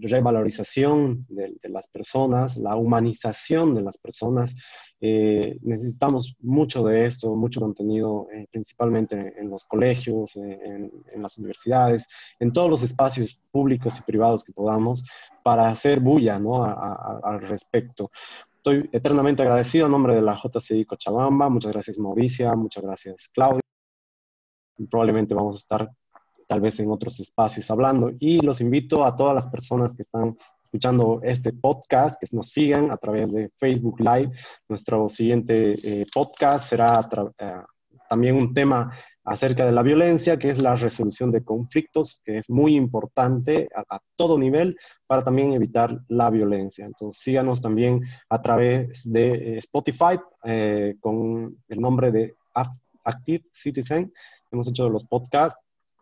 revalorización 0.00 1.22
de, 1.28 1.54
las 1.68 1.86
personas, 1.88 2.56
la 2.56 2.74
humanización 2.74 3.74
de 3.74 3.82
las 3.82 3.98
personas. 3.98 4.54
Eh, 5.00 5.58
necesitamos 5.62 6.36
mucho 6.40 6.84
de 6.84 7.04
esto, 7.04 7.34
mucho 7.36 7.60
contenido, 7.60 8.26
eh, 8.32 8.46
principalmente 8.50 9.34
en 9.38 9.48
los 9.48 9.64
colegios, 9.64 10.34
en, 10.36 10.90
las 11.20 11.38
universidades, 11.38 12.06
en 12.40 12.52
todos 12.52 12.68
los 12.68 12.82
espacios 12.82 13.40
públicos 13.52 13.96
y 13.98 14.02
privados 14.02 14.42
que 14.42 14.52
podamos, 14.52 15.04
para 15.44 15.68
hacer 15.68 16.00
bulla 16.00 16.40
¿no? 16.40 16.64
al 16.64 17.40
respecto. 17.42 18.10
Estoy 18.56 18.88
eternamente 18.92 19.42
agradecido 19.42 19.86
en 19.86 19.92
nombre 19.92 20.14
de 20.14 20.22
la 20.22 20.36
JCI 20.36 20.84
Cochabamba. 20.84 21.48
Muchas 21.48 21.72
gracias 21.72 21.98
Mauricia, 21.98 22.54
muchas 22.54 22.82
gracias 22.82 23.28
Claudia. 23.34 23.60
Probablemente 24.88 25.34
vamos 25.34 25.56
a 25.56 25.58
estar 25.58 25.90
tal 26.52 26.60
vez 26.60 26.78
en 26.80 26.90
otros 26.90 27.18
espacios 27.18 27.70
hablando. 27.70 28.10
Y 28.20 28.42
los 28.42 28.60
invito 28.60 29.06
a 29.06 29.16
todas 29.16 29.34
las 29.34 29.48
personas 29.48 29.96
que 29.96 30.02
están 30.02 30.36
escuchando 30.62 31.18
este 31.22 31.50
podcast, 31.50 32.20
que 32.20 32.26
nos 32.36 32.50
sigan 32.50 32.90
a 32.90 32.98
través 32.98 33.32
de 33.32 33.50
Facebook 33.56 33.98
Live. 34.00 34.32
Nuestro 34.68 35.08
siguiente 35.08 35.76
eh, 35.82 36.04
podcast 36.12 36.68
será 36.68 37.08
eh, 37.38 37.52
también 38.06 38.36
un 38.36 38.52
tema 38.52 38.92
acerca 39.24 39.64
de 39.64 39.72
la 39.72 39.82
violencia, 39.82 40.38
que 40.38 40.50
es 40.50 40.60
la 40.60 40.76
resolución 40.76 41.32
de 41.32 41.42
conflictos, 41.42 42.20
que 42.22 42.36
es 42.36 42.50
muy 42.50 42.76
importante 42.76 43.70
a, 43.74 43.98
todo 44.14 44.38
nivel 44.38 44.76
para 45.06 45.24
también 45.24 45.54
evitar 45.54 46.00
la 46.08 46.28
violencia. 46.28 46.84
Entonces, 46.84 47.22
síganos 47.22 47.62
también 47.62 48.02
a 48.28 48.42
través 48.42 49.10
de 49.10 49.54
eh, 49.54 49.56
Spotify 49.56 50.20
con 51.00 51.56
el 51.68 51.80
nombre 51.80 52.12
de 52.12 52.34
Active 53.04 53.46
Citizen. 53.52 54.12
Hemos 54.50 54.68
hecho 54.68 54.90
los 54.90 55.04
podcasts 55.04 55.58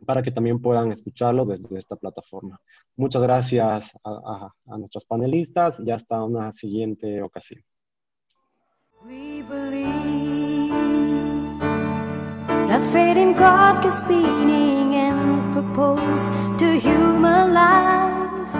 para 0.07 0.22
que 0.22 0.30
también 0.30 0.61
puedan 0.61 0.92
escucharlo 0.92 1.44
desde 1.44 1.78
esta 1.78 1.96
plataforma. 1.96 2.61
Muchas 2.96 3.22
gracias 3.22 3.92
a, 4.05 4.51
a, 4.66 4.78
nuestros 4.78 5.05
panelistas 5.05 5.80
y 5.80 5.90
hasta 5.90 6.22
una 6.22 6.53
siguiente 6.53 7.22
ocasión. 7.22 7.62
We 9.05 9.42
believe 9.42 10.70
that 12.68 12.80
fate 12.92 13.16
in 13.16 13.34
God 13.34 13.82
gives 13.82 14.03
meaning 14.09 14.94
and 14.94 15.55
purpose 15.55 16.28
to 16.59 16.78
human 16.78 17.55
life, 17.55 18.53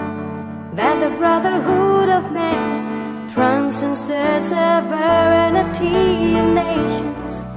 that 0.75 0.99
the 0.99 1.11
brotherhood 1.17 2.09
of 2.09 2.31
man 2.31 3.27
transcends 3.29 4.07
the 4.07 4.39
severity 4.39 6.39
of 6.39 6.45
nations. 6.53 7.50